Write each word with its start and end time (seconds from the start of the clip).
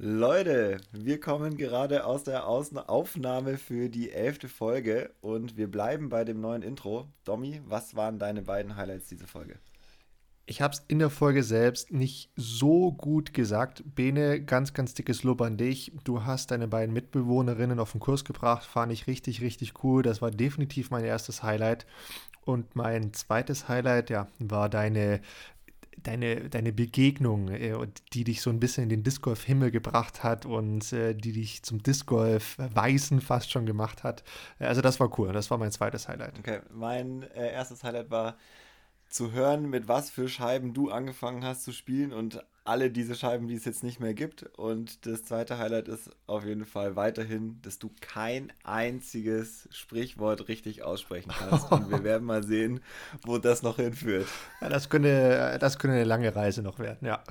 Leute, 0.00 0.76
wir 0.92 1.18
kommen 1.18 1.56
gerade 1.56 2.04
aus 2.04 2.22
der 2.22 2.46
Aufnahme 2.46 3.58
für 3.58 3.88
die 3.88 4.12
elfte 4.12 4.48
Folge 4.48 5.10
und 5.20 5.56
wir 5.56 5.68
bleiben 5.68 6.08
bei 6.08 6.22
dem 6.22 6.40
neuen 6.40 6.62
Intro. 6.62 7.08
Domi, 7.24 7.60
was 7.66 7.96
waren 7.96 8.20
deine 8.20 8.42
beiden 8.42 8.76
Highlights 8.76 9.08
dieser 9.08 9.26
Folge? 9.26 9.58
Ich 10.46 10.62
habe 10.62 10.72
es 10.72 10.84
in 10.86 11.00
der 11.00 11.10
Folge 11.10 11.42
selbst 11.42 11.92
nicht 11.92 12.30
so 12.36 12.92
gut 12.92 13.34
gesagt. 13.34 13.82
Bene, 13.96 14.40
ganz, 14.40 14.72
ganz 14.72 14.94
dickes 14.94 15.24
Lob 15.24 15.42
an 15.42 15.56
dich. 15.56 15.90
Du 16.04 16.24
hast 16.24 16.52
deine 16.52 16.68
beiden 16.68 16.94
Mitbewohnerinnen 16.94 17.80
auf 17.80 17.90
den 17.90 18.00
Kurs 18.00 18.24
gebracht. 18.24 18.64
Fand 18.64 18.92
ich 18.92 19.08
richtig, 19.08 19.40
richtig 19.40 19.82
cool. 19.82 20.04
Das 20.04 20.22
war 20.22 20.30
definitiv 20.30 20.90
mein 20.90 21.04
erstes 21.04 21.42
Highlight. 21.42 21.86
Und 22.44 22.76
mein 22.76 23.12
zweites 23.14 23.68
Highlight, 23.68 24.10
ja, 24.10 24.28
war 24.38 24.68
deine 24.68 25.20
deine, 26.02 26.48
deine 26.48 26.72
Begegnung, 26.72 27.48
äh, 27.48 27.74
die 28.12 28.24
dich 28.24 28.40
so 28.40 28.50
ein 28.50 28.60
bisschen 28.60 28.84
in 28.84 28.88
den 28.88 29.02
Disc 29.02 29.22
Golf 29.22 29.44
Himmel 29.44 29.70
gebracht 29.70 30.22
hat 30.22 30.46
und 30.46 30.92
äh, 30.92 31.14
die 31.14 31.32
dich 31.32 31.62
zum 31.62 31.82
Disc 31.82 32.06
Golf 32.06 32.56
Weißen 32.58 33.20
fast 33.20 33.50
schon 33.50 33.66
gemacht 33.66 34.04
hat. 34.04 34.24
Also 34.58 34.80
das 34.80 35.00
war 35.00 35.18
cool. 35.18 35.32
Das 35.32 35.50
war 35.50 35.58
mein 35.58 35.72
zweites 35.72 36.08
Highlight. 36.08 36.38
Okay, 36.38 36.60
mein 36.70 37.22
äh, 37.34 37.52
erstes 37.52 37.84
Highlight 37.84 38.10
war 38.10 38.36
zu 39.08 39.32
hören, 39.32 39.70
mit 39.70 39.88
was 39.88 40.10
für 40.10 40.28
Scheiben 40.28 40.74
du 40.74 40.90
angefangen 40.90 41.44
hast 41.44 41.64
zu 41.64 41.72
spielen 41.72 42.12
und 42.12 42.44
alle 42.68 42.90
diese 42.90 43.14
Scheiben, 43.14 43.48
die 43.48 43.54
es 43.54 43.64
jetzt 43.64 43.82
nicht 43.82 43.98
mehr 43.98 44.12
gibt. 44.12 44.42
Und 44.58 45.06
das 45.06 45.24
zweite 45.24 45.58
Highlight 45.58 45.88
ist 45.88 46.10
auf 46.26 46.44
jeden 46.44 46.66
Fall 46.66 46.96
weiterhin, 46.96 47.58
dass 47.62 47.78
du 47.78 47.90
kein 48.00 48.52
einziges 48.62 49.68
Sprichwort 49.72 50.48
richtig 50.48 50.82
aussprechen 50.82 51.32
kannst. 51.36 51.72
Und 51.72 51.90
wir 51.90 52.04
werden 52.04 52.24
mal 52.24 52.42
sehen, 52.44 52.80
wo 53.24 53.38
das 53.38 53.62
noch 53.62 53.76
hinführt. 53.76 54.26
Ja, 54.60 54.68
das 54.68 54.90
könnte, 54.90 55.56
das 55.58 55.78
könnte 55.78 55.96
eine 55.96 56.04
lange 56.04 56.34
Reise 56.36 56.62
noch 56.62 56.78
werden, 56.78 57.06
ja. 57.06 57.22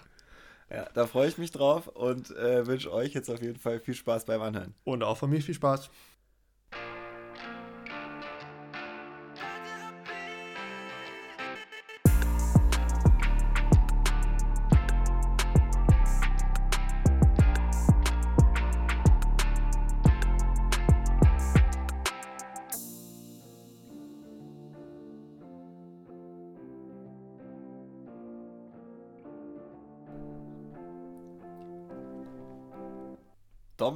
Ja, 0.69 0.85
da 0.93 1.07
freue 1.07 1.29
ich 1.29 1.37
mich 1.37 1.51
drauf 1.51 1.87
und 1.87 2.35
äh, 2.35 2.67
wünsche 2.67 2.91
euch 2.91 3.13
jetzt 3.13 3.29
auf 3.29 3.41
jeden 3.41 3.57
Fall 3.57 3.79
viel 3.79 3.93
Spaß 3.93 4.25
beim 4.25 4.41
Anhören. 4.41 4.73
Und 4.83 5.01
auch 5.01 5.17
von 5.17 5.29
mir 5.29 5.41
viel 5.41 5.55
Spaß. 5.55 5.89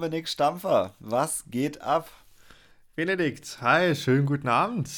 Dominik 0.01 0.27
Stampfer, 0.27 0.95
was 0.99 1.43
geht 1.51 1.81
ab? 1.81 2.09
Benedikt, 2.95 3.59
hi, 3.61 3.93
schönen 3.93 4.25
guten 4.25 4.47
Abend. 4.47 4.89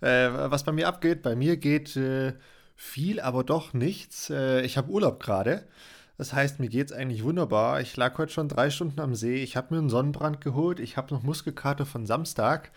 Äh, 0.00 0.30
was 0.32 0.64
bei 0.64 0.72
mir 0.72 0.88
abgeht, 0.88 1.20
bei 1.20 1.36
mir 1.36 1.58
geht 1.58 1.94
äh, 1.94 2.32
viel, 2.74 3.20
aber 3.20 3.44
doch 3.44 3.74
nichts. 3.74 4.30
Äh, 4.30 4.62
ich 4.62 4.78
habe 4.78 4.90
Urlaub 4.90 5.20
gerade. 5.20 5.68
Das 6.16 6.32
heißt, 6.32 6.58
mir 6.58 6.70
geht 6.70 6.86
es 6.86 6.96
eigentlich 6.96 7.22
wunderbar. 7.22 7.82
Ich 7.82 7.94
lag 7.98 8.16
heute 8.16 8.32
schon 8.32 8.48
drei 8.48 8.70
Stunden 8.70 8.98
am 9.00 9.14
See. 9.14 9.42
Ich 9.42 9.58
habe 9.58 9.74
mir 9.74 9.78
einen 9.78 9.90
Sonnenbrand 9.90 10.40
geholt. 10.40 10.80
Ich 10.80 10.96
habe 10.96 11.12
noch 11.12 11.22
Muskelkater 11.22 11.84
von 11.84 12.06
Samstag. 12.06 12.70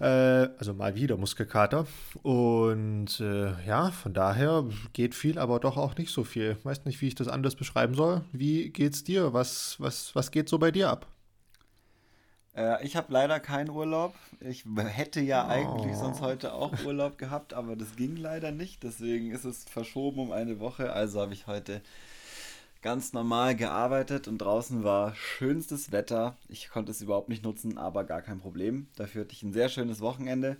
Äh, 0.00 0.48
also 0.58 0.72
mal 0.72 0.94
wieder 0.94 1.16
Muskelkater. 1.16 1.86
Und 2.22 3.20
äh, 3.20 3.52
ja, 3.66 3.90
von 3.90 4.14
daher 4.14 4.64
geht 4.94 5.14
viel, 5.14 5.38
aber 5.38 5.60
doch 5.60 5.76
auch 5.76 5.96
nicht 5.96 6.10
so 6.10 6.24
viel. 6.24 6.56
Weiß 6.62 6.84
nicht, 6.86 7.00
wie 7.02 7.08
ich 7.08 7.14
das 7.14 7.28
anders 7.28 7.54
beschreiben 7.54 7.94
soll. 7.94 8.22
Wie 8.32 8.70
geht's 8.70 9.04
dir? 9.04 9.34
Was, 9.34 9.76
was, 9.78 10.14
was 10.16 10.30
geht 10.30 10.48
so 10.48 10.58
bei 10.58 10.70
dir 10.70 10.88
ab? 10.88 11.06
Äh, 12.56 12.84
ich 12.84 12.96
habe 12.96 13.12
leider 13.12 13.40
keinen 13.40 13.68
Urlaub. 13.68 14.14
Ich 14.40 14.64
hätte 14.76 15.20
ja 15.20 15.44
oh. 15.44 15.50
eigentlich 15.50 15.96
sonst 15.96 16.22
heute 16.22 16.54
auch 16.54 16.72
Urlaub 16.84 17.18
gehabt, 17.18 17.52
aber 17.52 17.76
das 17.76 17.94
ging 17.96 18.16
leider 18.16 18.52
nicht. 18.52 18.82
Deswegen 18.82 19.30
ist 19.32 19.44
es 19.44 19.64
verschoben 19.64 20.20
um 20.20 20.32
eine 20.32 20.60
Woche. 20.60 20.94
Also 20.94 21.20
habe 21.20 21.34
ich 21.34 21.46
heute 21.46 21.82
ganz 22.82 23.12
normal 23.12 23.56
gearbeitet 23.56 24.26
und 24.28 24.38
draußen 24.38 24.84
war 24.84 25.14
schönstes 25.14 25.92
Wetter. 25.92 26.36
Ich 26.48 26.70
konnte 26.70 26.92
es 26.92 27.02
überhaupt 27.02 27.28
nicht 27.28 27.44
nutzen, 27.44 27.78
aber 27.78 28.04
gar 28.04 28.22
kein 28.22 28.40
Problem. 28.40 28.88
Dafür 28.96 29.22
hatte 29.22 29.34
ich 29.34 29.42
ein 29.42 29.52
sehr 29.52 29.68
schönes 29.68 30.00
Wochenende, 30.00 30.56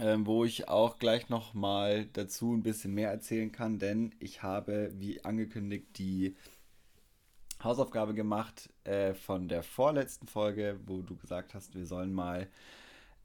ähm, 0.00 0.26
wo 0.26 0.44
ich 0.44 0.68
auch 0.68 0.98
gleich 0.98 1.28
noch 1.28 1.52
mal 1.52 2.06
dazu 2.06 2.54
ein 2.54 2.62
bisschen 2.62 2.94
mehr 2.94 3.10
erzählen 3.10 3.52
kann, 3.52 3.78
denn 3.78 4.14
ich 4.18 4.42
habe, 4.42 4.92
wie 4.94 5.24
angekündigt, 5.24 5.98
die 5.98 6.36
Hausaufgabe 7.62 8.14
gemacht 8.14 8.70
äh, 8.84 9.12
von 9.12 9.48
der 9.48 9.62
vorletzten 9.62 10.26
Folge, 10.26 10.80
wo 10.86 11.02
du 11.02 11.16
gesagt 11.16 11.52
hast, 11.52 11.74
wir 11.74 11.84
sollen 11.86 12.12
mal 12.12 12.48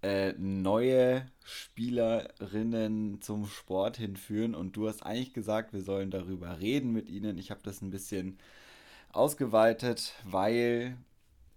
äh, 0.06 0.36
neue 0.38 1.26
Spielerinnen 1.44 3.22
zum 3.22 3.48
Sport 3.48 3.98
hinführen 3.98 4.54
und 4.54 4.78
du 4.78 4.88
hast 4.88 5.04
eigentlich 5.04 5.34
gesagt, 5.34 5.74
wir 5.74 5.82
sollen 5.82 6.12
darüber 6.12 6.60
reden 6.60 6.92
mit 6.92 7.10
ihnen. 7.10 7.40
Ich 7.40 7.50
habe 7.50 7.62
das 7.64 7.82
ein 7.82 7.90
bisschen 7.90 8.38
ausgeweitet, 9.12 10.14
weil 10.24 10.96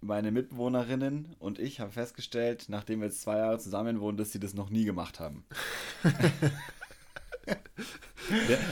meine 0.01 0.31
Mitbewohnerinnen 0.31 1.35
und 1.37 1.59
ich 1.59 1.79
haben 1.79 1.91
festgestellt, 1.91 2.65
nachdem 2.69 3.01
wir 3.01 3.07
jetzt 3.07 3.21
zwei 3.21 3.37
Jahre 3.37 3.59
zusammen 3.59 4.01
wohnen, 4.01 4.17
dass 4.17 4.31
sie 4.31 4.39
das 4.39 4.55
noch 4.55 4.71
nie 4.71 4.85
gemacht 4.85 5.19
haben. 5.19 5.45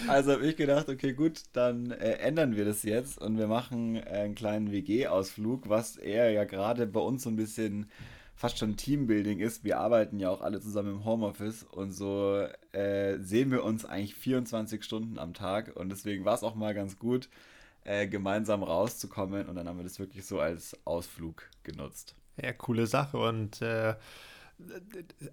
also 0.08 0.32
habe 0.32 0.48
ich 0.48 0.56
gedacht, 0.56 0.90
okay, 0.90 1.14
gut, 1.14 1.44
dann 1.54 1.92
äh, 1.92 2.14
ändern 2.14 2.56
wir 2.56 2.66
das 2.66 2.82
jetzt 2.82 3.20
und 3.20 3.38
wir 3.38 3.48
machen 3.48 3.98
äh, 3.98 4.00
einen 4.00 4.34
kleinen 4.34 4.72
WG-Ausflug, 4.72 5.70
was 5.70 5.98
eher 5.98 6.32
ja 6.32 6.46
gerade 6.46 6.88
bei 6.88 7.00
uns 7.00 7.22
so 7.22 7.30
ein 7.30 7.36
bisschen 7.36 7.92
fast 8.38 8.60
schon 8.60 8.78
Teambuilding 8.78 9.40
ist. 9.40 9.64
Wir 9.64 9.80
arbeiten 9.80 10.20
ja 10.20 10.30
auch 10.30 10.42
alle 10.42 10.62
zusammen 10.62 10.92
im 10.92 11.06
Homeoffice 11.06 11.64
und 11.64 11.92
so 11.92 12.48
äh, 12.72 13.18
sehen 13.20 13.52
wir 13.52 13.64
uns 13.64 13.84
eigentlich 13.84 14.16
24 14.16 14.84
Stunden 14.84 15.18
am 15.18 15.34
Tag 15.34 15.76
und 15.76 15.90
deswegen 15.90 16.24
war 16.24 16.36
es 16.36 16.44
auch 16.44 16.54
mal 16.54 16.76
ganz 16.76 17.00
gut, 17.00 17.30
äh, 17.84 18.08
gemeinsam 18.08 18.62
rauszukommen 18.62 19.48
und 19.48 19.56
dann 19.56 19.68
haben 19.68 19.78
wir 19.78 19.84
das 19.84 20.00
wirklich 20.00 20.26
so 20.26 20.40
als 20.40 20.78
Ausflug 20.86 21.50
genutzt. 21.64 22.16
Ja, 22.42 22.54
coole 22.54 22.86
Sache 22.86 23.18
und 23.18 23.62
äh, 23.64 23.96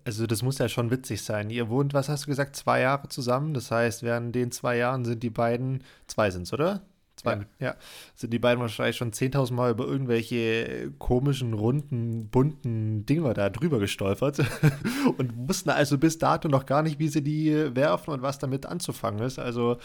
also 0.04 0.26
das 0.26 0.42
muss 0.42 0.59
ja 0.59 0.69
schon 0.71 0.91
witzig 0.91 1.22
sein. 1.22 1.50
Ihr 1.50 1.69
wohnt, 1.69 1.92
was 1.92 2.09
hast 2.09 2.25
du 2.25 2.28
gesagt, 2.28 2.56
zwei 2.56 2.81
Jahre 2.81 3.09
zusammen. 3.09 3.54
Das 3.54 3.71
heißt, 3.71 4.03
während 4.03 4.34
den 4.34 4.50
zwei 4.50 4.76
Jahren 4.76 5.04
sind 5.04 5.22
die 5.22 5.31
beiden, 5.31 5.82
zwei 6.06 6.31
sind 6.31 6.42
es, 6.42 6.53
oder? 6.53 6.82
Ja. 7.24 7.66
ja. 7.66 7.74
Sind 8.14 8.32
die 8.32 8.38
beiden 8.38 8.60
wahrscheinlich 8.60 8.96
schon 8.96 9.12
10.000 9.12 9.52
Mal 9.52 9.70
über 9.70 9.86
irgendwelche 9.86 10.92
komischen, 10.98 11.54
runden, 11.54 12.28
bunten 12.28 13.06
Dinger 13.06 13.34
da 13.34 13.50
drüber 13.50 13.78
gestolpert 13.78 14.40
und 15.18 15.48
wussten 15.48 15.70
also 15.70 15.98
bis 15.98 16.18
dato 16.18 16.48
noch 16.48 16.66
gar 16.66 16.82
nicht, 16.82 16.98
wie 16.98 17.08
sie 17.08 17.22
die 17.22 17.74
werfen 17.74 18.10
und 18.10 18.22
was 18.22 18.38
damit 18.38 18.66
anzufangen 18.66 19.24
ist. 19.24 19.38
Also, 19.38 19.78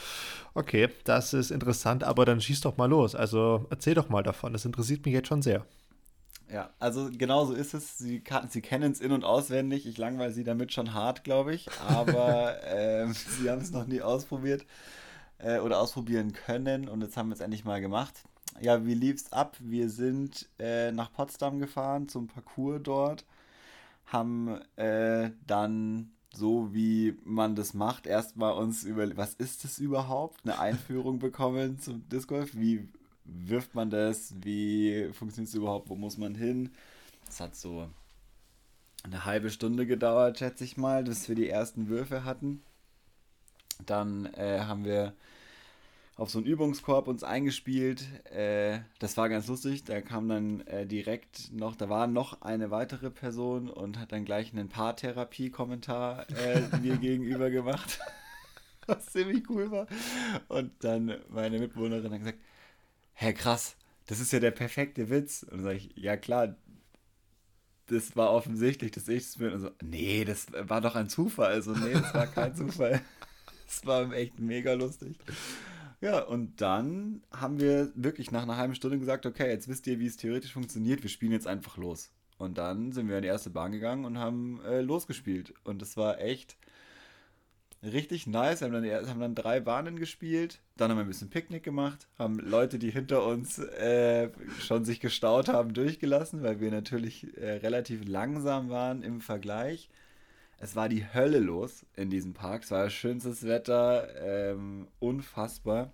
okay, 0.53 0.89
das 1.03 1.33
ist 1.33 1.51
interessant, 1.51 2.03
aber 2.03 2.25
dann 2.25 2.41
schieß 2.41 2.61
doch 2.61 2.77
mal 2.77 2.89
los. 2.89 3.15
Also, 3.15 3.65
erzähl 3.69 3.95
doch 3.95 4.09
mal 4.09 4.23
davon. 4.23 4.53
Das 4.53 4.65
interessiert 4.65 5.05
mich 5.05 5.13
jetzt 5.13 5.27
schon 5.27 5.41
sehr. 5.41 5.65
Ja, 6.51 6.71
also 6.79 7.09
genau 7.15 7.45
so 7.45 7.53
ist 7.53 7.73
es. 7.73 7.97
Sie, 7.99 8.23
sie 8.49 8.61
kennen 8.61 8.91
es 8.91 9.01
in- 9.01 9.11
und 9.11 9.23
auswendig. 9.23 9.85
Ich 9.85 9.97
langweile 9.97 10.31
sie 10.31 10.43
damit 10.43 10.73
schon 10.73 10.93
hart, 10.93 11.23
glaube 11.23 11.53
ich. 11.53 11.69
Aber 11.87 12.55
ähm, 12.65 13.13
sie 13.13 13.49
haben 13.49 13.61
es 13.61 13.71
noch 13.71 13.85
nie 13.85 14.01
ausprobiert 14.01 14.65
äh, 15.39 15.59
oder 15.59 15.79
ausprobieren 15.79 16.33
können 16.33 16.87
und 16.87 17.01
jetzt 17.01 17.17
haben 17.17 17.29
wir 17.29 17.35
es 17.35 17.41
endlich 17.41 17.65
mal 17.65 17.81
gemacht. 17.81 18.23
Ja, 18.61 18.85
wie 18.85 18.93
lief 18.93 19.17
es 19.17 19.33
ab? 19.33 19.57
Wir 19.59 19.89
sind 19.89 20.49
äh, 20.59 20.91
nach 20.91 21.11
Potsdam 21.11 21.59
gefahren 21.59 22.07
zum 22.09 22.27
Parcours 22.27 22.81
dort, 22.83 23.25
haben 24.05 24.59
äh, 24.75 25.31
dann 25.47 26.11
so 26.33 26.73
wie 26.73 27.17
man 27.23 27.55
das 27.55 27.73
macht, 27.73 28.05
erstmal 28.05 28.53
uns 28.53 28.83
über, 28.83 29.17
was 29.17 29.33
ist 29.33 29.63
das 29.63 29.79
überhaupt, 29.79 30.41
eine 30.43 30.59
Einführung 30.59 31.19
bekommen 31.19 31.79
zum 31.79 32.07
Disc 32.09 32.27
Golf. 32.27 32.51
Wie 32.53 32.87
wirft 33.25 33.75
man 33.75 33.89
das? 33.89 34.33
Wie 34.41 35.09
funktioniert 35.13 35.49
es 35.49 35.55
überhaupt? 35.55 35.89
Wo 35.89 35.95
muss 35.95 36.17
man 36.17 36.35
hin? 36.35 36.71
Das 37.25 37.39
hat 37.39 37.55
so 37.55 37.87
eine 39.03 39.25
halbe 39.25 39.49
Stunde 39.49 39.85
gedauert, 39.85 40.39
schätze 40.39 40.63
ich 40.63 40.77
mal, 40.77 41.03
bis 41.03 41.27
wir 41.29 41.35
die 41.35 41.49
ersten 41.49 41.87
Würfe 41.87 42.23
hatten. 42.25 42.61
Dann 43.85 44.25
äh, 44.33 44.59
haben 44.61 44.85
wir 44.85 45.13
auf 46.19 46.29
so 46.29 46.39
einen 46.39 46.47
Übungskorb 46.47 47.07
uns 47.07 47.23
eingespielt. 47.23 48.03
Äh, 48.31 48.79
das 48.99 49.15
war 49.15 49.29
ganz 49.29 49.47
lustig. 49.47 49.85
Da 49.85 50.01
kam 50.01 50.27
dann 50.27 50.61
äh, 50.67 50.85
direkt 50.85 51.53
noch, 51.53 51.75
da 51.77 51.89
war 51.89 52.07
noch 52.07 52.41
eine 52.41 52.71
weitere 52.71 53.09
Person 53.09 53.69
und 53.69 53.97
hat 53.97 54.11
dann 54.11 54.25
gleich 54.25 54.51
einen 54.51 54.67
Paartherapie-Kommentar 54.67 56.27
äh, 56.29 56.77
mir 56.81 56.97
gegenüber 56.97 57.49
gemacht. 57.49 57.99
Was 58.87 59.05
ziemlich 59.07 59.49
cool 59.49 59.71
war. 59.71 59.87
Und 60.49 60.71
dann 60.83 61.15
meine 61.29 61.59
Mitbewohnerin 61.59 62.11
hat 62.11 62.19
gesagt: 62.19 62.39
Hä, 63.13 63.33
krass, 63.33 63.75
das 64.07 64.19
ist 64.19 64.33
ja 64.33 64.39
der 64.39 64.51
perfekte 64.51 65.09
Witz. 65.09 65.43
Und 65.43 65.57
dann 65.57 65.63
sage 65.63 65.77
ich: 65.77 65.91
Ja, 65.95 66.17
klar, 66.17 66.55
das 67.89 68.15
war 68.15 68.31
offensichtlich, 68.31 68.91
dass 68.91 69.07
ich 69.07 69.23
es 69.23 69.37
bin. 69.37 69.53
Und 69.53 69.61
so, 69.61 69.71
nee, 69.81 70.25
das 70.25 70.47
war 70.51 70.81
doch 70.81 70.95
ein 70.95 71.07
Zufall. 71.07 71.53
Also, 71.53 71.71
nee, 71.71 71.93
das 71.93 72.13
war 72.13 72.27
kein 72.27 72.55
Zufall. 72.57 73.01
Das 73.69 73.85
war 73.85 74.11
echt 74.13 74.39
mega 74.39 74.73
lustig. 74.73 75.15
Ja, 76.01 76.23
und 76.23 76.59
dann 76.59 77.21
haben 77.31 77.59
wir 77.59 77.91
wirklich 77.93 78.31
nach 78.31 78.43
einer 78.43 78.57
halben 78.57 78.73
Stunde 78.73 78.97
gesagt, 78.97 79.27
okay, 79.27 79.47
jetzt 79.49 79.67
wisst 79.67 79.85
ihr, 79.85 79.99
wie 79.99 80.07
es 80.07 80.17
theoretisch 80.17 80.53
funktioniert, 80.53 81.03
wir 81.03 81.09
spielen 81.09 81.33
jetzt 81.33 81.45
einfach 81.45 81.77
los. 81.77 82.11
Und 82.39 82.57
dann 82.57 82.93
sind 82.93 83.09
wir 83.09 83.17
in 83.17 83.21
die 83.21 83.27
erste 83.27 83.51
Bahn 83.51 83.71
gegangen 83.71 84.05
und 84.05 84.17
haben 84.17 84.59
äh, 84.65 84.81
losgespielt. 84.81 85.53
Und 85.65 85.81
es 85.83 85.97
war 85.97 86.19
echt 86.19 86.57
richtig 87.83 88.25
nice. 88.25 88.61
Wir 88.61 88.71
haben 88.71 88.83
dann, 88.83 89.09
haben 89.09 89.19
dann 89.19 89.35
drei 89.35 89.59
Bahnen 89.59 89.99
gespielt, 89.99 90.61
dann 90.75 90.89
haben 90.89 90.97
wir 90.97 91.03
ein 91.03 91.09
bisschen 91.09 91.29
Picknick 91.29 91.63
gemacht, 91.63 92.07
haben 92.17 92.39
Leute, 92.39 92.79
die 92.79 92.89
hinter 92.89 93.25
uns 93.25 93.59
äh, 93.59 94.29
schon 94.59 94.85
sich 94.85 94.99
gestaut 94.99 95.47
haben, 95.47 95.73
durchgelassen, 95.75 96.41
weil 96.41 96.59
wir 96.59 96.71
natürlich 96.71 97.37
äh, 97.37 97.57
relativ 97.57 98.07
langsam 98.07 98.69
waren 98.69 99.03
im 99.03 99.21
Vergleich. 99.21 99.89
Es 100.61 100.75
war 100.75 100.89
die 100.89 101.05
Hölle 101.13 101.39
los 101.39 101.85
in 101.95 102.09
diesem 102.09 102.33
Park. 102.33 102.63
Es 102.63 102.71
war 102.71 102.89
schönstes 102.89 103.45
Wetter, 103.45 104.09
ähm, 104.21 104.87
unfassbar. 104.99 105.91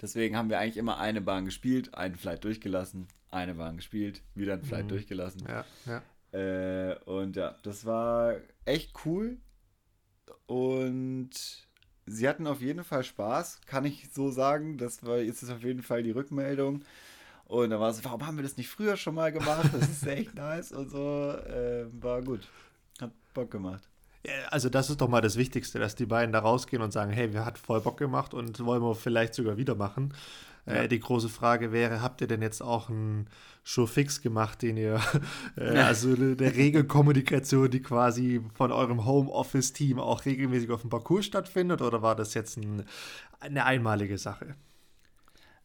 Deswegen 0.00 0.36
haben 0.36 0.48
wir 0.48 0.58
eigentlich 0.58 0.78
immer 0.78 0.98
eine 0.98 1.20
Bahn 1.20 1.44
gespielt, 1.44 1.94
einen 1.94 2.16
Flight 2.16 2.44
durchgelassen, 2.44 3.06
eine 3.30 3.54
Bahn 3.54 3.76
gespielt, 3.76 4.22
wieder 4.34 4.54
einen 4.54 4.64
Flight 4.64 4.84
mhm. 4.84 4.88
durchgelassen. 4.88 5.46
Ja, 5.46 5.64
ja. 5.86 6.02
Äh, 6.38 6.98
und 7.04 7.36
ja, 7.36 7.56
das 7.62 7.84
war 7.84 8.36
echt 8.64 8.92
cool. 9.04 9.36
Und 10.46 11.30
sie 12.06 12.28
hatten 12.28 12.46
auf 12.46 12.60
jeden 12.60 12.82
Fall 12.82 13.04
Spaß, 13.04 13.60
kann 13.66 13.84
ich 13.84 14.08
so 14.12 14.30
sagen. 14.30 14.78
Das 14.78 15.04
war 15.04 15.18
jetzt 15.18 15.48
auf 15.50 15.62
jeden 15.62 15.82
Fall 15.82 16.02
die 16.02 16.10
Rückmeldung. 16.10 16.82
Und 17.44 17.70
da 17.70 17.78
war 17.78 17.90
es, 17.90 18.02
warum 18.04 18.26
haben 18.26 18.36
wir 18.36 18.42
das 18.42 18.56
nicht 18.56 18.70
früher 18.70 18.96
schon 18.96 19.14
mal 19.14 19.32
gemacht? 19.32 19.70
Das 19.72 19.88
ist 19.88 20.06
echt 20.06 20.34
nice 20.34 20.72
und 20.72 20.90
so. 20.90 21.30
Äh, 21.30 21.86
war 22.02 22.22
gut. 22.22 22.48
Bock 23.34 23.50
gemacht. 23.50 23.88
Also 24.50 24.70
das 24.70 24.88
ist 24.88 25.00
doch 25.00 25.08
mal 25.08 25.20
das 25.20 25.36
Wichtigste, 25.36 25.78
dass 25.78 25.96
die 25.96 26.06
beiden 26.06 26.32
da 26.32 26.38
rausgehen 26.38 26.82
und 26.82 26.92
sagen, 26.92 27.12
hey, 27.12 27.34
wir 27.34 27.44
hat 27.44 27.58
voll 27.58 27.80
Bock 27.80 27.98
gemacht 27.98 28.32
und 28.32 28.64
wollen 28.64 28.82
wir 28.82 28.94
vielleicht 28.94 29.34
sogar 29.34 29.58
wieder 29.58 29.74
machen. 29.74 30.14
Ja. 30.66 30.74
Äh, 30.74 30.88
die 30.88 31.00
große 31.00 31.28
Frage 31.28 31.72
wäre, 31.72 32.00
habt 32.00 32.22
ihr 32.22 32.26
denn 32.26 32.40
jetzt 32.40 32.62
auch 32.62 32.88
einen 32.88 33.28
Showfix 33.64 34.22
gemacht, 34.22 34.62
den 34.62 34.78
ihr, 34.78 35.00
äh, 35.56 35.78
also 35.78 36.14
eine, 36.14 36.36
eine 36.38 36.54
Regelkommunikation, 36.54 37.70
die 37.70 37.82
quasi 37.82 38.40
von 38.54 38.72
eurem 38.72 39.04
Homeoffice-Team 39.04 39.98
auch 39.98 40.24
regelmäßig 40.24 40.70
auf 40.70 40.80
dem 40.80 40.90
Parcours 40.90 41.26
stattfindet 41.26 41.82
oder 41.82 42.00
war 42.00 42.16
das 42.16 42.32
jetzt 42.32 42.56
ein, 42.56 42.86
eine 43.40 43.66
einmalige 43.66 44.16
Sache? 44.16 44.54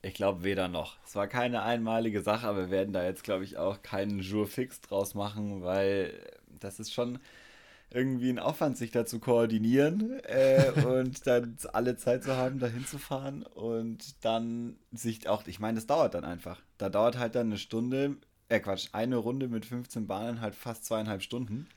Ich 0.02 0.14
glaube 0.14 0.44
weder 0.44 0.70
noch. 0.70 0.98
Es 1.06 1.16
war 1.16 1.28
keine 1.28 1.62
einmalige 1.62 2.22
Sache, 2.22 2.48
aber 2.48 2.60
wir 2.60 2.70
werden 2.70 2.94
da 2.94 3.04
jetzt, 3.04 3.24
glaube 3.24 3.44
ich, 3.44 3.58
auch 3.58 3.82
keinen 3.82 4.20
Jour 4.20 4.48
fix 4.48 4.80
draus 4.82 5.14
machen, 5.14 5.62
weil 5.62 6.14
das 6.60 6.80
ist 6.80 6.94
schon 6.94 7.20
irgendwie 7.92 8.30
ein 8.30 8.40
Aufwand, 8.40 8.78
sich 8.78 8.92
da 8.92 9.06
zu 9.06 9.20
koordinieren 9.20 10.20
äh, 10.24 10.72
und 10.86 11.26
dann 11.26 11.58
alle 11.74 11.98
Zeit 11.98 12.24
zu 12.24 12.36
haben, 12.36 12.60
da 12.60 12.68
hinzufahren 12.68 13.44
und 13.44 14.24
dann 14.24 14.78
sich 14.92 15.28
auch, 15.28 15.48
ich 15.48 15.60
meine, 15.60 15.76
das 15.76 15.88
dauert 15.88 16.14
dann 16.14 16.26
einfach. 16.26 16.62
Da 16.78 16.90
dauert 16.90 17.18
halt 17.18 17.36
dann 17.36 17.48
eine 17.48 17.58
Stunde, 17.58 18.18
äh 18.48 18.60
Quatsch, 18.60 18.90
eine 18.92 19.18
Runde 19.18 19.48
mit 19.48 19.66
15 19.66 20.08
Bahnen 20.08 20.42
halt 20.42 20.56
fast 20.56 20.86
zweieinhalb 20.86 21.24
Stunden. 21.24 21.68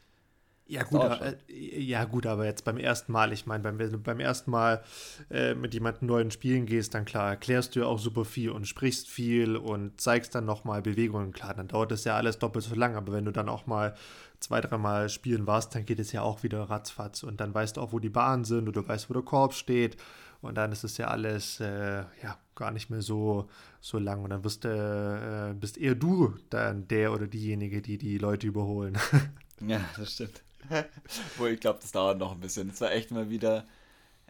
Ja 0.72 0.84
gut, 0.84 1.02
aber, 1.02 1.26
äh, 1.26 1.36
ja 1.50 2.04
gut, 2.06 2.24
aber 2.24 2.46
jetzt 2.46 2.64
beim 2.64 2.78
ersten 2.78 3.12
Mal, 3.12 3.34
ich 3.34 3.44
meine, 3.44 3.62
wenn 3.62 3.76
du 3.76 3.98
beim 3.98 4.20
ersten 4.20 4.50
Mal 4.50 4.82
äh, 5.30 5.54
mit 5.54 5.74
jemandem 5.74 6.08
neuen 6.08 6.30
spielen 6.30 6.64
gehst, 6.64 6.94
dann 6.94 7.04
klar, 7.04 7.28
erklärst 7.28 7.76
du 7.76 7.80
ja 7.80 7.86
auch 7.86 7.98
super 7.98 8.24
viel 8.24 8.48
und 8.48 8.66
sprichst 8.66 9.06
viel 9.06 9.56
und 9.58 10.00
zeigst 10.00 10.34
dann 10.34 10.46
nochmal 10.46 10.80
Bewegungen. 10.80 11.32
Klar, 11.32 11.52
dann 11.52 11.68
dauert 11.68 11.90
das 11.90 12.04
ja 12.04 12.16
alles 12.16 12.38
doppelt 12.38 12.64
so 12.64 12.74
lang, 12.74 12.96
aber 12.96 13.12
wenn 13.12 13.26
du 13.26 13.32
dann 13.32 13.50
auch 13.50 13.66
mal 13.66 13.94
zwei, 14.40 14.62
dreimal 14.62 15.10
spielen 15.10 15.46
warst, 15.46 15.74
dann 15.74 15.84
geht 15.84 16.00
es 16.00 16.10
ja 16.10 16.22
auch 16.22 16.42
wieder 16.42 16.62
ratzfatz 16.62 17.22
und 17.22 17.42
dann 17.42 17.52
weißt 17.52 17.76
du 17.76 17.82
auch, 17.82 17.92
wo 17.92 17.98
die 17.98 18.08
Bahnen 18.08 18.44
sind 18.44 18.66
oder 18.66 18.80
du 18.80 18.88
weißt, 18.88 19.10
wo 19.10 19.12
der 19.12 19.22
Korb 19.22 19.52
steht 19.52 19.98
und 20.40 20.54
dann 20.54 20.72
ist 20.72 20.84
es 20.84 20.96
ja 20.96 21.08
alles 21.08 21.60
äh, 21.60 22.04
ja, 22.22 22.38
gar 22.54 22.70
nicht 22.70 22.88
mehr 22.88 23.02
so, 23.02 23.50
so 23.82 23.98
lang 23.98 24.24
und 24.24 24.30
dann 24.30 24.42
wirst, 24.42 24.64
äh, 24.64 25.52
bist 25.52 25.76
eher 25.76 25.96
du 25.96 26.34
dann 26.48 26.88
der 26.88 27.12
oder 27.12 27.26
diejenige, 27.26 27.82
die 27.82 27.98
die 27.98 28.16
Leute 28.16 28.46
überholen. 28.46 28.96
ja, 29.60 29.82
das 29.98 30.14
stimmt. 30.14 30.42
Wo 31.36 31.46
ich 31.46 31.60
glaube, 31.60 31.80
das 31.80 31.92
dauert 31.92 32.18
noch 32.18 32.32
ein 32.32 32.40
bisschen. 32.40 32.70
Es 32.70 32.80
war 32.80 32.92
echt 32.92 33.10
mal 33.10 33.30
wieder 33.30 33.66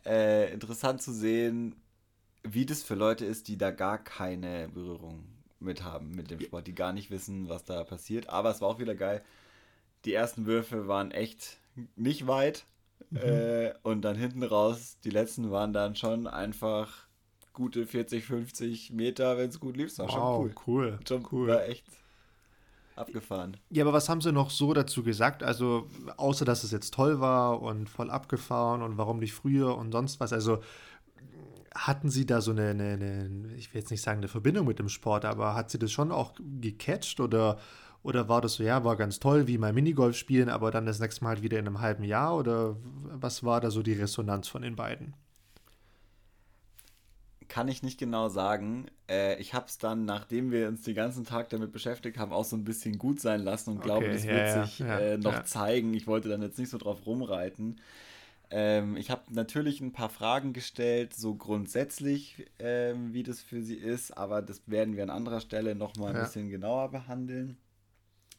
äh, 0.04 0.52
interessant 0.52 1.02
zu 1.02 1.12
sehen, 1.12 1.76
wie 2.42 2.66
das 2.66 2.82
für 2.82 2.94
Leute 2.94 3.24
ist, 3.24 3.48
die 3.48 3.56
da 3.56 3.70
gar 3.70 3.98
keine 3.98 4.68
Berührung 4.68 5.24
mit 5.60 5.84
haben 5.84 6.10
mit 6.10 6.30
dem 6.30 6.40
Sport, 6.40 6.66
die 6.66 6.74
gar 6.74 6.92
nicht 6.92 7.10
wissen, 7.10 7.48
was 7.48 7.64
da 7.64 7.84
passiert. 7.84 8.28
Aber 8.28 8.50
es 8.50 8.60
war 8.60 8.68
auch 8.68 8.78
wieder 8.78 8.94
geil. 8.94 9.22
Die 10.04 10.14
ersten 10.14 10.46
Würfe 10.46 10.88
waren 10.88 11.12
echt 11.12 11.58
nicht 11.96 12.26
weit. 12.26 12.64
Mhm. 13.10 13.18
Äh, 13.18 13.74
und 13.82 14.02
dann 14.02 14.16
hinten 14.16 14.42
raus, 14.42 14.98
die 15.04 15.10
letzten 15.10 15.50
waren 15.50 15.72
dann 15.72 15.96
schon 15.96 16.26
einfach 16.26 17.06
gute 17.52 17.86
40, 17.86 18.24
50 18.24 18.90
Meter, 18.90 19.36
wenn 19.38 19.50
es 19.50 19.60
gut 19.60 19.76
lief. 19.76 19.88
Das 19.90 19.98
war 19.98 20.06
wow, 20.06 20.14
schon 20.14 20.44
cool. 20.44 20.54
Cool. 20.66 20.98
Schon 21.06 21.28
cool. 21.30 21.48
War 21.48 21.64
echt 21.64 21.84
abgefahren. 22.96 23.56
Ja, 23.70 23.84
aber 23.84 23.92
was 23.92 24.08
haben 24.08 24.20
sie 24.20 24.32
noch 24.32 24.50
so 24.50 24.72
dazu 24.72 25.02
gesagt? 25.02 25.42
Also, 25.42 25.88
außer 26.16 26.44
dass 26.44 26.64
es 26.64 26.70
jetzt 26.70 26.94
toll 26.94 27.20
war 27.20 27.62
und 27.62 27.88
voll 27.88 28.10
abgefahren 28.10 28.82
und 28.82 28.98
warum 28.98 29.18
nicht 29.18 29.32
früher 29.32 29.76
und 29.76 29.92
sonst 29.92 30.20
was. 30.20 30.32
Also, 30.32 30.60
hatten 31.74 32.10
sie 32.10 32.26
da 32.26 32.40
so 32.40 32.50
eine, 32.50 32.68
eine, 32.70 32.92
eine, 32.92 33.54
ich 33.56 33.72
will 33.72 33.80
jetzt 33.80 33.90
nicht 33.90 34.02
sagen 34.02 34.18
eine 34.18 34.28
Verbindung 34.28 34.66
mit 34.66 34.78
dem 34.78 34.88
Sport, 34.88 35.24
aber 35.24 35.54
hat 35.54 35.70
sie 35.70 35.78
das 35.78 35.90
schon 35.90 36.12
auch 36.12 36.34
gecatcht 36.60 37.20
oder, 37.20 37.58
oder 38.02 38.28
war 38.28 38.40
das 38.40 38.54
so, 38.54 38.62
ja, 38.62 38.84
war 38.84 38.96
ganz 38.96 39.18
toll, 39.18 39.46
wie 39.46 39.58
mal 39.58 39.72
Minigolf 39.72 40.16
spielen, 40.16 40.48
aber 40.48 40.70
dann 40.70 40.86
das 40.86 41.00
nächste 41.00 41.24
Mal 41.24 41.30
halt 41.30 41.42
wieder 41.42 41.58
in 41.58 41.66
einem 41.66 41.80
halben 41.80 42.04
Jahr? 42.04 42.36
Oder 42.36 42.76
was 43.04 43.42
war 43.44 43.60
da 43.60 43.70
so 43.70 43.82
die 43.82 43.94
Resonanz 43.94 44.48
von 44.48 44.62
den 44.62 44.76
beiden? 44.76 45.14
Kann 47.52 47.68
ich 47.68 47.82
nicht 47.82 47.98
genau 47.98 48.30
sagen. 48.30 48.86
Äh, 49.10 49.38
ich 49.38 49.52
habe 49.52 49.66
es 49.66 49.76
dann, 49.76 50.06
nachdem 50.06 50.50
wir 50.50 50.68
uns 50.68 50.84
den 50.84 50.94
ganzen 50.94 51.26
Tag 51.26 51.50
damit 51.50 51.70
beschäftigt 51.70 52.16
haben, 52.16 52.32
auch 52.32 52.46
so 52.46 52.56
ein 52.56 52.64
bisschen 52.64 52.96
gut 52.96 53.20
sein 53.20 53.42
lassen 53.42 53.68
und 53.68 53.76
okay, 53.80 53.84
glaube, 53.84 54.08
das 54.08 54.24
ja, 54.24 54.32
wird 54.32 54.46
ja, 54.46 54.64
sich 54.64 54.78
ja, 54.78 54.98
äh, 54.98 55.18
noch 55.18 55.44
zeigen. 55.44 55.92
Ich 55.92 56.06
wollte 56.06 56.30
dann 56.30 56.40
jetzt 56.40 56.58
nicht 56.58 56.70
so 56.70 56.78
drauf 56.78 57.04
rumreiten. 57.04 57.78
Ähm, 58.48 58.96
ich 58.96 59.10
habe 59.10 59.24
natürlich 59.28 59.82
ein 59.82 59.92
paar 59.92 60.08
Fragen 60.08 60.54
gestellt, 60.54 61.12
so 61.12 61.34
grundsätzlich, 61.34 62.46
ähm, 62.58 63.12
wie 63.12 63.22
das 63.22 63.42
für 63.42 63.60
sie 63.60 63.76
ist, 63.76 64.16
aber 64.16 64.40
das 64.40 64.62
werden 64.66 64.96
wir 64.96 65.02
an 65.02 65.10
anderer 65.10 65.42
Stelle 65.42 65.74
nochmal 65.74 66.16
ein 66.16 66.22
bisschen 66.22 66.48
genauer 66.48 66.90
behandeln. 66.90 67.58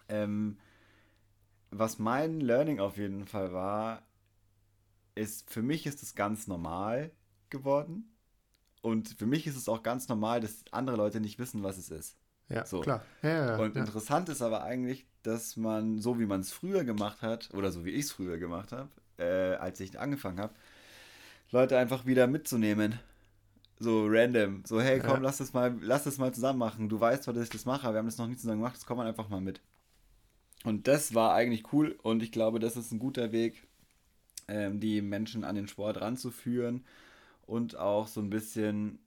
Ähm, 0.09 0.57
was 1.69 1.99
mein 1.99 2.41
Learning 2.41 2.79
auf 2.79 2.97
jeden 2.97 3.27
Fall 3.27 3.53
war, 3.53 4.01
ist, 5.13 5.51
für 5.51 5.61
mich 5.61 5.85
ist 5.85 6.01
es 6.01 6.15
ganz 6.15 6.47
normal 6.47 7.11
geworden 7.51 8.09
und 8.83 9.15
für 9.17 9.25
mich 9.25 9.47
ist 9.47 9.55
es 9.55 9.69
auch 9.69 9.81
ganz 9.81 10.09
normal, 10.09 10.41
dass 10.41 10.65
andere 10.71 10.97
Leute 10.97 11.21
nicht 11.21 11.39
wissen, 11.39 11.63
was 11.63 11.77
es 11.77 11.89
ist. 11.89 12.17
Ja, 12.49 12.65
so. 12.65 12.81
klar. 12.81 13.05
Ja, 13.21 13.29
ja, 13.29 13.55
und 13.55 13.77
interessant 13.77 14.27
ist 14.27 14.41
aber 14.41 14.63
eigentlich, 14.63 15.07
dass 15.23 15.55
man, 15.55 15.99
so 15.99 16.19
wie 16.19 16.25
man 16.25 16.41
es 16.41 16.51
früher 16.51 16.83
gemacht 16.83 17.21
hat, 17.21 17.49
oder 17.53 17.71
so 17.71 17.85
wie 17.85 17.91
ich 17.91 18.05
es 18.05 18.11
früher 18.11 18.37
gemacht 18.37 18.73
habe, 18.73 18.89
äh, 19.17 19.55
als 19.55 19.79
ich 19.79 19.97
angefangen 19.97 20.39
habe, 20.39 20.53
Leute 21.51 21.77
einfach 21.77 22.05
wieder 22.05 22.27
mitzunehmen. 22.27 22.99
So 23.79 24.05
random. 24.05 24.63
So, 24.65 24.81
hey, 24.81 24.99
komm, 24.99 25.23
lass 25.23 25.37
das 25.37 25.53
mal, 25.53 25.73
lass 25.81 26.03
das 26.03 26.17
mal 26.17 26.33
zusammen 26.33 26.59
machen. 26.59 26.89
Du 26.89 26.99
weißt 26.99 27.23
zwar, 27.23 27.33
dass 27.33 27.45
ich 27.45 27.49
das 27.49 27.65
mache, 27.65 27.87
aber 27.87 27.95
wir 27.95 27.99
haben 27.99 28.07
das 28.07 28.17
noch 28.17 28.27
nie 28.27 28.35
zusammen 28.35 28.59
gemacht, 28.59 28.75
das 28.75 28.85
kommt 28.85 28.97
man 28.97 29.07
einfach 29.07 29.29
mal 29.29 29.41
mit. 29.41 29.61
Und 30.65 30.89
das 30.89 31.13
war 31.13 31.33
eigentlich 31.33 31.71
cool 31.71 31.97
und 32.03 32.21
ich 32.21 32.33
glaube, 32.33 32.59
das 32.59 32.75
ist 32.75 32.91
ein 32.91 32.99
guter 32.99 33.31
Weg, 33.31 33.65
ähm, 34.49 34.81
die 34.81 35.01
Menschen 35.01 35.45
an 35.45 35.55
den 35.55 35.69
Sport 35.69 36.01
ranzuführen 36.01 36.83
und 37.45 37.77
auch 37.77 38.07
so 38.07 38.21
ein 38.21 38.29
bisschen 38.29 38.99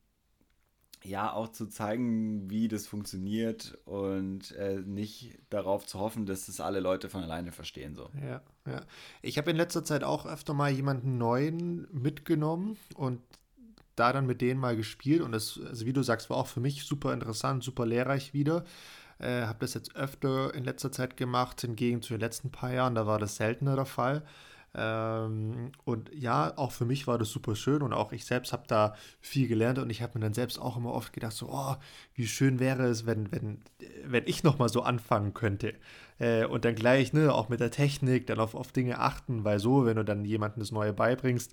ja 1.03 1.33
auch 1.33 1.49
zu 1.49 1.67
zeigen, 1.67 2.51
wie 2.51 2.69
das 2.69 2.87
funktioniert 2.87 3.79
und 3.85 4.53
äh, 4.53 4.81
nicht 4.81 5.39
darauf 5.51 5.87
zu 5.87 5.99
hoffen, 5.99 6.27
dass 6.27 6.47
das 6.47 6.61
alle 6.61 6.81
Leute 6.81 7.09
von 7.09 7.23
alleine 7.23 7.53
verstehen 7.53 7.95
so. 7.95 8.11
Ja, 8.21 8.43
ja. 8.67 8.81
Ich 9.23 9.39
habe 9.39 9.51
in 9.51 9.57
letzter 9.57 9.85
Zeit 9.85 10.05
auch 10.05 10.27
öfter 10.27 10.55
mal 10.55 10.71
jemanden 10.71 11.19
neuen 11.19 11.87
mitgenommen 11.93 12.77
und 12.95 13.21
da 13.95 14.13
dann 14.13 14.27
mit 14.27 14.41
denen 14.41 14.61
mal 14.61 14.77
gespielt 14.77 15.23
und 15.23 15.33
das, 15.33 15.59
also 15.65 15.87
wie 15.87 15.93
du 15.93 16.03
sagst, 16.03 16.29
war 16.29 16.37
auch 16.37 16.47
für 16.47 16.61
mich 16.61 16.85
super 16.85 17.13
interessant, 17.13 17.65
super 17.65 17.87
lehrreich 17.87 18.35
wieder. 18.35 18.65
Äh, 19.19 19.43
habe 19.43 19.61
das 19.61 19.73
jetzt 19.73 19.97
öfter 19.97 20.55
in 20.55 20.65
letzter 20.65 20.93
Zeit 20.93 21.17
gemacht, 21.17 21.63
hingegen 21.63 22.03
zu 22.03 22.13
den 22.13 22.21
letzten 22.21 22.51
paar 22.51 22.73
Jahren, 22.73 22.95
da 22.95 23.07
war 23.07 23.19
das 23.19 23.37
seltener 23.37 23.75
der 23.75 23.87
Fall. 23.87 24.23
Ähm, 24.79 25.73
und 25.85 26.11
ja, 26.15 26.53
auch 26.57 26.71
für 26.71 26.85
mich 26.85 27.07
war 27.07 27.17
das 27.17 27.31
super 27.31 27.57
schön 27.57 27.81
und 27.81 27.95
auch 27.95 28.13
ich 28.13 28.27
selbst 28.27 28.53
habe 28.53 28.65
da 28.67 28.95
viel 29.23 29.49
gelernt 29.49 29.79
und 29.79 29.89
ich 29.89 30.03
habe 30.03 30.19
mir 30.19 30.25
dann 30.25 30.35
selbst 30.35 30.59
auch 30.61 30.77
immer 30.77 30.93
oft 30.93 31.15
gedacht, 31.15 31.33
so, 31.33 31.49
oh, 31.51 31.77
wie 32.15 32.27
schön 32.27 32.61
wäre 32.61 32.85
es, 32.85 33.07
wenn, 33.07 33.33
wenn, 33.33 33.63
wenn 34.05 34.25
ich 34.27 34.43
nochmal 34.43 34.69
so 34.69 34.83
anfangen 34.83 35.33
könnte. 35.33 35.75
Äh, 36.19 36.45
und 36.45 36.67
dann 36.67 36.75
gleich, 36.75 37.15
ne, 37.15 37.33
auch 37.33 37.49
mit 37.49 37.61
der 37.61 37.71
Technik, 37.71 38.27
dann 38.27 38.39
auf, 38.39 38.55
auf 38.55 38.71
Dinge 38.71 38.99
achten, 38.99 39.45
weil 39.45 39.59
so, 39.61 39.87
wenn 39.87 39.97
du 39.97 40.05
dann 40.05 40.27
jemandem 40.27 40.61
das 40.61 40.73
Neue 40.73 40.93
beibringst, 40.93 41.53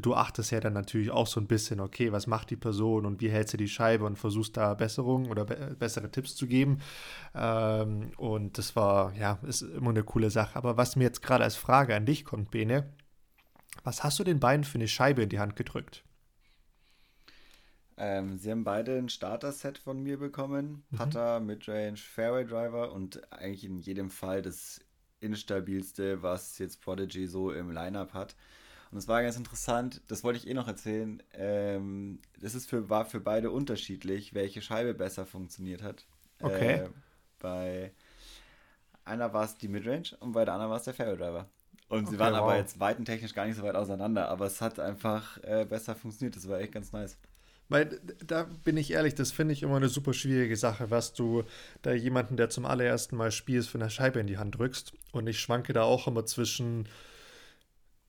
du 0.00 0.14
achtest 0.14 0.50
ja 0.50 0.60
dann 0.60 0.72
natürlich 0.72 1.10
auch 1.10 1.26
so 1.26 1.40
ein 1.40 1.46
bisschen, 1.46 1.80
okay, 1.80 2.12
was 2.12 2.26
macht 2.26 2.50
die 2.50 2.56
Person 2.56 3.06
und 3.06 3.20
wie 3.20 3.30
hält 3.30 3.48
sie 3.48 3.56
die 3.56 3.68
Scheibe 3.68 4.04
und 4.04 4.16
versuchst 4.16 4.56
da 4.56 4.74
Besserungen 4.74 5.30
oder 5.30 5.44
be 5.44 5.76
bessere 5.78 6.10
Tipps 6.10 6.34
zu 6.34 6.46
geben. 6.46 6.78
Ähm, 7.34 8.12
und 8.16 8.58
das 8.58 8.76
war, 8.76 9.14
ja, 9.14 9.38
ist 9.42 9.62
immer 9.62 9.90
eine 9.90 10.04
coole 10.04 10.30
Sache. 10.30 10.56
Aber 10.56 10.76
was 10.76 10.96
mir 10.96 11.04
jetzt 11.04 11.22
gerade 11.22 11.44
als 11.44 11.56
Frage 11.56 11.94
an 11.94 12.06
dich 12.06 12.24
kommt, 12.24 12.50
Bene, 12.50 12.92
was 13.84 14.02
hast 14.04 14.18
du 14.18 14.24
den 14.24 14.40
beiden 14.40 14.64
für 14.64 14.78
eine 14.78 14.88
Scheibe 14.88 15.22
in 15.22 15.28
die 15.28 15.38
Hand 15.38 15.56
gedrückt? 15.56 16.04
Ähm, 17.98 18.36
sie 18.36 18.50
haben 18.50 18.64
beide 18.64 18.98
ein 18.98 19.08
Starter-Set 19.08 19.78
von 19.78 20.02
mir 20.02 20.18
bekommen. 20.18 20.84
Mhm. 20.90 20.96
Putter, 20.96 21.40
Midrange, 21.40 21.96
Fairway 21.96 22.44
Driver 22.44 22.92
und 22.92 23.32
eigentlich 23.32 23.64
in 23.64 23.78
jedem 23.78 24.10
Fall 24.10 24.42
das 24.42 24.80
instabilste, 25.20 26.22
was 26.22 26.58
jetzt 26.58 26.82
Prodigy 26.82 27.26
so 27.26 27.50
im 27.52 27.70
Lineup 27.70 28.12
hat. 28.12 28.36
Und 28.96 29.00
es 29.00 29.08
war 29.08 29.22
ganz 29.22 29.36
interessant, 29.36 30.00
das 30.08 30.24
wollte 30.24 30.38
ich 30.38 30.48
eh 30.48 30.54
noch 30.54 30.68
erzählen. 30.68 31.22
Ähm, 31.34 32.18
das 32.40 32.54
ist 32.54 32.66
für, 32.66 32.88
war 32.88 33.04
für 33.04 33.20
beide 33.20 33.50
unterschiedlich, 33.50 34.32
welche 34.32 34.62
Scheibe 34.62 34.94
besser 34.94 35.26
funktioniert 35.26 35.82
hat. 35.82 36.06
Okay. 36.40 36.76
Äh, 36.76 36.88
bei 37.38 37.92
einer 39.04 39.34
war 39.34 39.44
es 39.44 39.58
die 39.58 39.68
Midrange 39.68 40.16
und 40.20 40.32
bei 40.32 40.46
der 40.46 40.54
anderen 40.54 40.70
war 40.70 40.78
es 40.78 40.84
der 40.84 40.94
Fairway 40.94 41.18
Driver. 41.18 41.46
Und 41.90 42.08
sie 42.08 42.14
Okay, 42.14 42.24
waren 42.24 42.34
aber 42.34 42.52
wow. 42.52 42.56
jetzt 42.56 42.80
weitentechnisch 42.80 43.34
gar 43.34 43.44
nicht 43.44 43.56
so 43.56 43.64
weit 43.64 43.74
auseinander, 43.74 44.30
aber 44.30 44.46
es 44.46 44.62
hat 44.62 44.80
einfach 44.80 45.36
äh, 45.42 45.66
besser 45.68 45.94
funktioniert. 45.94 46.34
Das 46.34 46.48
war 46.48 46.58
echt 46.58 46.72
ganz 46.72 46.90
nice. 46.92 47.18
Weil 47.68 48.00
da 48.26 48.44
bin 48.64 48.78
ich 48.78 48.92
ehrlich, 48.92 49.14
das 49.14 49.30
finde 49.30 49.52
ich 49.52 49.62
immer 49.62 49.76
eine 49.76 49.90
super 49.90 50.14
schwierige 50.14 50.56
Sache, 50.56 50.90
was 50.90 51.12
du 51.12 51.44
da 51.82 51.92
jemanden, 51.92 52.38
der 52.38 52.48
zum 52.48 52.64
allerersten 52.64 53.16
Mal 53.18 53.30
spielst, 53.30 53.68
für 53.68 53.78
eine 53.78 53.90
Scheibe 53.90 54.20
in 54.20 54.26
die 54.26 54.38
Hand 54.38 54.56
drückst. 54.56 54.94
Und 55.12 55.26
ich 55.26 55.38
schwanke 55.38 55.74
da 55.74 55.82
auch 55.82 56.06
immer 56.06 56.24
zwischen, 56.24 56.88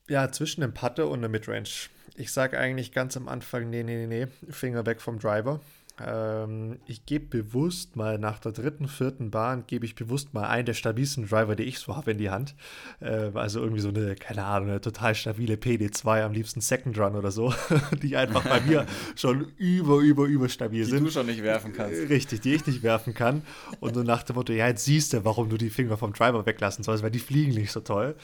ja, 0.09 0.31
zwischen 0.31 0.61
dem 0.61 0.73
Putter 0.73 1.07
und 1.07 1.21
der 1.21 1.29
Midrange. 1.29 1.89
Ich 2.15 2.31
sage 2.31 2.57
eigentlich 2.57 2.91
ganz 2.91 3.15
am 3.17 3.27
Anfang, 3.27 3.69
nee, 3.69 3.83
nee, 3.83 4.05
nee, 4.05 4.25
nee, 4.25 4.51
Finger 4.51 4.85
weg 4.85 5.01
vom 5.01 5.19
Driver. 5.19 5.59
Ähm, 6.05 6.77
ich 6.85 7.05
gebe 7.05 7.25
bewusst 7.25 7.95
mal 7.95 8.19
nach 8.19 8.39
der 8.39 8.51
dritten, 8.51 8.87
vierten 8.87 9.31
Bahn, 9.31 9.63
gebe 9.65 9.85
ich 9.85 9.95
bewusst 9.95 10.33
mal 10.33 10.47
einen 10.47 10.65
der 10.65 10.73
stabilsten 10.73 11.27
Driver, 11.27 11.55
die 11.55 11.63
ich 11.63 11.79
so 11.79 11.95
habe, 11.95 12.11
in 12.11 12.17
die 12.17 12.29
Hand. 12.29 12.55
Äh, 12.99 13.31
also 13.33 13.61
irgendwie 13.61 13.81
so 13.81 13.89
eine, 13.89 14.15
keine 14.15 14.43
Ahnung, 14.43 14.69
eine 14.69 14.81
total 14.81 15.15
stabile 15.15 15.55
PD2, 15.55 16.23
am 16.23 16.33
liebsten 16.33 16.61
Second 16.61 16.97
Run 16.99 17.15
oder 17.15 17.31
so, 17.31 17.53
die 18.03 18.15
einfach 18.15 18.43
bei 18.43 18.61
mir 18.61 18.85
schon 19.15 19.51
über, 19.57 19.97
über, 19.99 20.25
über 20.25 20.49
stabil 20.49 20.83
Die 20.83 20.91
sind. 20.91 21.03
du 21.03 21.11
schon 21.11 21.25
nicht 21.25 21.41
werfen 21.41 21.73
kannst. 21.73 22.09
Richtig, 22.09 22.41
die 22.41 22.53
ich 22.53 22.67
nicht 22.67 22.83
werfen 22.83 23.13
kann. 23.13 23.41
Und 23.79 23.95
so 23.95 24.03
nach 24.03 24.23
dem 24.23 24.35
Motto, 24.35 24.53
ja, 24.53 24.67
jetzt 24.67 24.85
siehst 24.85 25.13
du, 25.13 25.25
warum 25.25 25.49
du 25.49 25.57
die 25.57 25.69
Finger 25.71 25.97
vom 25.97 26.13
Driver 26.13 26.45
weglassen 26.45 26.83
sollst, 26.83 27.03
weil 27.03 27.11
die 27.11 27.19
fliegen 27.19 27.53
nicht 27.53 27.71
so 27.71 27.79
toll. 27.79 28.15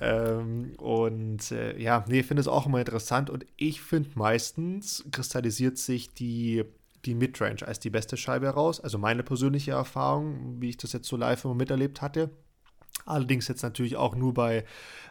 Ähm, 0.00 0.72
und 0.78 1.52
äh, 1.52 1.78
ja, 1.78 2.04
nee, 2.08 2.20
ich 2.20 2.26
finde 2.26 2.40
es 2.40 2.48
auch 2.48 2.66
immer 2.66 2.80
interessant. 2.80 3.30
Und 3.30 3.46
ich 3.56 3.80
finde 3.80 4.10
meistens 4.14 5.04
kristallisiert 5.12 5.78
sich 5.78 6.12
die, 6.14 6.64
die 7.04 7.14
Midrange 7.14 7.66
als 7.66 7.80
die 7.80 7.90
beste 7.90 8.16
Scheibe 8.16 8.46
heraus. 8.46 8.80
Also 8.80 8.98
meine 8.98 9.22
persönliche 9.22 9.72
Erfahrung, 9.72 10.60
wie 10.60 10.70
ich 10.70 10.76
das 10.76 10.92
jetzt 10.92 11.08
so 11.08 11.16
live 11.16 11.44
immer 11.44 11.54
miterlebt 11.54 12.00
hatte. 12.00 12.30
Allerdings 13.04 13.48
jetzt 13.48 13.62
natürlich 13.62 13.96
auch 13.96 14.14
nur 14.14 14.34
bei 14.34 14.64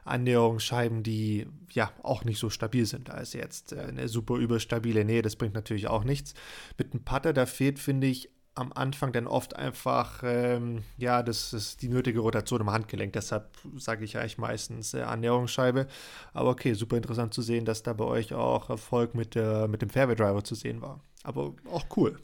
Annäherungsscheiben, 0.05 1.03
die 1.03 1.48
ja 1.71 1.91
auch 2.03 2.24
nicht 2.24 2.39
so 2.39 2.50
stabil 2.50 2.86
sind. 2.86 3.10
als 3.10 3.33
jetzt 3.33 3.74
äh, 3.74 3.81
eine 3.81 4.07
super 4.07 4.36
überstabile 4.36 5.03
Nähe, 5.03 5.21
das 5.21 5.36
bringt 5.36 5.55
natürlich 5.55 5.88
auch 5.88 6.03
nichts. 6.03 6.33
Mit 6.77 6.93
einem 6.93 7.03
Putter, 7.03 7.33
da 7.33 7.45
fehlt, 7.45 7.79
finde 7.79 8.07
ich, 8.07 8.29
am 8.53 8.74
Anfang 8.74 9.13
dann 9.13 9.27
oft 9.27 9.55
einfach, 9.55 10.24
ähm, 10.24 10.84
ja, 10.98 11.24
das 11.24 11.53
ist 11.53 11.81
die 11.81 11.88
nötige 11.88 12.20
Rotation 12.20 12.62
im 12.62 12.72
Handgelenk. 12.72 13.13
Deshalb 13.13 13.58
sage 13.77 14.03
ich 14.03 14.17
eigentlich 14.17 14.38
meistens 14.38 14.93
äh, 14.93 15.01
Annäherungsscheibe. 15.01 15.88
Aber 16.34 16.50
okay, 16.50 16.74
super 16.74 16.98
interessant 16.98 17.34
zu 17.34 17.41
sehen, 17.41 17.65
dass 17.65 17.84
da 17.84 17.93
bei 17.93 18.03
euch 18.03 18.34
auch 18.34 18.70
Erfolg 18.70 19.15
mit, 19.15 19.36
der, 19.36 19.67
mit 19.67 19.81
dem 19.81 19.89
Fairway 19.89 20.15
Driver 20.15 20.43
zu 20.43 20.55
sehen 20.55 20.81
war. 20.81 21.00
Aber 21.24 21.53
auch 21.72 21.86
cool. 21.96 22.20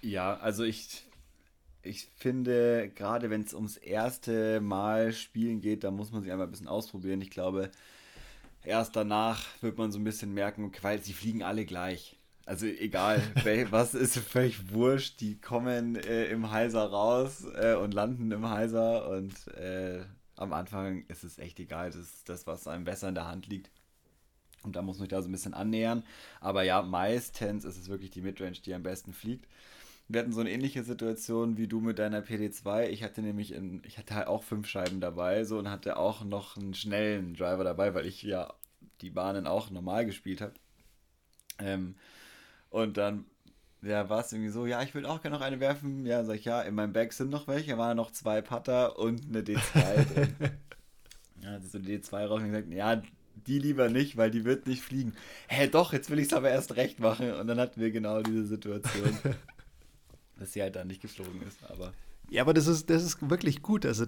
Ja, 0.00 0.36
also 0.38 0.64
ich, 0.64 1.04
ich 1.82 2.08
finde, 2.16 2.90
gerade 2.94 3.30
wenn 3.30 3.42
es 3.42 3.54
ums 3.54 3.76
erste 3.76 4.60
Mal 4.60 5.12
spielen 5.12 5.60
geht, 5.60 5.84
da 5.84 5.92
muss 5.92 6.10
man 6.10 6.22
sich 6.22 6.32
einfach 6.32 6.46
ein 6.46 6.50
bisschen 6.50 6.68
ausprobieren. 6.68 7.20
Ich 7.20 7.30
glaube, 7.30 7.70
erst 8.64 8.96
danach 8.96 9.44
wird 9.60 9.78
man 9.78 9.92
so 9.92 10.00
ein 10.00 10.04
bisschen 10.04 10.34
merken, 10.34 10.72
weil 10.82 11.00
sie 11.00 11.12
fliegen 11.12 11.44
alle 11.44 11.64
gleich. 11.64 12.16
Also 12.44 12.66
egal, 12.66 13.22
was 13.70 13.94
ist 13.94 14.18
völlig 14.18 14.72
wurscht. 14.72 15.20
Die 15.20 15.40
kommen 15.40 15.96
äh, 15.96 16.26
im 16.26 16.50
Heiser 16.50 16.84
raus 16.84 17.44
äh, 17.54 17.74
und 17.74 17.94
landen 17.94 18.32
im 18.32 18.48
Heiser 18.48 19.08
und 19.08 19.48
äh, 19.54 20.04
am 20.36 20.52
Anfang 20.52 21.04
ist 21.06 21.24
es 21.24 21.38
echt 21.38 21.60
egal. 21.60 21.90
Das 21.90 22.00
ist 22.00 22.28
das, 22.28 22.46
was 22.46 22.66
einem 22.66 22.84
besser 22.84 23.08
in 23.08 23.14
der 23.14 23.28
Hand 23.28 23.46
liegt. 23.46 23.70
Und 24.64 24.76
da 24.76 24.82
muss 24.82 24.98
man 24.98 25.04
sich 25.04 25.10
da 25.10 25.22
so 25.22 25.28
ein 25.28 25.32
bisschen 25.32 25.54
annähern. 25.54 26.04
Aber 26.40 26.62
ja, 26.62 26.82
meistens 26.82 27.64
ist 27.64 27.78
es 27.78 27.88
wirklich 27.88 28.10
die 28.10 28.22
Midrange, 28.22 28.60
die 28.64 28.74
am 28.74 28.82
besten 28.82 29.12
fliegt. 29.12 29.46
Wir 30.08 30.20
hatten 30.20 30.32
so 30.32 30.40
eine 30.40 30.50
ähnliche 30.50 30.82
Situation 30.82 31.56
wie 31.56 31.68
du 31.68 31.80
mit 31.80 31.98
deiner 31.98 32.20
PD2. 32.22 32.88
Ich 32.88 33.02
hatte 33.02 33.22
nämlich 33.22 33.52
in, 33.52 33.82
ich 33.84 33.98
hatte 33.98 34.14
halt 34.14 34.26
auch 34.26 34.42
fünf 34.42 34.68
Scheiben 34.68 35.00
dabei 35.00 35.44
so 35.44 35.58
und 35.58 35.70
hatte 35.70 35.96
auch 35.96 36.24
noch 36.24 36.56
einen 36.56 36.74
schnellen 36.74 37.34
Driver 37.34 37.64
dabei, 37.64 37.94
weil 37.94 38.06
ich 38.06 38.22
ja 38.22 38.52
die 39.00 39.10
Bahnen 39.10 39.46
auch 39.46 39.70
normal 39.70 40.06
gespielt 40.06 40.40
habe. 40.40 40.54
Ähm, 41.58 41.96
und 42.72 42.96
dann 42.96 43.24
ja, 43.82 44.08
war 44.08 44.20
es 44.20 44.32
irgendwie 44.32 44.50
so, 44.50 44.64
ja, 44.66 44.80
ich 44.82 44.94
würde 44.94 45.08
auch 45.10 45.22
gerne 45.22 45.36
noch 45.36 45.44
eine 45.44 45.58
werfen. 45.58 46.06
Ja, 46.06 46.24
sag 46.24 46.36
ich, 46.36 46.44
ja, 46.44 46.62
in 46.62 46.74
meinem 46.76 46.92
Bag 46.92 47.12
sind 47.12 47.30
noch 47.30 47.48
welche, 47.48 47.72
da 47.72 47.78
waren 47.78 47.96
noch 47.96 48.12
zwei 48.12 48.40
Putter 48.40 48.98
und 48.98 49.22
eine 49.28 49.42
D2 49.42 50.14
drin. 50.14 50.34
Ja, 51.42 51.50
hat 51.50 51.64
so 51.64 51.80
die 51.80 51.98
D2 51.98 52.26
raus 52.26 52.40
und 52.40 52.52
gesagt, 52.52 52.72
ja, 52.72 53.02
die 53.48 53.58
lieber 53.58 53.88
nicht, 53.88 54.16
weil 54.16 54.30
die 54.30 54.44
wird 54.44 54.68
nicht 54.68 54.80
fliegen. 54.82 55.14
Hä, 55.48 55.66
doch, 55.66 55.92
jetzt 55.92 56.08
will 56.08 56.20
ich 56.20 56.26
es 56.26 56.32
aber 56.32 56.50
erst 56.50 56.76
recht 56.76 57.00
machen. 57.00 57.32
Und 57.32 57.48
dann 57.48 57.58
hatten 57.58 57.80
wir 57.80 57.90
genau 57.90 58.22
diese 58.22 58.46
Situation, 58.46 59.18
dass 60.38 60.52
sie 60.52 60.62
halt 60.62 60.76
dann 60.76 60.86
nicht 60.86 61.02
geflogen 61.02 61.42
ist. 61.42 61.58
Aber 61.68 61.92
Ja, 62.30 62.42
aber 62.42 62.54
das 62.54 62.68
ist, 62.68 62.88
das 62.90 63.02
ist 63.02 63.28
wirklich 63.28 63.60
gut. 63.60 63.84
Also, 63.84 64.06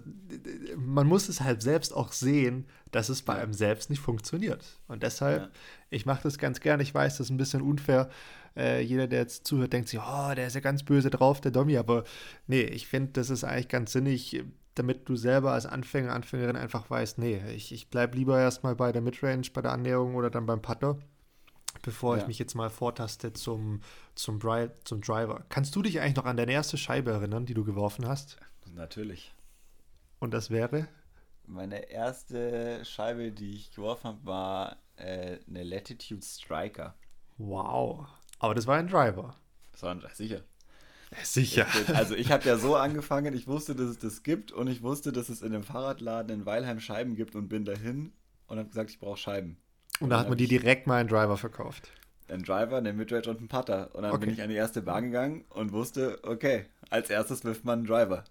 man 0.77 1.09
muss 1.09 1.29
es 1.29 1.41
halt 1.41 1.61
selbst 1.61 1.93
auch 1.93 2.13
sehen, 2.13 2.67
dass 2.93 3.09
es 3.09 3.23
bei 3.23 3.35
einem 3.35 3.53
selbst 3.53 3.91
nicht 3.91 4.01
funktioniert. 4.01 4.65
Und 4.87 5.03
deshalb, 5.03 5.43
Ja. 5.43 5.49
ich 5.91 6.07
mache 6.07 6.23
das 6.23 6.39
ganz 6.39 6.61
gern. 6.61 6.79
Ich 6.79 6.95
weiß, 6.95 7.19
das 7.19 7.27
ist 7.27 7.31
ein 7.31 7.37
bisschen 7.37 7.63
unfair. 7.63 8.11
Äh, 8.57 8.83
jeder, 8.83 9.07
der 9.09 9.21
jetzt 9.21 9.47
zuhört, 9.47 9.73
denkt 9.73 9.89
sich, 9.89 10.01
oh, 10.01 10.35
der 10.35 10.47
ist 10.47 10.55
ja 10.55 10.61
ganz 10.61 10.83
böse 10.85 11.11
drauf, 11.11 11.41
der 11.41 11.51
Domi. 11.53 11.77
Aber 11.77 12.05
nee, 12.47 12.63
ich 12.63 12.87
finde, 12.87 13.13
das 13.13 13.31
ist 13.31 13.45
eigentlich 13.45 13.69
ganz 13.69 13.93
sinnig, 13.93 14.45
damit 14.75 15.09
du 15.09 15.17
selber 15.17 15.53
als 15.53 15.67
Anfänger, 15.67 16.13
Anfängerin 16.13 16.57
einfach 16.57 16.89
weißt, 16.91 17.19
nee, 17.19 17.41
ich, 17.55 17.73
ich 17.73 17.91
bleibe 17.91 18.17
lieber 18.17 18.39
erstmal 18.41 18.75
bei 18.77 18.93
der 18.93 19.03
Midrange, 19.03 19.49
bei 19.53 19.63
der 19.63 19.73
Annäherung 19.73 20.15
oder 20.17 20.31
dann 20.31 20.47
beim 20.47 20.63
Putter, 20.63 20.99
bevor 21.83 22.17
ich 22.19 22.23
Ja. 22.23 22.29
mich 22.29 22.39
jetzt 22.39 22.55
mal 22.55 22.71
vortaste 22.71 23.33
zum, 23.33 23.83
zum, 24.15 24.41
zum 24.85 25.01
Driver. 25.03 25.45
Kannst 25.51 25.77
du 25.77 25.83
dich 25.83 26.01
eigentlich 26.01 26.17
noch 26.17 26.27
an 26.27 26.37
deine 26.37 26.53
erste 26.53 26.79
Scheibe 26.79 27.13
erinnern, 27.13 27.47
die 27.47 27.55
du 27.55 27.65
geworfen 27.65 28.07
hast? 28.09 28.39
natürlich. 28.67 29.33
Und 30.19 30.35
das 30.35 30.51
wäre? 30.51 30.89
Meine 31.47 31.91
erste 31.91 32.85
Scheibe, 32.85 33.33
die 33.33 33.55
ich 33.57 33.71
geworfen 33.73 34.05
habe, 34.09 34.27
war 34.27 34.77
äh, 34.97 35.39
eine 35.49 35.63
Latitude 35.63 36.23
Striker. 36.23 36.95
Wow. 37.39 38.09
Aber 38.45 38.55
das 38.55 38.67
war 38.67 38.77
ein 38.77 38.89
Driver. 38.89 39.35
Das 39.73 39.83
war 39.85 39.97
sicher. 40.13 40.43
Sicher. 41.23 41.67
Ich 41.75 41.87
bin, 41.87 41.97
also 41.97 42.15
ich 42.15 42.31
habe 42.31 42.45
ja 42.47 42.59
so 42.59 42.77
angefangen, 42.77 43.33
ich 43.35 43.47
wusste, 43.47 43.75
dass 43.75 43.87
es 43.89 43.99
das 43.99 44.23
gibt 44.23 44.53
und 44.53 44.69
ich 44.69 44.83
wusste, 44.83 45.13
dass 45.13 45.31
es 45.31 45.41
in 45.41 45.53
dem 45.53 45.63
Fahrradladen 45.63 46.41
in 46.41 46.45
Weilheim 46.47 46.79
Scheiben 46.79 47.15
gibt 47.15 47.35
und 47.37 47.49
bin 47.49 47.65
dahin 47.65 48.13
und 48.47 48.59
habe 48.59 48.69
gesagt, 48.69 48.91
ich 48.91 48.99
brauche 48.99 49.17
Scheiben. 49.17 49.57
Und 50.01 50.11
da 50.11 50.19
hat 50.19 50.29
man 50.29 50.37
die 50.37 50.47
direkt 50.47 50.87
mal 50.87 50.99
einen 51.01 51.09
Driver 51.09 51.39
verkauft. 51.39 51.91
Ein 52.29 52.43
Driver, 52.43 52.77
eine 52.77 52.93
Midrange 52.93 53.29
und 53.31 53.39
einen 53.39 53.49
Putter. 53.49 53.95
Und 53.95 54.03
dann 54.03 54.13
bin 54.13 54.23
Okay. 54.29 54.33
ich 54.33 54.43
an 54.43 54.49
die 54.51 54.57
erste 54.57 54.83
Bahn 54.83 55.05
gegangen 55.05 55.45
und 55.49 55.73
wusste, 55.73 56.19
okay, 56.23 56.67
als 56.91 57.09
erstes 57.09 57.45
wirft 57.45 57.65
man 57.65 57.79
einen 57.81 57.87
Driver. 57.87 58.25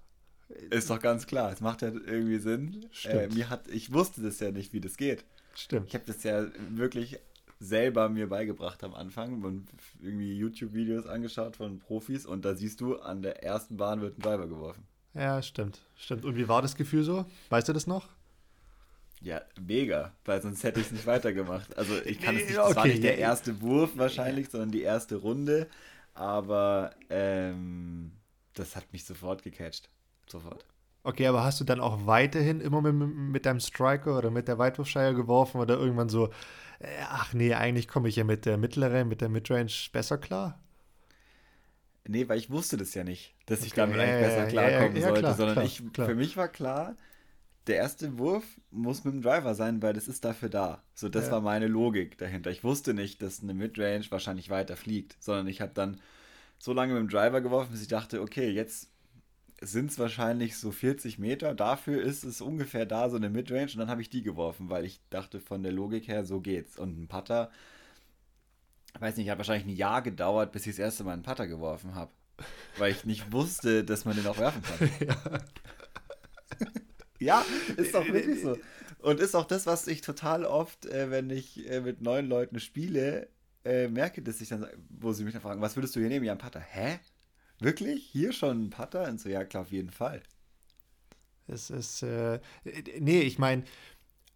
Ist 0.70 0.92
doch 0.92 1.00
ganz 1.00 1.26
klar, 1.26 1.52
es 1.52 1.62
macht 1.62 1.82
ja 1.82 1.88
irgendwie 1.88 2.38
Sinn. 2.38 2.84
Äh, 2.84 2.88
Stimmt. 2.92 3.34
mir 3.36 3.50
hat, 3.50 3.68
ich 3.70 3.92
wusste 3.94 4.22
das 4.22 4.40
ja 4.40 4.52
nicht, 4.52 4.74
wie 4.74 4.82
das 4.82 4.98
geht. 4.98 5.26
Ich 5.56 5.62
Stimmt. 5.64 5.92
habe 5.94 6.04
das 6.06 6.22
ja 6.24 6.46
wirklich 6.70 7.18
selber 7.64 8.10
mir 8.10 8.30
beigebracht 8.30 8.84
am 8.84 8.94
Anfang 8.94 9.42
und 9.44 9.68
irgendwie 10.02 10.36
YouTube-Videos 10.38 11.08
angeschaut 11.08 11.56
von 11.56 11.80
Profis 11.80 12.26
und 12.26 12.46
da 12.46 12.56
siehst 12.56 12.82
du, 12.82 12.98
an 12.98 13.22
der 13.22 13.44
ersten 13.44 13.78
Bahn 13.78 14.02
wird 14.02 14.18
ein 14.18 14.22
Driver 14.22 14.48
geworfen. 14.48 14.86
Ja, 15.14 15.42
stimmt. 15.42 15.82
Stimmt. 15.96 16.26
Und 16.26 16.36
wie 16.36 16.48
war 16.48 16.62
das 16.62 16.76
Gefühl 16.76 17.04
so? 17.04 17.26
Weißt 17.50 17.70
du 17.70 17.74
das 17.74 17.88
noch? 17.88 18.10
Ja, 19.22 19.42
mega, 19.60 20.12
weil 20.26 20.42
sonst 20.42 20.64
hätte 20.64 20.82
ich 20.82 20.88
es 20.88 20.92
nicht 20.92 21.08
weitergemacht. 21.08 21.78
Also 21.78 21.94
ich 22.04 22.20
kann 22.20 22.36
es 22.36 22.42
Nee, 22.42 22.48
nicht, 22.48 22.58
das 22.58 22.76
war 22.76 22.84
okay, 22.84 22.90
nicht 22.90 23.04
der 23.04 23.18
erste 23.18 23.62
Wurf 23.62 23.92
wahrscheinlich, 23.96 24.50
sondern 24.50 24.72
die 24.72 24.82
erste 24.82 25.16
Runde, 25.16 25.68
aber 26.14 26.92
ähm, 27.10 28.12
das 28.54 28.76
hat 28.76 28.92
mich 28.92 29.06
sofort 29.06 29.44
gecatcht. 29.44 29.90
Sofort. 30.28 30.66
Okay, 31.04 31.28
aber 31.28 31.44
hast 31.44 31.60
du 31.60 31.66
dann 31.66 31.82
auch 31.82 32.06
weiterhin 32.06 32.62
immer 32.62 32.82
mit, 32.82 32.94
mit 32.94 33.46
deinem 33.46 33.60
Striker 33.60 34.18
oder 34.18 34.32
mit 34.32 34.48
der 34.48 34.58
Weitwurfscheibe 34.58 35.16
geworfen 35.16 35.60
oder 35.60 35.78
irgendwann 35.78 36.10
so, 36.10 36.30
ach 37.10 37.34
nee, 37.34 37.54
eigentlich 37.56 37.88
komme 37.88 38.10
ich 38.10 38.16
ja 38.16 38.24
mit 38.24 38.46
der 38.46 38.58
mittleren, 38.58 39.08
mit 39.08 39.22
der 39.22 39.30
Midrange 39.30 39.72
besser 39.92 40.18
klar? 40.20 40.60
Nee, 42.06 42.28
weil 42.28 42.38
ich 42.38 42.50
wusste 42.50 42.76
das 42.78 42.94
ja 42.96 43.04
nicht, 43.04 43.34
dass 43.46 43.64
ich 43.64 43.74
Okay, 43.74 43.74
damit 43.74 44.00
ja, 44.00 44.00
eigentlich 44.00 44.18
besser 44.18 44.46
klarkommen 44.46 45.00
ja, 45.00 45.02
sollte, 45.02 45.34
klar, 45.34 45.34
sondern 45.34 45.62
klar, 45.62 45.62
ich, 45.62 45.82
klar. 45.94 46.12
für 46.12 46.16
mich 46.16 46.36
war 46.36 46.50
klar, 46.50 46.98
der 47.68 47.78
erste 47.78 48.18
Wurf 48.20 48.46
muss 48.72 49.04
mit 49.06 49.14
dem 49.16 49.22
Driver 49.24 49.56
sein, 49.56 49.82
weil 49.84 49.94
das 49.94 50.08
ist 50.10 50.26
dafür 50.26 50.50
da. 50.50 50.84
So, 50.96 51.10
das 51.10 51.30
Ja. 51.30 51.32
war 51.32 51.42
meine 51.42 51.68
Logik 51.68 52.18
dahinter. 52.20 52.52
Ich 52.52 52.64
wusste 52.64 52.94
nicht, 52.96 53.22
dass 53.24 53.44
eine 53.44 53.54
Midrange 53.56 54.06
wahrscheinlich 54.12 54.50
weiter 54.52 54.78
fliegt, 54.78 55.18
sondern 55.22 55.48
ich 55.48 55.62
habe 55.62 55.74
dann 55.74 56.02
so 56.60 56.74
lange 56.74 56.94
mit 56.96 57.02
dem 57.04 57.10
Driver 57.10 57.42
geworfen, 57.42 57.72
bis 57.74 57.84
ich 57.84 57.90
dachte, 57.90 58.22
okay, 58.22 58.50
jetzt 58.52 58.92
sind 59.64 59.92
es 59.92 60.00
wahrscheinlich 60.00 60.58
so 60.58 60.72
40 60.72 61.20
Meter. 61.20 61.56
Dafür 61.56 62.02
ist 62.02 62.24
es 62.24 62.42
ungefähr 62.42 62.86
da 62.86 63.10
so 63.10 63.18
eine 63.18 63.30
Midrange 63.30 63.72
und 63.74 63.78
dann 63.78 63.90
habe 63.90 64.02
ich 64.02 64.10
die 64.10 64.24
geworfen, 64.24 64.70
weil 64.70 64.86
ich 64.86 65.00
dachte 65.10 65.40
von 65.40 65.64
der 65.64 65.72
Logik 65.72 66.08
her, 66.08 66.26
so 66.26 66.42
geht's. 66.42 66.78
Und 66.78 67.00
ein 67.00 67.08
Putter 67.08 67.52
weiß 69.00 69.18
nicht, 69.18 69.30
hat 69.30 69.38
wahrscheinlich 69.38 69.66
ein 69.66 69.76
Jahr 69.76 70.02
gedauert, 70.02 70.52
bis 70.52 70.66
ich 70.66 70.74
das 70.74 70.80
erste 70.80 71.04
Mal 71.04 71.14
einen 71.14 71.24
Putter 71.24 71.48
geworfen 71.48 71.96
habe. 71.96 72.12
Weil 72.78 72.92
ich 72.92 73.06
nicht 73.06 73.32
wusste, 73.32 73.84
dass 73.84 74.06
man 74.06 74.16
den 74.16 74.28
auch 74.28 74.38
werfen 74.38 74.62
kann. 74.62 75.42
Ja. 77.20 77.46
ist 77.78 77.96
doch 77.96 78.06
wirklich 78.06 78.42
so. 78.42 78.58
Und 79.00 79.22
ist 79.22 79.34
auch 79.34 79.46
das, 79.46 79.66
was 79.66 79.88
ich 79.88 80.02
total 80.02 80.44
oft, 80.44 80.86
äh, 80.88 81.10
wenn 81.10 81.30
ich 81.30 81.70
äh, 81.70 81.80
mit 81.80 82.02
neuen 82.02 82.28
Leuten 82.28 82.60
spiele, 82.60 83.30
äh, 83.64 83.88
merke, 83.88 84.22
dass 84.22 84.42
ich 84.42 84.50
dann, 84.50 84.68
wo 84.90 85.14
sie 85.14 85.24
mich 85.24 85.32
dann 85.32 85.42
fragen, 85.42 85.62
was 85.62 85.78
würdest 85.78 85.96
du 85.96 86.02
hier 86.02 86.10
nehmen? 86.10 86.26
Ja, 86.26 86.34
ein 86.34 86.38
Putter. 86.38 86.60
Hä? 86.60 87.00
Wirklich? 87.60 88.04
Hier 88.12 88.34
schon 88.34 88.66
ein 88.66 88.70
Putter? 88.70 89.08
Und 89.08 89.20
so, 89.20 89.30
ja, 89.30 89.44
klar, 89.44 89.64
auf 89.64 89.72
jeden 89.72 89.92
Fall. 89.92 90.22
Es 91.48 91.70
ist, 91.70 92.04
äh, 92.04 92.40
nee, 93.00 93.22
ich 93.22 93.38
meine, 93.38 93.64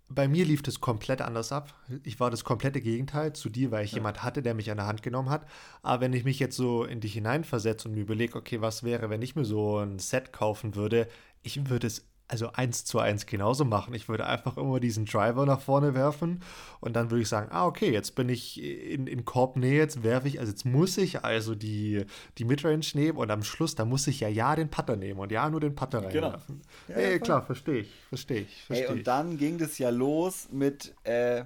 bei 0.10 0.28
mir 0.28 0.46
lief 0.46 0.62
das 0.62 0.80
komplett 0.80 1.22
anders 1.22 1.52
ab. 1.52 1.74
Ich 2.04 2.20
war 2.20 2.32
das 2.32 2.44
komplette 2.44 2.80
Gegenteil 2.82 3.34
zu 3.34 3.50
dir, 3.50 3.72
weil 3.72 3.84
ich 3.84 3.92
ja. 3.92 3.98
jemand 3.98 4.24
hatte, 4.24 4.42
der 4.42 4.54
mich 4.54 4.72
an 4.72 4.78
der 4.78 4.88
Hand 4.88 5.04
genommen 5.04 5.30
hat. 5.30 5.46
Aber 5.82 6.02
wenn 6.02 6.14
ich 6.14 6.24
mich 6.24 6.40
jetzt 6.40 6.56
so 6.56 6.86
in 6.86 7.02
dich 7.02 7.14
hineinversetze 7.14 7.88
und 7.88 7.96
mir 7.96 8.02
überlege, 8.02 8.38
okay, 8.38 8.62
was 8.62 8.84
wäre, 8.84 9.10
wenn 9.10 9.22
ich 9.22 9.36
mir 9.36 9.46
so 9.46 9.80
ein 9.80 10.00
Set 10.00 10.32
kaufen 10.32 10.76
würde, 10.76 11.08
ich 11.44 11.70
würde 11.70 11.88
es 11.88 12.06
also 12.28 12.52
eins 12.52 12.84
zu 12.84 13.00
eins 13.00 13.26
genauso 13.26 13.66
machen. 13.66 13.94
Ich 13.94 14.10
würde 14.10 14.26
einfach 14.26 14.58
immer 14.58 14.80
diesen 14.80 15.06
Driver 15.06 15.46
nach 15.46 15.62
vorne 15.62 15.94
werfen 15.94 16.42
und 16.80 16.96
dann 16.96 17.10
würde 17.10 17.22
ich 17.22 17.30
sagen, 17.30 17.50
ah, 17.52 17.66
okay, 17.66 17.92
jetzt 17.92 18.16
bin 18.16 18.30
ich 18.30 18.62
in, 18.62 19.08
in 19.08 19.26
Korbnähe, 19.26 19.78
jetzt 19.78 20.04
werfe 20.04 20.28
ich, 20.28 20.40
also 20.40 20.52
jetzt 20.52 20.66
muss 20.66 20.98
ich 20.98 21.24
also 21.24 21.56
die, 21.56 22.06
die 22.38 22.46
Midrange 22.46 22.86
nehmen 22.94 23.18
und 23.18 23.32
am 23.32 23.44
Schluss, 23.44 23.76
da 23.76 23.86
muss 23.86 24.08
ich 24.08 24.20
ja 24.20 24.28
ja 24.28 24.56
den 24.56 24.70
Putter 24.70 24.96
nehmen 24.96 25.20
und 25.20 25.32
ja 25.32 25.50
nur 25.50 25.62
den 25.62 25.76
Putter 25.76 26.02
genau. 26.02 26.28
reinwerfen. 26.28 26.62
Genau. 26.88 27.00
Ja, 27.00 27.06
hey, 27.08 27.20
klar, 27.20 27.46
verstehe 27.46 27.80
ich, 27.80 27.92
verstehe 28.10 28.42
ich. 28.42 28.64
Versteh 28.64 28.88
hey, 28.88 28.94
und 28.94 29.08
dann 29.08 29.38
ging 29.38 29.58
das 29.58 29.78
ja 29.78 29.90
los 29.90 30.50
mit 30.52 30.94
äh, 31.04 31.46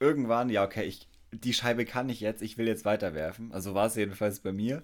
irgendwann, 0.00 0.50
ja, 0.50 0.64
okay, 0.64 0.84
ich, 0.84 1.08
die 1.32 1.52
Scheibe 1.52 1.84
kann 1.84 2.08
ich 2.08 2.20
jetzt, 2.20 2.42
ich 2.42 2.58
will 2.58 2.66
jetzt 2.66 2.84
weiterwerfen. 2.84 3.52
Also 3.52 3.74
war 3.74 3.86
es 3.86 3.94
jedenfalls 3.94 4.40
bei 4.40 4.52
mir. 4.52 4.82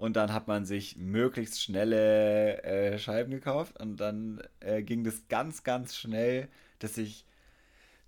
Und 0.00 0.16
dann 0.16 0.32
hat 0.32 0.48
man 0.48 0.64
sich 0.64 0.96
möglichst 0.96 1.62
schnelle 1.62 2.62
äh, 2.62 2.98
Scheiben 2.98 3.30
gekauft. 3.30 3.78
Und 3.78 3.98
dann 3.98 4.40
äh, 4.60 4.82
ging 4.82 5.04
das 5.04 5.28
ganz, 5.28 5.62
ganz 5.62 5.94
schnell, 5.94 6.48
dass 6.78 6.96
ich, 6.96 7.26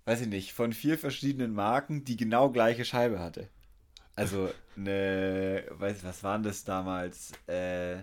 weiß 0.05 0.21
ich 0.21 0.27
nicht, 0.27 0.53
von 0.53 0.73
vier 0.73 0.97
verschiedenen 0.97 1.53
Marken 1.53 2.03
die 2.03 2.17
genau 2.17 2.49
gleiche 2.49 2.83
Scheibe 2.83 3.19
hatte. 3.19 3.47
Also 4.15 4.49
eine, 4.75 5.65
weiß 5.69 6.03
was 6.03 6.23
waren 6.23 6.41
das 6.41 6.63
damals? 6.63 7.31
Äh, 7.45 7.97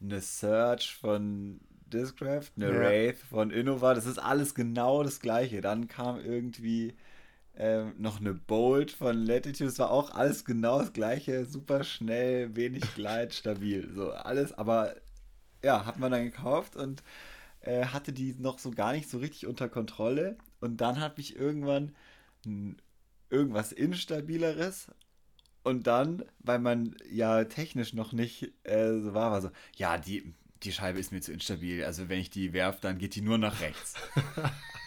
eine 0.00 0.20
Search 0.22 0.94
von 0.94 1.60
Discraft, 1.92 2.52
eine 2.56 2.72
ja. 2.72 2.80
Wraith 2.80 3.18
von 3.18 3.50
Innova. 3.50 3.92
Das 3.92 4.06
ist 4.06 4.18
alles 4.18 4.54
genau 4.54 5.02
das 5.02 5.20
gleiche. 5.20 5.60
Dann 5.60 5.88
kam 5.88 6.18
irgendwie 6.18 6.94
ähm, 7.60 7.92
noch 7.98 8.20
eine 8.20 8.32
Bolt 8.32 8.90
von 8.90 9.22
Latitude. 9.22 9.68
Es 9.68 9.78
war 9.78 9.90
auch 9.90 10.12
alles 10.12 10.46
genau 10.46 10.78
das 10.78 10.94
gleiche. 10.94 11.44
Super 11.44 11.84
schnell, 11.84 12.56
wenig 12.56 12.82
Gleit, 12.94 13.34
stabil. 13.34 13.90
So 13.94 14.12
alles, 14.12 14.54
aber 14.54 14.96
ja, 15.62 15.84
hat 15.84 15.98
man 15.98 16.10
dann 16.10 16.24
gekauft 16.24 16.74
und 16.74 17.02
äh, 17.60 17.84
hatte 17.84 18.14
die 18.14 18.34
noch 18.38 18.58
so 18.58 18.70
gar 18.70 18.92
nicht 18.92 19.10
so 19.10 19.18
richtig 19.18 19.46
unter 19.46 19.68
Kontrolle. 19.68 20.38
Und 20.60 20.80
dann 20.80 21.00
habe 21.00 21.20
ich 21.20 21.36
irgendwann 21.36 21.94
irgendwas 23.28 23.72
instabileres. 23.72 24.86
Und 25.62 25.86
dann, 25.86 26.24
weil 26.38 26.60
man 26.60 26.96
ja 27.10 27.44
technisch 27.44 27.92
noch 27.92 28.12
nicht 28.14 28.54
äh, 28.64 29.00
so 29.00 29.12
war, 29.12 29.32
war 29.32 29.42
so, 29.42 29.50
ja, 29.76 29.98
die, 29.98 30.32
die 30.62 30.72
Scheibe 30.72 30.98
ist 30.98 31.12
mir 31.12 31.20
zu 31.20 31.30
instabil. 31.30 31.84
Also 31.84 32.08
wenn 32.08 32.20
ich 32.20 32.30
die 32.30 32.54
werfe, 32.54 32.78
dann 32.80 32.96
geht 32.96 33.16
die 33.16 33.20
nur 33.20 33.36
nach 33.36 33.60
rechts. 33.60 33.96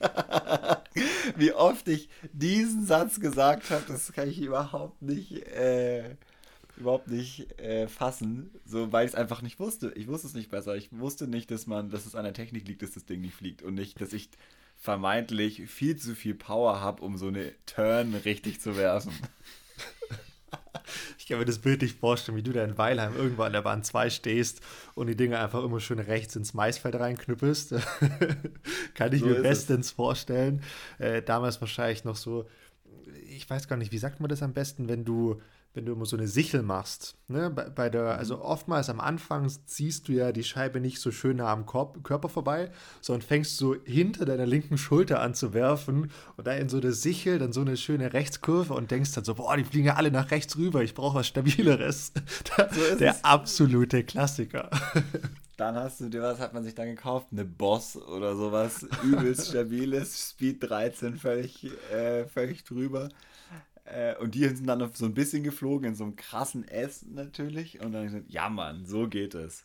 Wie 1.36 1.52
oft 1.52 1.86
ich 1.88 2.08
diesen 2.32 2.84
Satz 2.84 3.20
gesagt 3.20 3.70
habe, 3.70 3.84
das 3.86 4.12
kann 4.12 4.28
ich 4.28 4.40
überhaupt 4.40 5.02
nicht, 5.02 5.46
äh, 5.48 6.16
überhaupt 6.76 7.08
nicht 7.08 7.60
äh, 7.60 7.88
fassen, 7.88 8.50
so 8.64 8.92
weil 8.92 9.06
ich 9.06 9.12
es 9.12 9.18
einfach 9.18 9.42
nicht 9.42 9.60
wusste. 9.60 9.92
Ich 9.94 10.08
wusste 10.08 10.26
es 10.26 10.34
nicht 10.34 10.50
besser. 10.50 10.76
Ich 10.76 10.88
wusste 10.92 11.28
nicht, 11.28 11.50
dass 11.50 11.66
man, 11.66 11.90
dass 11.90 12.06
es 12.06 12.14
an 12.14 12.24
der 12.24 12.34
Technik 12.34 12.66
liegt, 12.66 12.82
dass 12.82 12.92
das 12.92 13.04
Ding 13.04 13.20
nicht 13.20 13.34
fliegt 13.34 13.62
und 13.62 13.74
nicht, 13.74 14.00
dass 14.00 14.12
ich 14.12 14.30
vermeintlich 14.76 15.68
viel 15.68 15.96
zu 15.96 16.14
viel 16.14 16.34
Power 16.34 16.80
habe, 16.80 17.02
um 17.02 17.16
so 17.16 17.28
eine 17.28 17.52
Turn 17.66 18.14
richtig 18.14 18.60
zu 18.60 18.76
werfen. 18.76 19.12
Ich 21.28 21.30
kann 21.30 21.40
mir 21.40 21.44
das 21.44 21.58
Bild 21.58 21.82
nicht 21.82 21.98
vorstellen, 21.98 22.38
wie 22.38 22.42
du 22.42 22.54
da 22.54 22.64
in 22.64 22.78
Weilheim 22.78 23.14
irgendwo 23.14 23.42
an 23.42 23.52
der 23.52 23.60
Bahn 23.60 23.82
2 23.82 24.08
stehst 24.08 24.62
und 24.94 25.08
die 25.08 25.14
Dinge 25.14 25.38
einfach 25.38 25.62
immer 25.62 25.78
schön 25.78 25.98
rechts 25.98 26.34
ins 26.36 26.54
Maisfeld 26.54 26.94
reinknüppelst. 26.94 27.74
kann 28.94 29.12
ich 29.12 29.20
so 29.20 29.26
mir 29.26 29.42
bestens 29.42 29.88
es. 29.88 29.92
vorstellen. 29.92 30.62
Äh, 30.96 31.20
damals 31.20 31.60
wahrscheinlich 31.60 32.04
noch 32.04 32.16
so, 32.16 32.48
ich 33.28 33.50
weiß 33.50 33.68
gar 33.68 33.76
nicht, 33.76 33.92
wie 33.92 33.98
sagt 33.98 34.20
man 34.20 34.30
das 34.30 34.42
am 34.42 34.54
besten, 34.54 34.88
wenn 34.88 35.04
du 35.04 35.38
wenn 35.74 35.84
du 35.84 35.92
immer 35.92 36.06
so 36.06 36.16
eine 36.16 36.26
Sichel 36.26 36.62
machst, 36.62 37.16
ne, 37.28 37.50
bei, 37.50 37.68
bei 37.68 37.88
der, 37.90 38.02
mhm. 38.02 38.18
also 38.18 38.42
oftmals 38.42 38.88
am 38.90 39.00
Anfang 39.00 39.48
ziehst 39.66 40.08
du 40.08 40.12
ja 40.12 40.32
die 40.32 40.44
Scheibe 40.44 40.80
nicht 40.80 41.00
so 41.00 41.10
schön 41.10 41.36
nah 41.36 41.52
am 41.52 41.66
Korb, 41.66 42.02
Körper 42.02 42.28
vorbei, 42.28 42.70
sondern 43.00 43.22
fängst 43.22 43.56
so 43.56 43.76
hinter 43.84 44.24
deiner 44.24 44.46
linken 44.46 44.78
Schulter 44.78 45.20
an 45.20 45.34
zu 45.34 45.54
werfen 45.54 46.10
und 46.36 46.46
da 46.46 46.52
in 46.52 46.68
so 46.68 46.78
eine 46.78 46.92
Sichel 46.92 47.38
dann 47.38 47.52
so 47.52 47.60
eine 47.60 47.76
schöne 47.76 48.12
Rechtskurve 48.12 48.74
und 48.74 48.90
denkst 48.90 49.12
dann 49.12 49.24
so, 49.24 49.34
boah, 49.34 49.56
die 49.56 49.64
fliegen 49.64 49.86
ja 49.86 49.94
alle 49.94 50.10
nach 50.10 50.30
rechts 50.30 50.56
rüber, 50.56 50.82
ich 50.82 50.94
brauche 50.94 51.18
was 51.18 51.26
Stabileres. 51.26 52.12
so 52.56 52.96
der 52.98 53.12
es. 53.12 53.24
absolute 53.24 54.04
Klassiker. 54.04 54.70
Dann 55.58 55.74
hast 55.74 56.00
du 56.00 56.08
dir, 56.08 56.22
was 56.22 56.38
hat 56.38 56.54
man 56.54 56.62
sich 56.62 56.76
dann 56.76 56.86
gekauft? 56.86 57.26
Eine 57.32 57.44
Boss 57.44 57.96
oder 57.96 58.36
sowas, 58.36 58.86
übelst 59.02 59.48
stabiles, 59.48 60.30
Speed 60.30 60.58
13, 60.60 61.16
völlig, 61.16 61.68
äh, 61.90 62.26
völlig 62.26 62.62
drüber. 62.62 63.08
Äh, 63.90 64.16
und 64.16 64.34
die 64.34 64.46
sind 64.48 64.66
dann 64.66 64.92
so 64.94 65.06
ein 65.06 65.14
bisschen 65.14 65.42
geflogen, 65.42 65.88
in 65.88 65.94
so 65.94 66.04
einem 66.04 66.16
krassen 66.16 66.66
S 66.66 67.04
natürlich. 67.06 67.80
Und 67.80 67.92
dann 67.92 68.04
gesagt, 68.04 68.26
ja 68.28 68.48
Mann, 68.48 68.86
so 68.86 69.08
geht 69.08 69.34
es. 69.34 69.64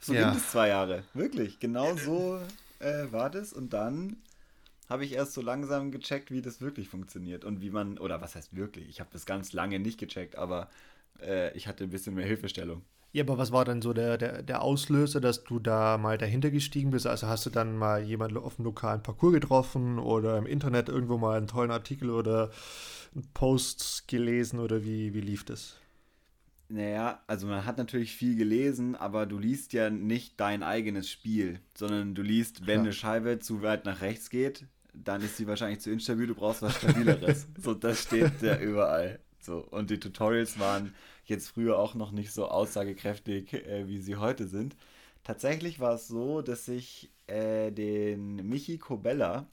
So 0.00 0.14
ja. 0.14 0.28
ging 0.28 0.38
es 0.38 0.50
zwei 0.50 0.68
Jahre. 0.68 1.04
Wirklich, 1.14 1.58
genau 1.58 1.96
so 1.96 2.40
äh, 2.80 3.10
war 3.10 3.30
das. 3.30 3.52
Und 3.52 3.72
dann 3.72 4.16
habe 4.88 5.04
ich 5.04 5.12
erst 5.12 5.32
so 5.32 5.40
langsam 5.40 5.90
gecheckt, 5.90 6.30
wie 6.30 6.42
das 6.42 6.60
wirklich 6.60 6.88
funktioniert. 6.88 7.44
Und 7.44 7.60
wie 7.60 7.70
man, 7.70 7.98
oder 7.98 8.20
was 8.20 8.34
heißt 8.34 8.54
wirklich? 8.54 8.88
Ich 8.88 9.00
habe 9.00 9.10
das 9.12 9.26
ganz 9.26 9.52
lange 9.52 9.78
nicht 9.78 9.98
gecheckt, 9.98 10.36
aber 10.36 10.68
äh, 11.20 11.56
ich 11.56 11.66
hatte 11.66 11.84
ein 11.84 11.90
bisschen 11.90 12.14
mehr 12.14 12.26
Hilfestellung. 12.26 12.82
Ja, 13.16 13.22
aber 13.22 13.38
was 13.38 13.50
war 13.50 13.64
dann 13.64 13.80
so 13.80 13.94
der, 13.94 14.18
der, 14.18 14.42
der 14.42 14.60
Auslöser, 14.60 15.22
dass 15.22 15.42
du 15.42 15.58
da 15.58 15.96
mal 15.96 16.18
dahinter 16.18 16.50
gestiegen 16.50 16.90
bist? 16.90 17.06
Also 17.06 17.26
hast 17.28 17.46
du 17.46 17.50
dann 17.50 17.78
mal 17.78 18.02
jemanden 18.02 18.36
auf 18.36 18.56
dem 18.56 18.66
lokalen 18.66 19.02
Parcours 19.02 19.32
getroffen 19.32 19.98
oder 19.98 20.36
im 20.36 20.44
Internet 20.44 20.90
irgendwo 20.90 21.16
mal 21.16 21.38
einen 21.38 21.46
tollen 21.46 21.70
Artikel 21.70 22.10
oder 22.10 22.50
einen 23.14 23.26
Post 23.32 24.06
gelesen 24.06 24.60
oder 24.60 24.84
wie, 24.84 25.14
wie 25.14 25.22
lief 25.22 25.44
das? 25.44 25.78
Naja, 26.68 27.22
also 27.26 27.46
man 27.46 27.64
hat 27.64 27.78
natürlich 27.78 28.14
viel 28.14 28.36
gelesen, 28.36 28.94
aber 28.96 29.24
du 29.24 29.38
liest 29.38 29.72
ja 29.72 29.88
nicht 29.88 30.38
dein 30.38 30.62
eigenes 30.62 31.08
Spiel, 31.08 31.60
sondern 31.74 32.14
du 32.14 32.20
liest, 32.20 32.66
wenn 32.66 32.80
ja. 32.80 32.82
eine 32.82 32.92
Scheibe 32.92 33.38
zu 33.38 33.62
weit 33.62 33.86
nach 33.86 34.02
rechts 34.02 34.28
geht, 34.28 34.66
dann 34.92 35.22
ist 35.22 35.38
sie 35.38 35.46
wahrscheinlich 35.46 35.80
zu 35.80 35.90
instabil, 35.90 36.26
du 36.26 36.34
brauchst 36.34 36.60
was 36.60 36.76
Stabileres. 36.76 37.46
so, 37.58 37.72
das 37.72 38.02
steht 38.02 38.42
ja 38.42 38.58
überall. 38.58 39.20
So, 39.40 39.66
und 39.70 39.88
die 39.88 40.00
Tutorials 40.00 40.58
waren 40.58 40.92
jetzt 41.28 41.48
früher 41.48 41.78
auch 41.78 41.94
noch 41.94 42.12
nicht 42.12 42.32
so 42.32 42.46
aussagekräftig, 42.48 43.52
äh, 43.52 43.86
wie 43.86 43.98
sie 43.98 44.16
heute 44.16 44.46
sind. 44.46 44.76
Tatsächlich 45.24 45.80
war 45.80 45.94
es 45.94 46.08
so, 46.08 46.40
dass 46.40 46.68
ich 46.68 47.10
äh, 47.26 47.70
den 47.72 48.36
Michi 48.48 48.78
Kobella 48.78 49.46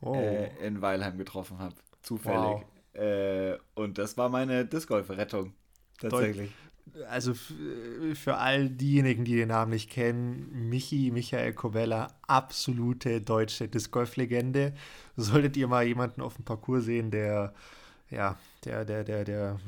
oh. 0.00 0.14
äh, 0.14 0.66
in 0.66 0.80
Weilheim 0.80 1.18
getroffen 1.18 1.58
habe. 1.58 1.74
Zufällig. 2.02 2.38
Wow. 2.38 2.64
Äh, 2.94 3.58
und 3.74 3.98
das 3.98 4.16
war 4.16 4.28
meine 4.28 4.64
Disc 4.64 4.88
Golf-Rettung. 4.88 5.52
Tatsächlich. 6.00 6.50
Also 7.10 7.34
für 7.34 8.36
all 8.36 8.70
diejenigen, 8.70 9.26
die 9.26 9.36
den 9.36 9.48
Namen 9.48 9.72
nicht 9.72 9.90
kennen, 9.90 10.70
Michi, 10.70 11.10
Michael 11.10 11.52
Kobella, 11.52 12.08
absolute 12.26 13.20
deutsche 13.20 13.68
Disc 13.68 13.92
Golf-Legende. 13.92 14.72
Solltet 15.16 15.58
ihr 15.58 15.68
mal 15.68 15.86
jemanden 15.86 16.22
auf 16.22 16.36
dem 16.36 16.46
Parcours 16.46 16.86
sehen, 16.86 17.10
der 17.10 17.52
ja, 18.10 18.38
der, 18.64 18.84
der, 18.84 19.04
der, 19.04 19.24
der 19.24 19.58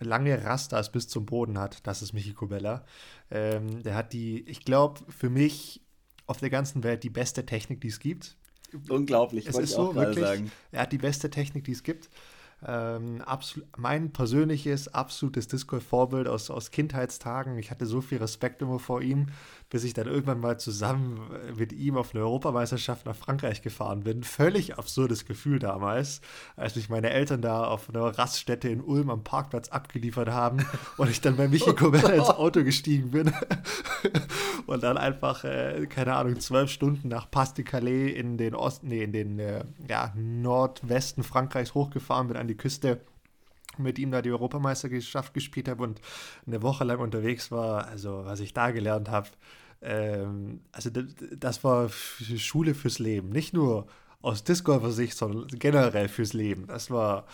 lange 0.00 0.44
Rastas 0.44 0.92
bis 0.92 1.08
zum 1.08 1.26
Boden 1.26 1.58
hat, 1.58 1.86
das 1.86 2.02
ist 2.02 2.12
Michi 2.12 2.32
Kubella. 2.32 2.84
Ähm, 3.30 3.82
der 3.82 3.94
hat 3.94 4.12
die, 4.12 4.48
ich 4.48 4.64
glaube, 4.64 5.00
für 5.08 5.30
mich 5.30 5.80
auf 6.26 6.38
der 6.38 6.50
ganzen 6.50 6.84
Welt 6.84 7.02
die 7.02 7.10
beste 7.10 7.46
Technik, 7.46 7.80
die 7.80 7.88
es 7.88 8.00
gibt. 8.00 8.36
Unglaublich, 8.88 9.46
es 9.46 9.56
ist 9.56 9.70
ich 9.70 9.76
so, 9.76 9.94
wirklich, 9.94 10.24
sagen. 10.24 10.50
Er 10.72 10.82
hat 10.82 10.92
die 10.92 10.98
beste 10.98 11.30
Technik, 11.30 11.64
die 11.64 11.72
es 11.72 11.82
gibt. 11.82 12.08
Ähm, 12.66 13.22
mein 13.76 14.12
persönliches, 14.12 14.88
absolutes 14.88 15.48
Discord-Vorbild 15.48 16.28
aus, 16.28 16.50
aus 16.50 16.70
Kindheitstagen. 16.70 17.58
Ich 17.58 17.70
hatte 17.70 17.84
so 17.84 18.00
viel 18.00 18.18
Respekt 18.18 18.62
immer 18.62 18.78
vor 18.78 19.02
ihm, 19.02 19.26
bis 19.74 19.82
ich 19.82 19.92
dann 19.92 20.06
irgendwann 20.06 20.38
mal 20.38 20.56
zusammen 20.56 21.20
mit 21.56 21.72
ihm 21.72 21.96
auf 21.96 22.14
eine 22.14 22.22
Europameisterschaft 22.22 23.06
nach 23.06 23.16
Frankreich 23.16 23.60
gefahren 23.60 24.04
bin. 24.04 24.22
Völlig 24.22 24.78
absurdes 24.78 25.26
Gefühl 25.26 25.58
damals, 25.58 26.20
als 26.54 26.76
mich 26.76 26.88
meine 26.88 27.10
Eltern 27.10 27.42
da 27.42 27.64
auf 27.64 27.88
einer 27.88 28.16
Raststätte 28.16 28.68
in 28.68 28.80
Ulm 28.80 29.10
am 29.10 29.24
Parkplatz 29.24 29.70
abgeliefert 29.70 30.28
haben 30.28 30.64
und 30.96 31.10
ich 31.10 31.20
dann 31.20 31.36
bei 31.36 31.48
Michi 31.48 31.74
Kobella 31.74 32.10
ins 32.10 32.28
Auto 32.28 32.62
gestiegen 32.62 33.10
bin. 33.10 33.32
Und 34.66 34.82
dann 34.82 34.96
einfach, 34.96 35.44
äh, 35.44 35.86
keine 35.90 36.14
Ahnung, 36.14 36.38
zwölf 36.40 36.70
Stunden 36.70 37.08
nach 37.08 37.30
Pas-de-Calais 37.30 38.12
in 38.12 38.38
den 38.38 38.54
Osten, 38.54 38.88
nee, 38.88 39.02
in 39.02 39.12
den 39.12 39.38
äh, 39.38 39.64
ja, 39.88 40.12
Nordwesten 40.16 41.24
Frankreichs 41.24 41.74
hochgefahren 41.74 42.28
bin 42.28 42.36
an 42.36 42.48
die 42.48 42.56
Küste 42.56 43.00
mit 43.76 43.98
ihm 43.98 44.10
da 44.10 44.22
die 44.22 44.30
Europameisterschaft 44.30 45.34
gespielt 45.34 45.68
habe 45.68 45.82
und 45.82 46.00
eine 46.46 46.62
Woche 46.62 46.84
lang 46.84 47.00
unterwegs 47.00 47.50
war, 47.50 47.88
also 47.88 48.24
was 48.24 48.40
ich 48.40 48.54
da 48.54 48.70
gelernt 48.70 49.10
habe, 49.10 49.28
ähm, 49.84 50.60
also 50.72 50.90
das 50.90 51.62
war 51.62 51.88
Schule 51.90 52.74
fürs 52.74 52.98
Leben. 52.98 53.28
Nicht 53.28 53.52
nur 53.52 53.86
aus 54.22 54.42
Disc 54.42 54.64
Golfer 54.64 54.90
Sicht, 54.90 55.16
sondern 55.16 55.46
generell 55.58 56.08
fürs 56.08 56.32
Leben. 56.32 56.66
Das 56.66 56.90
war, 56.90 57.26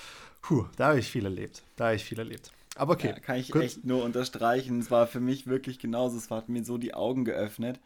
puh, 0.42 0.66
da 0.76 0.88
habe 0.88 0.98
ich 0.98 1.10
viel 1.10 1.24
erlebt. 1.24 1.62
Da 1.76 1.86
habe 1.86 1.96
ich 1.96 2.04
viel 2.04 2.18
erlebt. 2.18 2.52
Aber 2.74 2.94
okay. 2.94 3.08
Ja, 3.08 3.20
kann 3.20 3.36
ich 3.36 3.50
gut. 3.50 3.62
echt 3.62 3.84
nur 3.84 4.02
unterstreichen. 4.02 4.80
Es 4.80 4.90
war 4.90 5.06
für 5.06 5.20
mich 5.20 5.46
wirklich 5.46 5.78
genauso. 5.78 6.18
Es 6.18 6.30
hat 6.30 6.48
mir 6.48 6.64
so 6.64 6.78
die 6.78 6.94
Augen 6.94 7.24
geöffnet. 7.24 7.78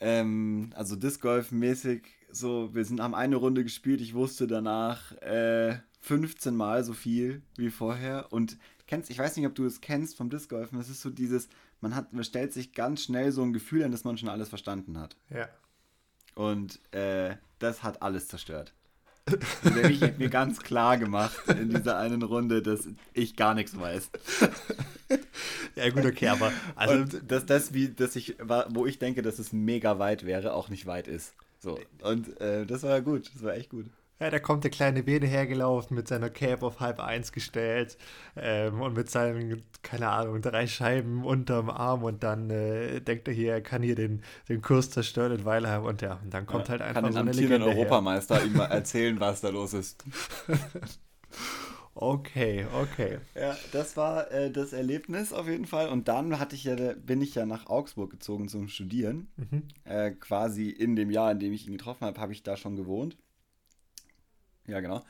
Ähm, 0.00 0.70
also 0.74 0.96
Disc 0.96 1.20
Golf 1.20 1.50
mäßig 1.50 2.02
so, 2.30 2.74
wir 2.74 2.84
sind, 2.84 3.00
haben 3.00 3.14
eine 3.14 3.36
Runde 3.36 3.62
gespielt. 3.62 4.00
Ich 4.00 4.14
wusste 4.14 4.46
danach 4.46 5.12
äh, 5.22 5.78
15 6.00 6.54
Mal 6.54 6.84
so 6.84 6.92
viel 6.92 7.42
wie 7.56 7.70
vorher. 7.70 8.26
Und 8.30 8.58
kennst, 8.86 9.08
ich 9.08 9.18
weiß 9.18 9.36
nicht, 9.36 9.46
ob 9.46 9.54
du 9.54 9.64
es 9.64 9.80
kennst 9.80 10.16
vom 10.16 10.30
Disc 10.30 10.50
Golfen. 10.50 10.78
Das 10.78 10.88
ist 10.88 11.00
so 11.00 11.10
dieses, 11.10 11.48
man 11.84 11.94
hat, 11.94 12.14
man 12.14 12.24
stellt 12.24 12.54
sich 12.54 12.72
ganz 12.72 13.02
schnell 13.02 13.30
so 13.30 13.42
ein 13.42 13.52
Gefühl 13.52 13.84
an, 13.84 13.92
dass 13.92 14.04
man 14.04 14.16
schon 14.16 14.30
alles 14.30 14.48
verstanden 14.48 14.98
hat. 14.98 15.16
Ja. 15.28 15.50
Und 16.34 16.80
äh, 16.94 17.36
das 17.58 17.82
hat 17.82 18.00
alles 18.00 18.26
zerstört. 18.26 18.72
Ich 19.90 20.02
habe 20.02 20.14
mir 20.18 20.28
ganz 20.28 20.60
klar 20.60 20.96
gemacht 20.98 21.36
in 21.48 21.70
dieser 21.70 21.96
einen 21.98 22.22
Runde, 22.22 22.62
dass 22.62 22.88
ich 23.12 23.36
gar 23.36 23.54
nichts 23.54 23.78
weiß. 23.78 24.10
Ja, 25.76 25.90
gut, 25.90 26.04
okay, 26.04 26.28
aber 26.28 26.52
also 26.76 26.94
und 26.94 27.30
dass 27.30 27.46
das, 27.46 27.74
wie, 27.74 27.88
dass 27.88 28.14
ich, 28.14 28.36
wo 28.68 28.86
ich 28.86 29.00
denke, 29.00 29.22
dass 29.22 29.40
es 29.40 29.52
mega 29.52 29.98
weit 29.98 30.24
wäre, 30.24 30.54
auch 30.54 30.68
nicht 30.68 30.86
weit 30.86 31.08
ist. 31.08 31.34
So. 31.58 31.80
Und 32.00 32.40
äh, 32.40 32.64
das 32.64 32.84
war 32.84 33.00
gut, 33.00 33.32
das 33.34 33.42
war 33.42 33.54
echt 33.54 33.70
gut. 33.70 33.86
Ja, 34.24 34.30
da 34.30 34.38
kommt 34.38 34.64
der 34.64 34.70
kleine 34.70 35.02
Bene 35.02 35.26
hergelaufen 35.26 35.94
mit 35.94 36.08
seiner 36.08 36.30
Cape 36.30 36.64
auf 36.64 36.80
halb 36.80 36.98
eins 36.98 37.30
gestellt 37.30 37.98
ähm, 38.36 38.80
und 38.80 38.96
mit 38.96 39.10
seinen, 39.10 39.62
keine 39.82 40.08
Ahnung, 40.08 40.40
drei 40.40 40.66
Scheiben 40.66 41.26
unterm 41.26 41.68
Arm 41.68 42.02
und 42.04 42.22
dann 42.22 42.48
äh, 42.48 43.02
denkt 43.02 43.28
er 43.28 43.34
hier, 43.34 43.52
er 43.52 43.60
kann 43.60 43.82
hier 43.82 43.96
den, 43.96 44.22
den 44.48 44.62
Kurs 44.62 44.88
zerstören 44.88 45.32
in 45.32 45.44
Weilheim 45.44 45.84
und 45.84 46.00
ja, 46.00 46.20
und 46.24 46.32
dann 46.32 46.46
kommt 46.46 46.68
ja, 46.68 46.70
halt 46.70 46.80
einfach 46.80 47.02
kann 47.02 47.12
so 47.12 47.18
eine 47.18 47.32
Legende 47.32 47.66
Europameister 47.66 48.36
her. 48.36 48.46
ihm 48.46 48.56
mal 48.56 48.64
erzählen, 48.70 49.20
was 49.20 49.42
da 49.42 49.50
los 49.50 49.74
ist. 49.74 50.02
Okay, 51.96 52.66
okay. 52.74 53.18
Ja, 53.36 53.56
das 53.70 53.96
war 53.96 54.28
äh, 54.32 54.50
das 54.50 54.72
Erlebnis 54.72 55.32
auf 55.32 55.46
jeden 55.46 55.64
Fall. 55.64 55.88
Und 55.88 56.08
dann 56.08 56.40
hatte 56.40 56.56
ich 56.56 56.64
ja, 56.64 56.74
bin 56.94 57.22
ich 57.22 57.36
ja 57.36 57.46
nach 57.46 57.66
Augsburg 57.66 58.10
gezogen 58.10 58.48
zum 58.48 58.66
Studieren. 58.66 59.28
Mhm. 59.36 59.62
Äh, 59.84 60.10
quasi 60.10 60.70
in 60.70 60.96
dem 60.96 61.12
Jahr, 61.12 61.30
in 61.30 61.38
dem 61.38 61.52
ich 61.52 61.68
ihn 61.68 61.72
getroffen 61.72 62.04
habe, 62.04 62.20
habe 62.20 62.32
ich 62.32 62.42
da 62.42 62.56
schon 62.56 62.74
gewohnt. 62.74 63.16
Ja, 64.66 64.80
genau. 64.80 65.02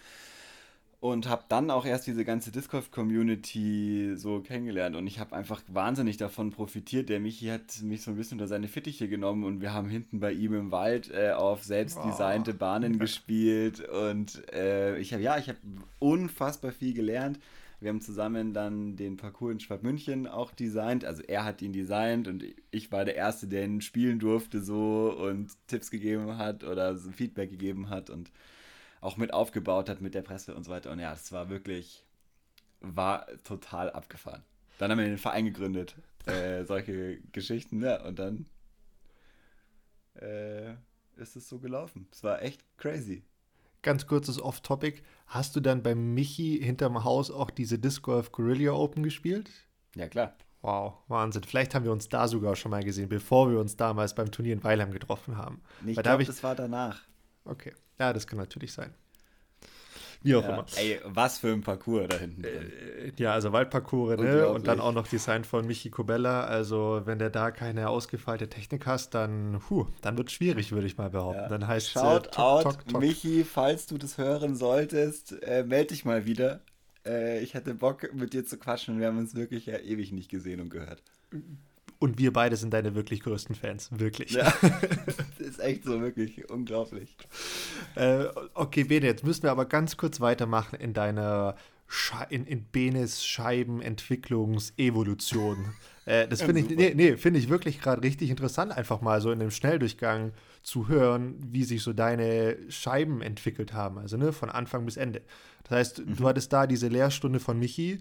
Und 1.00 1.28
habe 1.28 1.44
dann 1.48 1.70
auch 1.70 1.84
erst 1.84 2.06
diese 2.06 2.24
ganze 2.24 2.50
Discord-Community 2.50 4.14
so 4.16 4.40
kennengelernt. 4.40 4.96
Und 4.96 5.06
ich 5.06 5.18
habe 5.18 5.36
einfach 5.36 5.60
wahnsinnig 5.68 6.16
davon 6.16 6.50
profitiert. 6.50 7.10
Der 7.10 7.20
Michi 7.20 7.48
hat 7.48 7.82
mich 7.82 8.00
so 8.00 8.10
ein 8.10 8.16
bisschen 8.16 8.36
unter 8.36 8.48
seine 8.48 8.68
Fittiche 8.68 9.06
genommen 9.06 9.44
und 9.44 9.60
wir 9.60 9.74
haben 9.74 9.90
hinten 9.90 10.20
bei 10.20 10.32
ihm 10.32 10.54
im 10.54 10.70
Wald 10.70 11.10
äh, 11.10 11.32
auf 11.32 11.62
selbstdesignte 11.62 12.52
oh. 12.52 12.58
Bahnen 12.58 12.98
gespielt. 13.00 13.86
Und 13.86 14.50
äh, 14.54 14.96
ich 14.98 15.12
habe, 15.12 15.22
ja, 15.22 15.36
ich 15.36 15.50
habe 15.50 15.58
unfassbar 15.98 16.72
viel 16.72 16.94
gelernt. 16.94 17.38
Wir 17.80 17.90
haben 17.90 18.00
zusammen 18.00 18.54
dann 18.54 18.96
den 18.96 19.18
Parcours 19.18 19.52
in 19.52 19.60
Schwabmünchen 19.60 20.26
auch 20.26 20.52
designt. 20.52 21.04
Also 21.04 21.22
er 21.22 21.44
hat 21.44 21.60
ihn 21.60 21.74
designt 21.74 22.28
und 22.28 22.42
ich 22.70 22.90
war 22.92 23.04
der 23.04 23.16
Erste, 23.16 23.46
der 23.46 23.66
ihn 23.66 23.82
spielen 23.82 24.18
durfte 24.18 24.62
so 24.62 25.14
und 25.14 25.50
Tipps 25.66 25.90
gegeben 25.90 26.38
hat 26.38 26.64
oder 26.64 26.96
so 26.96 27.10
Feedback 27.10 27.50
gegeben 27.50 27.90
hat. 27.90 28.08
Und 28.08 28.30
auch 29.04 29.18
mit 29.18 29.34
aufgebaut 29.34 29.88
hat 29.88 30.00
mit 30.00 30.14
der 30.14 30.22
Presse 30.22 30.54
und 30.54 30.64
so 30.64 30.70
weiter. 30.70 30.90
Und 30.90 30.98
ja, 30.98 31.12
es 31.12 31.30
war 31.30 31.50
wirklich, 31.50 32.04
war 32.80 33.26
total 33.44 33.90
abgefahren. 33.90 34.42
Dann 34.78 34.90
haben 34.90 34.98
wir 34.98 35.04
den 35.04 35.18
Verein 35.18 35.44
gegründet, 35.44 35.94
äh, 36.26 36.64
solche 36.64 37.18
Geschichten, 37.32 37.82
ja, 37.82 38.02
und 38.02 38.18
dann 38.18 38.46
äh, 40.14 40.72
ist 41.16 41.36
es 41.36 41.48
so 41.48 41.58
gelaufen. 41.58 42.08
Es 42.10 42.24
war 42.24 42.42
echt 42.42 42.62
crazy. 42.78 43.22
Ganz 43.82 44.06
kurzes 44.06 44.40
Off-Topic. 44.40 45.02
Hast 45.26 45.54
du 45.54 45.60
dann 45.60 45.82
bei 45.82 45.94
Michi 45.94 46.58
hinterm 46.62 47.04
Haus 47.04 47.30
auch 47.30 47.50
diese 47.50 47.78
Disc 47.78 48.02
Golf 48.02 48.32
Guerilla 48.32 48.72
Open 48.72 49.02
gespielt? 49.02 49.50
Ja, 49.94 50.08
klar. 50.08 50.34
Wow, 50.62 50.94
Wahnsinn. 51.08 51.44
Vielleicht 51.44 51.74
haben 51.74 51.84
wir 51.84 51.92
uns 51.92 52.08
da 52.08 52.26
sogar 52.26 52.56
schon 52.56 52.70
mal 52.70 52.82
gesehen, 52.82 53.10
bevor 53.10 53.50
wir 53.50 53.60
uns 53.60 53.76
damals 53.76 54.14
beim 54.14 54.30
Turnier 54.30 54.54
in 54.54 54.64
Weilheim 54.64 54.92
getroffen 54.92 55.36
haben. 55.36 55.60
Ich 55.84 55.98
glaube, 55.98 56.22
ich... 56.22 56.28
das 56.28 56.42
war 56.42 56.54
danach. 56.54 57.02
Okay. 57.44 57.74
Ja, 57.98 58.12
das 58.12 58.26
kann 58.26 58.38
natürlich 58.38 58.72
sein. 58.72 58.94
Wie 60.24 60.34
auch 60.34 60.42
ja, 60.42 60.54
immer. 60.54 60.66
Ey, 60.76 61.00
was 61.04 61.38
für 61.38 61.52
ein 61.52 61.60
Parcours 61.60 62.08
da 62.08 62.16
hinten 62.16 62.42
drin. 62.42 62.72
Äh, 62.72 63.12
ja, 63.18 63.34
also 63.34 63.52
Waldparcours, 63.52 64.18
ne? 64.18 64.48
Und 64.48 64.66
dann 64.66 64.80
auch 64.80 64.92
noch 64.92 65.06
Design 65.06 65.44
von 65.44 65.66
Michi 65.66 65.90
Kobella. 65.90 66.44
Also, 66.44 67.02
wenn 67.04 67.18
der 67.18 67.28
da 67.28 67.50
keine 67.50 67.90
ausgefeilte 67.90 68.48
Technik 68.48 68.86
hast, 68.86 69.14
dann, 69.14 69.60
huh, 69.68 69.86
dann 70.00 70.16
wird 70.16 70.28
es 70.28 70.34
schwierig, 70.34 70.72
würde 70.72 70.86
ich 70.86 70.96
mal 70.96 71.10
behaupten. 71.10 71.42
Ja. 71.42 71.48
Dann 71.48 71.66
heißt 71.66 71.90
Shout 71.90 72.00
äh, 72.00 72.36
out, 72.36 72.62
tok, 72.62 72.88
tok. 72.88 73.00
Michi, 73.02 73.44
falls 73.44 73.86
du 73.86 73.98
das 73.98 74.16
hören 74.16 74.56
solltest, 74.56 75.42
äh, 75.42 75.62
melde 75.62 75.88
dich 75.88 76.06
mal 76.06 76.24
wieder. 76.24 76.62
Äh, 77.04 77.40
ich 77.40 77.52
hätte 77.52 77.74
Bock, 77.74 78.14
mit 78.14 78.32
dir 78.32 78.46
zu 78.46 78.56
quatschen. 78.56 78.98
Wir 79.00 79.08
haben 79.08 79.18
uns 79.18 79.34
wirklich 79.34 79.66
ja 79.66 79.76
ewig 79.76 80.10
nicht 80.10 80.30
gesehen 80.30 80.62
und 80.62 80.70
gehört. 80.70 81.02
Und 81.98 82.18
wir 82.18 82.32
beide 82.32 82.56
sind 82.56 82.74
deine 82.74 82.94
wirklich 82.94 83.20
größten 83.20 83.54
Fans. 83.54 83.88
Wirklich. 83.92 84.32
Ja, 84.32 84.52
das 85.06 85.20
ist 85.38 85.60
echt 85.60 85.84
so, 85.84 86.00
wirklich 86.00 86.50
unglaublich. 86.50 87.16
Äh, 87.94 88.24
okay, 88.54 88.84
Bene, 88.84 89.06
jetzt 89.06 89.24
müssen 89.24 89.44
wir 89.44 89.50
aber 89.50 89.66
ganz 89.66 89.96
kurz 89.96 90.20
weitermachen 90.20 90.78
in 90.78 90.92
deiner 90.92 91.56
Sche 91.86 92.26
in, 92.30 92.46
in 92.46 92.64
Benes 92.64 93.24
Scheibenentwicklungsevolution. 93.24 95.72
äh, 96.06 96.26
das 96.26 96.42
finde 96.42 96.62
ich, 96.62 96.70
nee, 96.70 96.92
nee, 96.94 97.16
find 97.16 97.36
ich 97.36 97.48
wirklich 97.48 97.80
gerade 97.80 98.02
richtig 98.02 98.30
interessant, 98.30 98.72
einfach 98.72 99.00
mal 99.00 99.20
so 99.20 99.30
in 99.30 99.40
einem 99.40 99.50
Schnelldurchgang 99.50 100.32
zu 100.62 100.88
hören, 100.88 101.36
wie 101.40 101.64
sich 101.64 101.82
so 101.82 101.92
deine 101.92 102.56
Scheiben 102.68 103.22
entwickelt 103.22 103.74
haben. 103.74 103.98
Also 103.98 104.16
ne, 104.16 104.32
von 104.32 104.50
Anfang 104.50 104.86
bis 104.86 104.96
Ende. 104.96 105.22
Das 105.64 105.72
heißt, 105.72 106.06
mhm. 106.06 106.16
du 106.16 106.26
hattest 106.26 106.52
da 106.52 106.66
diese 106.66 106.88
Lehrstunde 106.88 107.38
von 107.38 107.58
Michi 107.58 108.00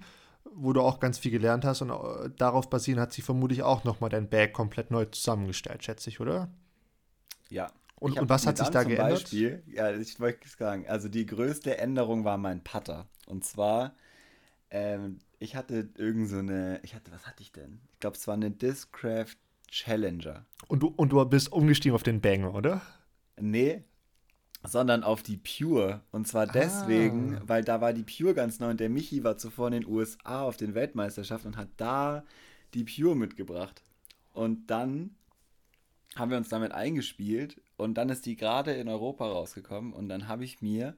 wo 0.51 0.73
du 0.73 0.81
auch 0.81 0.99
ganz 0.99 1.17
viel 1.17 1.31
gelernt 1.31 1.65
hast 1.65 1.81
und 1.81 1.89
äh, 1.89 2.29
darauf 2.37 2.69
basierend 2.69 3.01
hat 3.01 3.13
sie 3.13 3.21
vermutlich 3.21 3.63
auch 3.63 3.83
nochmal 3.83 4.09
dein 4.09 4.29
Bag 4.29 4.53
komplett 4.53 4.91
neu 4.91 5.05
zusammengestellt, 5.05 5.83
schätze 5.83 6.09
ich, 6.09 6.19
oder? 6.19 6.49
Ja. 7.49 7.71
Und, 7.99 8.19
und 8.19 8.29
was 8.29 8.45
hat 8.45 8.57
sich 8.57 8.67
da 8.67 8.83
geändert? 8.83 9.23
Beispiel, 9.23 9.63
ja, 9.67 9.95
ich 9.95 10.19
wollte 10.19 10.47
sagen, 10.49 10.85
also 10.87 11.07
die 11.07 11.25
größte 11.25 11.77
Änderung 11.77 12.25
war 12.25 12.37
mein 12.37 12.61
Putter. 12.61 13.07
Und 13.27 13.45
zwar, 13.45 13.95
ähm, 14.69 15.19
ich 15.39 15.55
hatte 15.55 15.89
irgend 15.97 16.27
so 16.27 16.39
eine, 16.39 16.81
ich 16.83 16.95
hatte, 16.95 17.11
was 17.11 17.25
hatte 17.25 17.41
ich 17.41 17.53
denn? 17.53 17.79
Ich 17.93 17.99
glaube, 18.01 18.17
es 18.17 18.27
war 18.27 18.33
eine 18.33 18.51
Discraft 18.51 19.37
Challenger. 19.71 20.45
Und 20.67 20.83
du, 20.83 20.87
und 20.87 21.09
du 21.13 21.23
bist 21.25 21.51
umgestiegen 21.51 21.95
auf 21.95 22.03
den 22.03 22.19
Banger, 22.19 22.53
oder? 22.53 22.81
Nee, 23.39 23.83
sondern 24.63 25.03
auf 25.03 25.23
die 25.23 25.37
Pure. 25.37 26.01
Und 26.11 26.27
zwar 26.27 26.47
deswegen, 26.47 27.37
ah. 27.37 27.41
weil 27.45 27.63
da 27.63 27.81
war 27.81 27.93
die 27.93 28.03
Pure 28.03 28.33
ganz 28.33 28.59
neu 28.59 28.69
und 28.69 28.79
der 28.79 28.89
Michi 28.89 29.23
war 29.23 29.37
zuvor 29.37 29.67
in 29.67 29.73
den 29.73 29.87
USA 29.87 30.41
auf 30.43 30.57
den 30.57 30.73
Weltmeisterschaften 30.73 31.49
und 31.49 31.57
hat 31.57 31.69
da 31.77 32.23
die 32.73 32.85
Pure 32.85 33.15
mitgebracht. 33.15 33.83
Und 34.31 34.67
dann 34.67 35.15
haben 36.15 36.31
wir 36.31 36.37
uns 36.37 36.49
damit 36.49 36.71
eingespielt 36.71 37.61
und 37.77 37.95
dann 37.95 38.09
ist 38.09 38.25
die 38.25 38.35
gerade 38.35 38.73
in 38.73 38.87
Europa 38.87 39.25
rausgekommen 39.25 39.93
und 39.93 40.09
dann 40.09 40.27
habe 40.27 40.43
ich 40.43 40.61
mir 40.61 40.95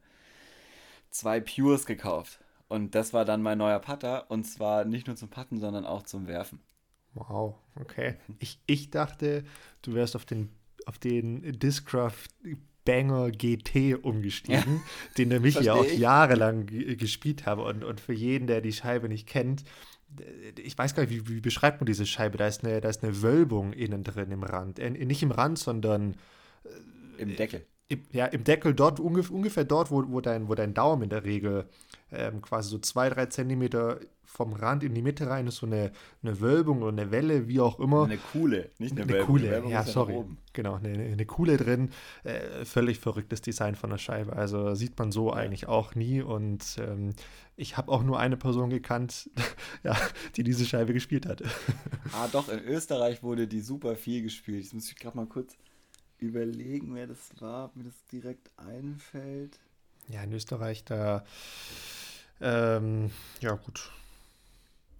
zwei 1.10 1.39
Pures 1.39 1.86
gekauft. 1.86 2.39
Und 2.67 2.95
das 2.95 3.13
war 3.13 3.25
dann 3.25 3.41
mein 3.41 3.58
neuer 3.58 3.80
Putter 3.80 4.30
und 4.30 4.43
zwar 4.45 4.86
nicht 4.86 5.08
nur 5.08 5.15
zum 5.15 5.30
Putten, 5.30 5.60
sondern 5.60 5.86
auch 5.86 6.04
zum 6.04 6.28
Werfen. 6.28 6.60
Wow, 7.13 7.56
okay. 7.80 8.15
Ich, 8.39 8.60
ich 8.65 8.89
dachte, 8.89 9.45
du 9.82 9.93
wärst 9.93 10.15
auf 10.15 10.25
den, 10.25 10.49
auf 10.86 10.97
den 10.97 11.60
Discraft 11.60 12.28
Banger 12.86 13.32
GT 13.32 13.95
umgestiegen, 14.02 14.76
ja. 14.76 14.82
den 15.17 15.30
der 15.32 15.39
Michi 15.39 15.69
auch 15.69 15.86
jahrelang 15.86 16.67
gespielt 16.67 17.45
habe. 17.45 17.63
Und, 17.63 17.84
und 17.84 18.00
für 18.00 18.13
jeden, 18.13 18.48
der 18.48 18.62
die 18.62 18.74
Scheibe 18.74 19.10
nicht 19.10 19.28
kennt, 19.28 19.63
ich 20.58 20.78
weiß 20.78 20.95
gar 20.95 21.04
nicht, 21.04 21.12
wie, 21.12 21.28
wie 21.28 21.41
beschreibt 21.41 21.82
man 21.82 21.86
diese 21.86 22.06
Scheibe? 22.06 22.38
Da 22.38 22.48
ist, 22.48 22.63
eine, 22.63 22.82
da 22.82 22.89
ist 22.89 23.04
eine 23.04 23.21
Wölbung 23.21 23.74
innen 23.74 24.04
drin 24.04 24.32
im 24.32 24.43
Rand. 24.43 24.80
Äh, 24.80 24.91
nicht 24.91 25.24
im 25.24 25.32
Rand, 25.32 25.60
sondern 25.60 26.15
äh, 26.63 27.21
im 27.21 27.36
Deckel. 27.36 27.65
im, 27.88 28.02
ja, 28.12 28.26
im 28.28 28.43
Deckel 28.43 28.74
dort, 28.74 29.00
ungef 29.00 29.30
ungefähr 29.30 29.65
dort, 29.65 29.91
wo, 29.91 30.04
wo, 30.08 30.21
dein, 30.21 30.48
wo 30.48 30.56
dein 30.56 30.74
Daumen 30.74 31.04
in 31.04 31.10
der 31.10 31.26
Regel 31.26 31.67
ähm, 32.17 32.41
quasi 32.41 32.69
so 32.69 32.80
zwei, 32.80 33.10
drei 33.10 33.28
Zentimeter 33.28 33.99
vom 34.36 34.54
Rand 34.54 34.84
in 34.84 34.93
die 34.93 35.01
Mitte 35.01 35.28
rein 35.28 35.47
ist, 35.47 35.58
so 35.58 35.65
eine, 35.65 35.91
eine 36.21 36.41
Wölbung 36.41 36.82
oder 36.82 36.91
eine 36.91 37.12
Welle, 37.12 37.47
wie 37.47 37.60
auch 37.62 37.80
immer. 37.80 38.04
Eine 38.04 38.17
Kuhle, 38.17 38.69
nicht 38.80 38.91
eine, 38.91 39.04
eine 39.04 39.13
Wölbung. 39.13 39.28
Kuhle, 39.28 39.51
Wölbung 39.51 39.71
ja, 39.71 39.84
sorry. 39.84 40.13
oben. 40.13 40.38
Genau, 40.54 40.75
eine, 40.75 40.89
eine 40.89 41.25
Kuhle 41.25 41.58
drin. 41.58 41.91
Äh, 42.23 42.65
völlig 42.65 42.99
verrücktes 42.99 43.41
Design 43.41 43.75
von 43.75 43.89
der 43.89 43.97
Scheibe. 43.97 44.34
Also 44.34 44.75
sieht 44.75 44.97
man 44.99 45.12
so 45.12 45.32
eigentlich 45.32 45.67
auch 45.67 45.95
nie. 45.95 46.21
Und 46.21 46.78
ähm, 46.80 47.13
ich 47.56 47.78
habe 47.78 47.91
auch 47.91 48.04
nur 48.04 48.19
eine 48.19 48.36
Person 48.36 48.69
gekannt, 48.69 49.30
ja, 49.84 49.95
die 50.36 50.43
diese 50.43 50.65
Scheibe 50.65 50.93
gespielt 50.93 51.25
hat. 51.25 51.41
Ah, 52.12 52.30
doch, 52.32 52.47
in 52.49 52.60
Österreich 52.60 53.23
wurde 53.23 53.47
die 53.47 53.60
super 53.60 53.95
viel 53.95 54.21
gespielt. 54.21 54.63
Jetzt 54.63 54.73
muss 54.73 54.88
ich 54.88 54.95
gerade 54.95 55.17
mal 55.17 55.25
kurz 55.25 55.58
überlegen, 56.19 56.93
wer 56.95 57.08
das 57.08 57.32
war, 57.39 57.65
ob 57.65 57.75
mir 57.75 57.84
das 57.84 58.06
direkt 58.12 58.51
einfällt. 58.58 59.60
Ja, 60.08 60.21
in 60.23 60.32
Österreich, 60.32 60.86
da. 60.86 61.25
Ähm, 62.41 63.12
ja, 63.39 63.54
gut. 63.54 63.91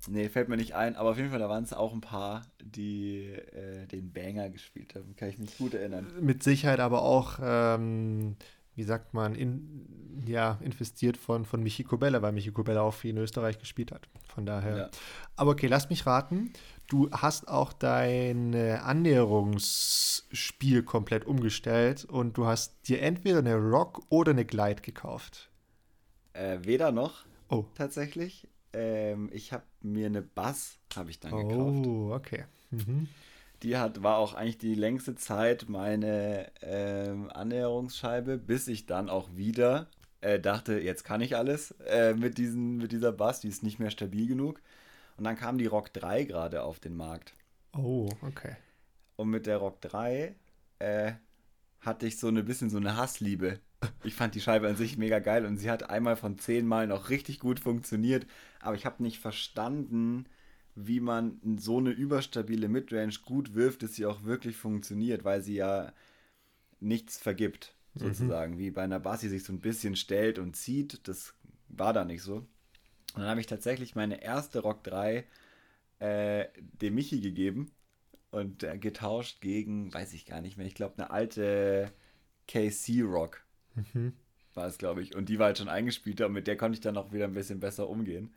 Nee, 0.08 0.30
fällt 0.30 0.50
mir 0.50 0.58
nicht 0.58 0.76
ein, 0.76 0.96
aber 0.96 1.12
auf 1.12 1.18
jeden 1.18 1.32
Fall, 1.32 1.40
da 1.40 1.50
waren 1.50 1.64
es 1.64 1.74
auch 1.74 1.94
ein 1.94 2.02
paar, 2.02 2.44
die 2.62 3.24
äh, 3.24 3.88
den 3.88 4.14
Banger 4.14 4.50
gespielt 4.50 4.94
haben. 4.96 5.16
Kann 5.16 5.30
ich 5.30 5.40
mich 5.40 5.58
gut 5.58 5.74
erinnern. 5.74 6.12
Mit 6.20 6.44
Sicherheit 6.44 6.80
aber 6.80 7.02
auch, 7.02 7.40
ähm, 7.42 8.36
wie 8.76 8.84
sagt 8.84 9.14
man, 9.14 9.36
in, 9.36 10.24
ja, 10.28 10.60
investiert 10.62 11.18
von, 11.18 11.46
von 11.46 11.64
Michi 11.64 11.84
Kobella, 11.84 12.22
weil 12.22 12.34
Michi 12.34 12.52
Kobella 12.52 12.82
auch 12.82 12.94
viel 12.94 13.12
in 13.12 13.18
Österreich 13.18 13.58
gespielt 13.58 13.92
hat. 13.92 14.08
Von 14.28 14.46
daher. 14.46 14.78
Ja. 14.78 14.90
Aber 15.36 15.52
okay, 15.52 15.68
lass 15.68 15.90
mich 15.90 16.06
raten. 16.06 16.52
Du 16.88 17.10
hast 17.12 17.48
auch 17.48 17.74
dein 17.74 18.54
äh, 18.54 18.78
Annäherungsspiel 18.84 20.84
komplett 20.84 21.26
umgestellt 21.26 22.06
und 22.06 22.38
du 22.38 22.46
hast 22.46 22.88
dir 22.88 23.02
entweder 23.02 23.40
eine 23.40 23.56
Rock 23.56 24.04
oder 24.10 24.32
eine 24.32 24.46
Glide 24.46 24.84
gekauft. 24.84 25.50
Äh, 26.36 26.60
weder 26.64 26.92
noch, 26.92 27.26
Oh. 27.50 27.66
tatsächlich. 27.76 28.48
Ähm, 28.74 29.30
ich 29.32 29.54
habe 29.54 29.64
mir 29.82 30.08
eine 30.08 30.22
Bass, 30.22 30.80
habe 30.96 31.10
ich 31.10 31.20
dann 31.20 31.32
gekauft. 31.48 31.86
Oh, 31.88 32.12
okay. 32.14 32.46
Mhm. 32.72 33.08
Die 33.64 33.78
hat, 33.78 34.04
war 34.04 34.18
auch 34.18 34.34
eigentlich 34.34 34.58
die 34.58 34.76
längste 34.76 35.16
Zeit 35.16 35.70
meine 35.70 36.52
ähm, 36.62 37.30
Annäherungsscheibe, 37.32 38.38
bis 38.38 38.68
ich 38.68 38.86
dann 38.86 39.10
auch 39.10 39.30
wieder 39.36 39.88
äh, 40.22 40.40
dachte, 40.40 40.80
jetzt 40.80 41.04
kann 41.04 41.22
ich 41.22 41.36
alles 41.36 41.72
äh, 41.88 42.14
mit, 42.14 42.38
diesen, 42.38 42.78
mit 42.78 42.92
dieser 42.92 43.12
Bass, 43.12 43.40
die 43.40 43.48
ist 43.48 43.64
nicht 43.64 43.80
mehr 43.80 43.92
stabil 43.92 44.28
genug. 44.28 44.62
Und 45.18 45.24
dann 45.24 45.38
kam 45.38 45.58
die 45.58 45.68
Rock 45.68 45.94
3 45.94 46.26
gerade 46.26 46.64
auf 46.64 46.80
den 46.80 46.96
Markt. 46.98 47.34
Oh, 47.74 48.10
okay. 48.22 48.58
Und 49.16 49.30
mit 49.30 49.46
der 49.46 49.58
Rock 49.58 49.80
3 49.82 50.36
äh, 50.80 51.14
hatte 51.80 52.08
ich 52.08 52.20
so 52.20 52.28
ein 52.28 52.44
bisschen 52.46 52.70
so 52.70 52.78
eine 52.78 52.98
Hassliebe. 52.98 53.60
Ich 54.04 54.16
fand 54.16 54.36
die 54.36 54.42
Scheibe 54.42 54.68
an 54.68 54.76
sich 54.76 54.98
mega 54.98 55.20
geil 55.20 55.46
und 55.46 55.58
sie 55.58 55.70
hat 55.70 55.90
einmal 55.90 56.16
von 56.16 56.38
zehn 56.38 56.68
Mal 56.68 56.88
noch 56.88 57.10
richtig 57.10 57.40
gut 57.40 57.60
funktioniert. 57.60 58.26
Aber 58.60 58.76
ich 58.76 58.86
habe 58.86 59.04
nicht 59.04 59.20
verstanden, 59.20 60.26
wie 60.76 61.00
man 61.00 61.40
so 61.58 61.78
eine 61.78 61.92
überstabile 61.92 62.68
Midrange 62.68 63.16
gut 63.24 63.56
wirft, 63.56 63.84
dass 63.84 63.96
sie 63.96 64.06
auch 64.06 64.24
wirklich 64.24 64.58
funktioniert, 64.58 65.24
weil 65.24 65.42
sie 65.42 65.56
ja 65.56 65.94
nichts 66.80 67.18
vergibt, 67.18 67.74
sozusagen. 67.96 68.58
Wie 68.58 68.72
bei 68.72 68.84
einer 68.84 69.00
Bass, 69.00 69.22
die 69.22 69.30
sich 69.30 69.44
so 69.44 69.54
ein 69.54 69.62
bisschen 69.62 69.96
stellt 69.96 70.38
und 70.38 70.56
zieht. 70.56 71.08
Das 71.08 71.34
war 71.70 71.94
da 71.94 72.04
nicht 72.04 72.22
so. 72.22 72.36
Und 72.36 73.22
dann 73.22 73.28
habe 73.28 73.40
ich 73.40 73.48
tatsächlich 73.48 73.96
meine 73.96 74.22
erste 74.22 74.60
Rock 74.60 74.84
3 74.84 75.26
äh, 76.00 76.46
dem 76.82 76.96
Michi 76.96 77.22
gegeben 77.22 77.72
und 78.32 78.64
äh, 78.64 78.78
getauscht 78.78 79.40
gegen, 79.40 79.94
weiß 79.94 80.14
ich 80.14 80.26
gar 80.26 80.42
nicht 80.42 80.58
mehr, 80.58 80.68
ich 80.68 80.76
glaube 80.76 80.96
eine 80.98 81.10
alte 81.10 81.94
KC 82.48 83.02
Rock 83.04 83.45
Mhm. 83.76 84.14
war 84.56 84.66
es, 84.68 84.78
glaube 84.80 85.02
ich. 85.04 85.16
Und 85.16 85.30
die 85.30 85.38
war 85.40 85.48
halt 85.48 85.58
schon 85.60 85.70
eingespielt 85.70 86.20
und 86.22 86.34
mit 86.34 86.48
der 86.48 86.58
konnte 86.58 86.76
ich 86.76 86.82
dann 86.82 86.98
auch 86.98 87.12
wieder 87.12 87.26
ein 87.26 87.34
bisschen 87.34 87.60
besser 87.60 87.88
umgehen. 87.90 88.34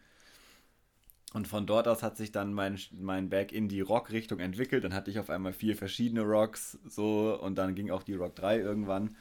Und 1.35 1.47
von 1.47 1.67
dort 1.67 1.87
aus 1.89 2.03
hat 2.03 2.17
sich 2.17 2.33
dann 2.33 2.55
mein, 2.55 2.79
mein 2.93 3.29
Bag 3.29 3.53
in 3.53 3.69
die 3.69 3.83
Rock-Richtung 3.83 4.41
entwickelt. 4.41 4.85
Dann 4.85 4.95
hatte 4.95 5.11
ich 5.11 5.19
auf 5.19 5.29
einmal 5.29 5.53
vier 5.53 5.77
verschiedene 5.77 6.23
Rocks 6.23 6.79
so 6.87 7.39
und 7.41 7.57
dann 7.57 7.75
ging 7.75 7.91
auch 7.91 8.03
die 8.03 8.15
Rock 8.15 8.35
3 8.35 8.59
irgendwann. 8.59 9.17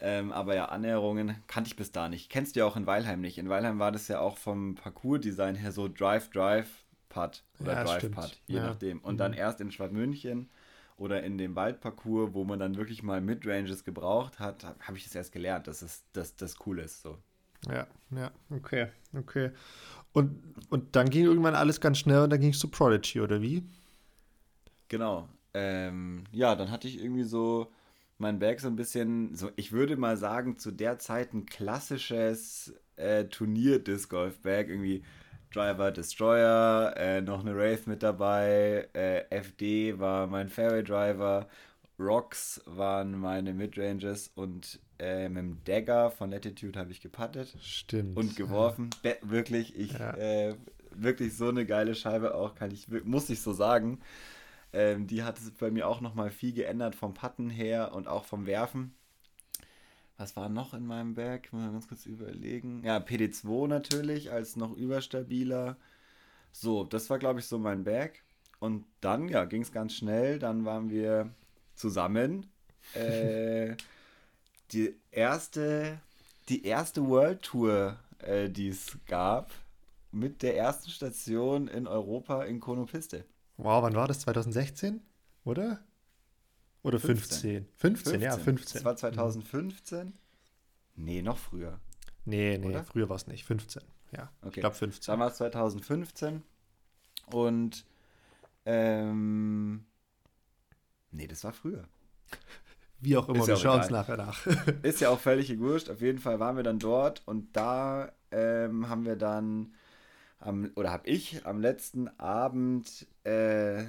Ähm, 0.00 0.32
aber 0.32 0.54
ja, 0.56 0.66
Annäherungen 0.66 1.36
kannte 1.46 1.68
ich 1.68 1.76
bis 1.76 1.92
da 1.92 2.08
nicht. 2.08 2.30
Kennst 2.30 2.56
du 2.56 2.60
ja 2.60 2.66
auch 2.66 2.76
in 2.76 2.86
Weilheim 2.86 3.20
nicht. 3.20 3.38
In 3.38 3.48
Weilheim 3.50 3.78
war 3.78 3.92
das 3.92 4.08
ja 4.08 4.20
auch 4.20 4.38
vom 4.38 4.74
Parcours-Design 4.76 5.56
her 5.56 5.72
so 5.72 5.88
Drive-Drive-Putt 5.88 7.44
oder 7.60 7.74
Ja, 7.74 7.84
Drive-Putt, 7.84 8.24
stimmt. 8.24 8.42
je 8.46 8.56
Ja. 8.56 8.62
nachdem. 8.62 9.00
Und 9.00 9.14
Mhm. 9.14 9.18
dann 9.18 9.32
erst 9.34 9.60
in 9.60 9.72
Schwadmünchen 9.72 10.50
oder 10.96 11.22
in 11.22 11.38
dem 11.38 11.54
Waldparcours, 11.54 12.32
wo 12.32 12.44
man 12.44 12.58
dann 12.58 12.76
wirklich 12.76 13.02
mal 13.02 13.20
Midranges 13.20 13.84
gebraucht 13.84 14.38
hat, 14.38 14.64
habe 14.80 14.96
ich 14.96 15.04
das 15.04 15.14
erst 15.14 15.32
gelernt, 15.32 15.66
dass 15.66 15.82
es, 15.82 16.04
dass 16.12 16.36
das 16.36 16.56
cool 16.66 16.78
ist. 16.78 17.02
So. 17.02 17.18
Ja, 17.70 17.86
ja, 18.10 18.30
okay, 18.50 18.88
okay. 19.14 19.50
Und, 20.12 20.42
und 20.70 20.96
dann 20.96 21.10
ging 21.10 21.26
irgendwann 21.26 21.54
alles 21.54 21.80
ganz 21.80 21.98
schnell 21.98 22.22
und 22.22 22.30
dann 22.30 22.40
ging 22.40 22.50
es 22.50 22.58
zu 22.58 22.68
Prodigy, 22.68 23.20
oder 23.20 23.42
wie? 23.42 23.62
Genau. 24.88 25.28
Ähm, 25.52 26.24
ja, 26.32 26.54
dann 26.54 26.70
hatte 26.70 26.88
ich 26.88 27.02
irgendwie 27.02 27.24
so 27.24 27.72
mein 28.18 28.38
Bag 28.38 28.60
so 28.60 28.68
ein 28.68 28.76
bisschen, 28.76 29.34
so 29.34 29.50
ich 29.56 29.72
würde 29.72 29.96
mal 29.96 30.16
sagen, 30.16 30.58
zu 30.58 30.70
der 30.70 30.98
Zeit 30.98 31.34
ein 31.34 31.46
klassisches 31.46 32.74
äh, 32.96 33.24
Turnier-Disc-Golf-Bag. 33.24 34.68
Irgendwie 34.68 35.02
Driver, 35.52 35.90
Destroyer, 35.90 36.94
äh, 36.96 37.20
noch 37.20 37.40
eine 37.40 37.56
Wraith 37.56 37.86
mit 37.86 38.02
dabei, 38.02 38.88
äh, 38.94 39.24
FD 39.30 39.98
war 39.98 40.26
mein 40.26 40.48
Fairway-Driver, 40.48 41.48
Rocks 41.98 42.60
waren 42.66 43.18
meine 43.18 43.54
Midranges 43.54 44.30
und 44.34 44.80
äh, 44.98 45.28
mit 45.28 45.38
dem 45.38 45.64
Dagger 45.64 46.10
von 46.10 46.30
Latitude 46.30 46.78
habe 46.78 46.90
ich 46.90 47.00
geputtet 47.00 47.56
Stimmt. 47.60 48.16
und 48.16 48.36
geworfen. 48.36 48.90
Be 49.02 49.16
wirklich, 49.22 49.76
ich 49.76 49.92
Ja. 49.92 50.14
äh, 50.16 50.56
wirklich 50.90 51.36
so 51.36 51.48
eine 51.48 51.64
geile 51.66 51.94
Scheibe 51.94 52.34
auch, 52.34 52.54
kann 52.54 52.70
ich, 52.70 52.88
muss 53.04 53.30
ich 53.30 53.40
so 53.40 53.52
sagen. 53.52 54.00
Ähm, 54.72 55.06
die 55.06 55.22
hat 55.22 55.38
es 55.38 55.50
bei 55.52 55.70
mir 55.70 55.88
auch 55.88 56.00
nochmal 56.00 56.30
viel 56.30 56.52
geändert 56.52 56.94
vom 56.94 57.14
Putten 57.14 57.48
her 57.50 57.92
und 57.94 58.08
auch 58.08 58.24
vom 58.24 58.46
Werfen. 58.46 58.94
Was 60.18 60.34
war 60.36 60.48
noch 60.48 60.72
in 60.72 60.86
meinem 60.86 61.14
Bag? 61.14 61.52
Mal 61.52 61.70
ganz 61.72 61.88
kurz 61.88 62.06
überlegen. 62.06 62.82
Ja, 62.84 62.98
PD2 62.98 63.68
natürlich 63.68 64.32
als 64.32 64.56
noch 64.56 64.74
überstabiler. 64.74 65.76
So, 66.52 66.84
das 66.84 67.10
war 67.10 67.18
glaube 67.18 67.40
ich 67.40 67.46
so 67.46 67.58
mein 67.58 67.84
Bag. 67.84 68.22
Und 68.58 68.86
dann, 69.00 69.28
ja, 69.28 69.44
ging 69.44 69.62
es 69.62 69.72
ganz 69.72 69.94
schnell. 69.94 70.38
Dann 70.38 70.64
waren 70.64 70.88
wir 70.90 71.30
zusammen. 71.74 72.46
Äh, 72.94 73.76
die 74.72 74.94
erste, 75.10 76.00
die 76.48 76.64
erste 76.64 77.06
World 77.06 77.42
Tour, 77.42 77.98
äh, 78.18 78.48
die 78.48 78.68
es 78.68 78.96
gab, 79.06 79.50
mit 80.12 80.42
der 80.42 80.56
ersten 80.56 80.90
Station 80.90 81.68
in 81.68 81.86
Europa 81.86 82.44
in 82.44 82.60
Konopiste. 82.60 83.24
Wow, 83.58 83.82
wann 83.82 83.94
war 83.94 84.08
das? 84.08 84.20
2016? 84.20 85.02
Oder? 85.44 85.80
Oder 86.86 87.00
15? 87.00 87.66
15, 87.74 88.20
ja, 88.20 88.38
15. 88.38 88.74
Das 88.74 88.84
war 88.84 88.94
2015. 88.96 90.12
Nee, 90.94 91.20
noch 91.20 91.36
früher. 91.36 91.80
Nee, 92.24 92.58
nee, 92.58 92.68
Oder? 92.68 92.84
früher 92.84 93.08
war 93.08 93.16
es 93.16 93.26
nicht. 93.26 93.44
15. 93.44 93.82
Ja, 94.12 94.30
Okay. 94.40 94.50
ich 94.50 94.60
glaube 94.60 94.76
15. 94.76 95.12
Dann 95.12 95.18
war 95.18 95.28
es 95.28 95.36
2015 95.36 96.44
und 97.32 97.84
ähm, 98.64 99.84
nee, 101.10 101.26
das 101.26 101.42
war 101.42 101.52
früher. 101.52 101.88
Wie 103.00 103.16
auch 103.16 103.28
immer, 103.28 103.40
Ist 103.40 103.48
wir 103.48 103.54
ja 103.54 103.60
schauen 103.60 103.80
es 103.80 103.90
nachher 103.90 104.16
nach. 104.16 104.46
Ist 104.82 105.00
ja 105.00 105.08
auch 105.10 105.18
völlig 105.18 105.58
wurscht. 105.58 105.90
Auf 105.90 106.00
jeden 106.00 106.18
Fall 106.20 106.38
waren 106.38 106.54
wir 106.56 106.62
dann 106.62 106.78
dort 106.78 107.22
und 107.26 107.56
da 107.56 108.12
ähm, 108.30 108.88
haben 108.88 109.04
wir 109.04 109.16
dann 109.16 109.74
am, 110.38 110.70
oder 110.76 110.92
habe 110.92 111.08
ich 111.08 111.44
am 111.46 111.60
letzten 111.60 112.08
Abend 112.20 113.08
äh, 113.24 113.84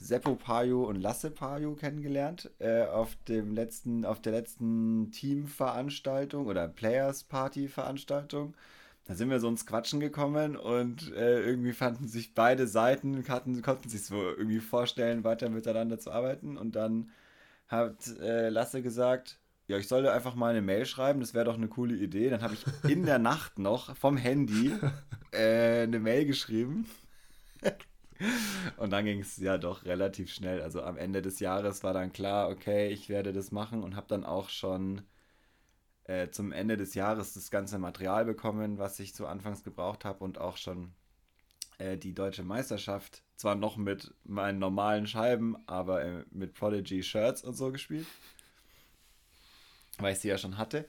Seppo 0.00 0.34
Payo 0.34 0.84
und 0.84 0.96
Lasse 0.96 1.30
Payo 1.30 1.74
kennengelernt 1.74 2.50
äh, 2.58 2.84
auf 2.84 3.16
dem 3.28 3.54
letzten, 3.54 4.06
auf 4.06 4.20
der 4.20 4.32
letzten 4.32 5.10
Teamveranstaltung 5.12 6.46
oder 6.46 6.68
Players 6.68 7.24
Party 7.24 7.68
Veranstaltung. 7.68 8.54
Da 9.04 9.14
sind 9.14 9.28
wir 9.28 9.40
so 9.40 9.48
ins 9.48 9.66
Quatschen 9.66 10.00
gekommen 10.00 10.56
und 10.56 11.12
äh, 11.12 11.42
irgendwie 11.42 11.72
fanden 11.72 12.08
sich 12.08 12.34
beide 12.34 12.66
Seiten, 12.66 13.26
hatten, 13.28 13.60
konnten 13.60 13.90
sich 13.90 14.04
so 14.06 14.16
irgendwie 14.22 14.60
vorstellen, 14.60 15.22
weiter 15.22 15.50
miteinander 15.50 15.98
zu 15.98 16.10
arbeiten. 16.12 16.56
Und 16.56 16.76
dann 16.76 17.10
hat 17.68 18.06
äh, 18.20 18.48
Lasse 18.48 18.82
gesagt, 18.82 19.38
ja, 19.66 19.76
ich 19.76 19.86
solle 19.86 20.12
einfach 20.12 20.34
mal 20.34 20.50
eine 20.50 20.62
Mail 20.62 20.86
schreiben, 20.86 21.20
das 21.20 21.34
wäre 21.34 21.44
doch 21.44 21.54
eine 21.54 21.68
coole 21.68 21.94
Idee. 21.94 22.30
Dann 22.30 22.42
habe 22.42 22.54
ich 22.54 22.64
in 22.90 23.04
der 23.04 23.18
Nacht 23.20 23.58
noch 23.58 23.94
vom 23.96 24.16
Handy 24.16 24.72
äh, 25.32 25.82
eine 25.82 26.00
Mail 26.00 26.24
geschrieben. 26.24 26.86
Und 28.76 28.90
dann 28.90 29.04
ging 29.04 29.20
es 29.20 29.36
ja 29.38 29.58
doch 29.58 29.84
relativ 29.84 30.32
schnell. 30.32 30.62
Also 30.62 30.82
am 30.82 30.96
Ende 30.96 31.22
des 31.22 31.40
Jahres 31.40 31.82
war 31.82 31.94
dann 31.94 32.12
klar, 32.12 32.48
okay, 32.48 32.88
ich 32.88 33.08
werde 33.08 33.32
das 33.32 33.52
machen 33.52 33.82
und 33.82 33.96
habe 33.96 34.08
dann 34.08 34.24
auch 34.24 34.48
schon 34.50 35.02
äh, 36.04 36.28
zum 36.30 36.52
Ende 36.52 36.76
des 36.76 36.94
Jahres 36.94 37.34
das 37.34 37.50
ganze 37.50 37.78
Material 37.78 38.24
bekommen, 38.24 38.78
was 38.78 39.00
ich 39.00 39.14
zu 39.14 39.26
Anfangs 39.26 39.62
gebraucht 39.64 40.04
habe 40.04 40.24
und 40.24 40.38
auch 40.38 40.56
schon 40.56 40.92
äh, 41.78 41.96
die 41.96 42.14
deutsche 42.14 42.42
Meisterschaft, 42.42 43.22
zwar 43.36 43.54
noch 43.54 43.76
mit 43.76 44.14
meinen 44.24 44.58
normalen 44.58 45.06
Scheiben, 45.06 45.56
aber 45.66 46.04
äh, 46.04 46.24
mit 46.30 46.54
Prodigy 46.54 47.02
Shirts 47.02 47.42
und 47.42 47.54
so 47.54 47.72
gespielt. 47.72 48.06
weil 49.98 50.12
ich 50.14 50.20
sie 50.20 50.28
ja 50.28 50.38
schon 50.38 50.58
hatte. 50.58 50.86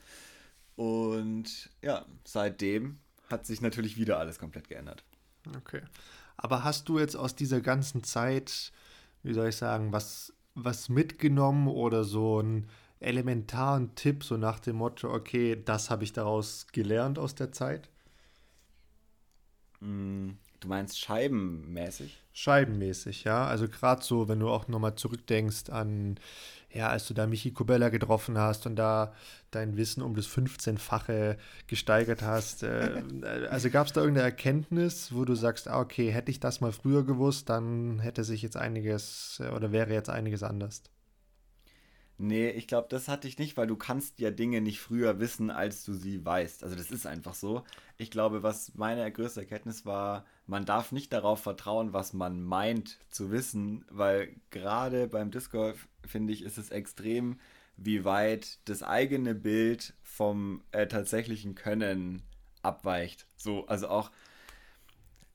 Und 0.76 1.70
ja, 1.82 2.06
seitdem 2.24 3.00
hat 3.30 3.46
sich 3.46 3.62
natürlich 3.62 3.98
wieder 3.98 4.20
alles 4.20 4.40
komplett 4.40 4.68
geändert. 4.68 5.04
Okay. 5.58 5.82
Aber 6.42 6.64
hast 6.64 6.90
du 6.90 7.00
jetzt 7.00 7.16
aus 7.16 7.36
dieser 7.36 7.62
ganzen 7.62 8.04
Zeit, 8.04 8.72
wie 9.24 9.34
soll 9.34 9.50
ich 9.50 9.58
sagen, 9.58 9.94
was, 9.94 10.34
was 10.56 10.90
mitgenommen 10.90 11.68
oder 11.68 12.04
so 12.04 12.40
einen 12.40 12.68
elementaren 13.00 13.94
Tipp, 13.96 14.24
so 14.24 14.38
nach 14.38 14.60
dem 14.60 14.78
Motto, 14.78 15.14
okay, 15.14 15.62
das 15.64 15.90
habe 15.92 16.04
ich 16.04 16.14
daraus 16.14 16.68
gelernt 16.72 17.20
aus 17.20 17.36
der 17.36 17.52
Zeit? 17.52 17.90
Mm, 19.82 20.32
du 20.62 20.68
meinst 20.70 20.98
scheibenmäßig? 21.00 22.24
Scheibenmäßig, 22.34 23.26
ja. 23.26 23.46
Also 23.46 23.68
gerade 23.68 24.04
so, 24.04 24.30
wenn 24.30 24.40
du 24.40 24.50
auch 24.50 24.68
nochmal 24.70 24.96
zurückdenkst 24.96 25.70
an, 25.70 26.18
ja, 26.72 26.88
als 26.90 27.08
du 27.08 27.14
da 27.14 27.28
Michi 27.28 27.52
Kubella 27.52 27.90
getroffen 27.90 28.38
hast 28.38 28.66
und 28.66 28.78
da 28.78 29.14
dein 29.52 29.76
Wissen 29.76 30.02
um 30.02 30.16
das 30.16 30.28
15-fache 30.28 31.38
gesteigert 31.68 32.22
hast. 32.22 32.64
Äh, 32.64 33.04
also 33.50 33.70
gab 33.70 33.88
es 33.88 33.94
da 33.94 34.02
irgendeine 34.02 34.26
Erkenntnis, 34.26 35.14
wo 35.14 35.26
du 35.26 35.36
sagst, 35.36 35.68
ah, 35.68 35.82
okay, 35.82 36.12
hätte 36.12 36.32
ich 36.32 36.40
das 36.40 36.62
mal 36.62 36.72
früher 36.72 37.04
gewusst, 37.04 37.50
dann 37.50 38.00
hätte 38.00 38.24
sich 38.24 38.42
jetzt 38.42 38.56
einiges 38.56 39.42
äh, 39.44 39.50
oder 39.50 39.74
wäre 39.74 39.94
jetzt 39.94 40.10
einiges 40.10 40.44
anders. 40.44 40.84
Nee, 42.24 42.52
ich 42.52 42.68
glaube, 42.68 42.88
das 42.88 43.08
hatte 43.08 43.28
ich 43.28 43.40
nicht, 43.40 43.58
weil 43.58 43.66
du 43.66 43.76
kannst 43.76 44.20
ja 44.20 44.30
Dinge 44.30 44.62
nicht 44.62 44.80
früher 44.80 45.20
wissen, 45.20 45.50
als 45.50 45.84
du 45.84 45.94
sie 45.96 46.24
weißt. 46.24 46.64
Also 46.64 46.76
das 46.76 46.92
ist 46.92 47.08
einfach 47.08 47.34
so. 47.34 47.64
Ich 47.98 48.12
glaube, 48.12 48.44
was 48.44 48.76
meine 48.76 49.12
größte 49.12 49.40
Erkenntnis 49.40 49.88
war, 49.88 50.24
man 50.52 50.66
darf 50.66 50.92
nicht 50.92 51.14
darauf 51.14 51.42
vertrauen, 51.42 51.94
was 51.94 52.12
man 52.12 52.44
meint 52.44 53.00
zu 53.10 53.32
wissen, 53.32 53.86
weil 53.90 54.36
gerade 54.50 55.08
beim 55.08 55.32
Disc 55.32 55.50
Golf, 55.54 55.88
finde 56.06 56.34
ich, 56.34 56.44
ist 56.44 56.58
es 56.58 56.72
extrem, 56.72 57.40
wie 57.78 58.04
weit 58.04 58.60
das 58.66 58.84
eigene 58.84 59.34
Bild 59.34 59.94
vom 60.04 60.62
äh, 60.74 60.88
tatsächlichen 60.88 61.56
Können 61.56 62.22
abweicht. 62.64 63.28
So, 63.38 63.66
also 63.68 63.88
auch 63.88 64.12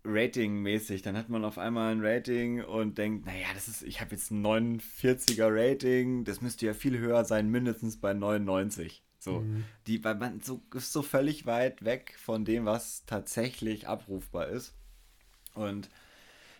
Rating-mäßig, 0.05 1.01
dann 1.01 1.17
hat 1.17 1.31
man 1.31 1.47
auf 1.47 1.57
einmal 1.57 1.93
ein 1.93 2.05
Rating 2.05 2.63
und 2.63 2.99
denkt, 2.99 3.25
naja, 3.25 3.47
das 3.55 3.69
ist, 3.69 3.85
ich 3.85 4.03
habe 4.03 4.15
jetzt 4.15 4.31
ein 4.31 4.45
49er 4.45 5.49
Rating, 5.49 6.25
das 6.25 6.43
müsste 6.43 6.67
ja 6.67 6.75
viel 6.75 6.99
höher 6.99 7.25
sein, 7.25 7.49
mindestens 7.49 7.99
bei 7.99 8.13
99. 8.13 9.03
So, 9.19 9.41
mhm. 9.41 9.65
die, 9.87 10.05
weil 10.05 10.17
man 10.17 10.43
so, 10.43 10.61
ist 10.75 10.93
so 10.93 11.01
völlig 11.01 11.47
weit 11.47 11.87
weg 11.87 12.15
von 12.19 12.45
dem, 12.45 12.67
was 12.67 13.07
tatsächlich 13.07 13.89
abrufbar 13.89 14.49
ist. 14.49 14.75
Und 15.57 15.89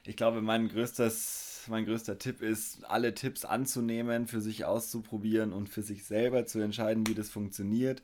ich 0.05 0.17
glaube, 0.17 0.41
mein 0.41 0.69
größtes, 0.69 1.67
mein 1.69 1.85
größter 1.85 2.19
Tipp 2.19 2.43
ist, 2.43 2.85
alle 2.85 3.15
Tipps 3.15 3.45
anzunehmen, 3.45 4.27
für 4.27 4.41
sich 4.41 4.65
auszuprobieren 4.65 5.53
und 5.53 5.69
für 5.69 5.83
sich 5.83 6.05
selber 6.05 6.47
zu 6.47 6.61
entscheiden, 6.61 7.07
wie 7.07 7.15
das 7.15 7.31
funktioniert. 7.31 8.03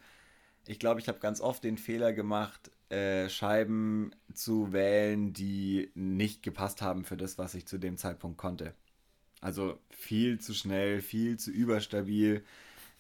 Ich 0.67 0.79
glaube, 0.79 1.01
ich 1.01 1.09
habe 1.09 1.19
ganz 1.19 1.41
oft 1.41 1.65
den 1.65 1.79
Fehler 1.79 2.13
gemacht, 2.13 2.71
äh, 2.89 3.29
Scheiben 3.29 4.13
zu 4.35 4.73
wählen, 4.73 5.33
die 5.33 5.91
nicht 5.95 6.43
gepasst 6.43 6.83
haben 6.83 7.05
für 7.05 7.17
das, 7.17 7.39
was 7.39 7.55
ich 7.55 7.67
zu 7.67 7.79
dem 7.79 7.97
Zeitpunkt 7.97 8.39
konnte. 8.39 8.75
Also 9.41 9.79
viel 9.91 10.41
zu 10.41 10.55
schnell, 10.55 11.01
viel 11.01 11.37
zu 11.37 11.51
überstabil. 11.51 12.45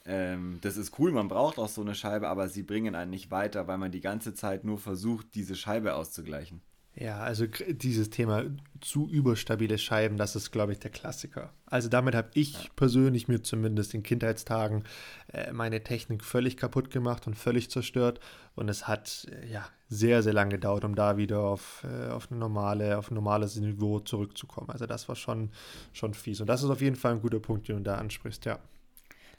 Ähm, 0.04 0.58
das 0.62 0.76
ist 0.76 0.98
cool, 0.98 1.12
man 1.12 1.28
braucht 1.28 1.58
auch 1.58 1.68
so 1.68 1.80
eine 1.80 1.94
Scheibe, 1.94 2.28
aber 2.28 2.48
sie 2.48 2.64
bringen 2.64 2.96
einen 2.96 3.10
nicht 3.10 3.30
weiter, 3.30 3.68
weil 3.68 3.78
man 3.78 3.92
die 3.92 4.00
ganze 4.00 4.34
Zeit 4.34 4.64
nur 4.64 4.78
versucht, 4.78 5.34
diese 5.34 5.54
Scheibe 5.54 5.94
auszugleichen. 5.94 6.60
Ja, 6.94 7.20
also 7.20 7.46
dieses 7.46 8.10
Thema 8.10 8.44
zu 8.82 9.08
überstabile 9.08 9.78
Scheiben, 9.78 10.18
das 10.18 10.36
ist, 10.36 10.50
glaube 10.50 10.72
ich, 10.72 10.78
der 10.78 10.90
Klassiker. 10.90 11.50
Also 11.64 11.88
damit 11.88 12.14
habe 12.14 12.28
ich 12.34 12.70
persönlich 12.76 13.28
mir 13.28 13.42
zumindest 13.42 13.94
in 13.94 14.02
Kindheitstagen 14.02 14.84
äh, 15.32 15.52
meine 15.52 15.82
Technik 15.82 16.22
völlig 16.22 16.58
kaputt 16.58 16.90
gemacht 16.90 17.26
und 17.26 17.34
völlig 17.34 17.70
zerstört. 17.70 18.20
Und 18.56 18.68
es 18.68 18.88
hat 18.88 19.26
äh, 19.30 19.50
ja 19.50 19.66
sehr, 19.88 20.22
sehr 20.22 20.34
lange 20.34 20.50
gedauert, 20.50 20.84
um 20.84 20.94
da 20.94 21.16
wieder 21.16 21.40
auf, 21.40 21.82
äh, 21.84 22.10
auf, 22.10 22.30
eine 22.30 22.38
normale, 22.38 22.98
auf 22.98 23.10
ein 23.10 23.14
normales 23.14 23.56
Niveau 23.56 24.00
zurückzukommen. 24.00 24.68
Also 24.68 24.84
das 24.84 25.08
war 25.08 25.16
schon, 25.16 25.50
schon 25.94 26.12
fies. 26.12 26.42
Und 26.42 26.46
das 26.48 26.62
ist 26.62 26.68
auf 26.68 26.82
jeden 26.82 26.96
Fall 26.96 27.12
ein 27.12 27.22
guter 27.22 27.40
Punkt, 27.40 27.68
den 27.68 27.78
du 27.78 27.82
da 27.84 27.94
ansprichst, 27.94 28.44
ja. 28.44 28.58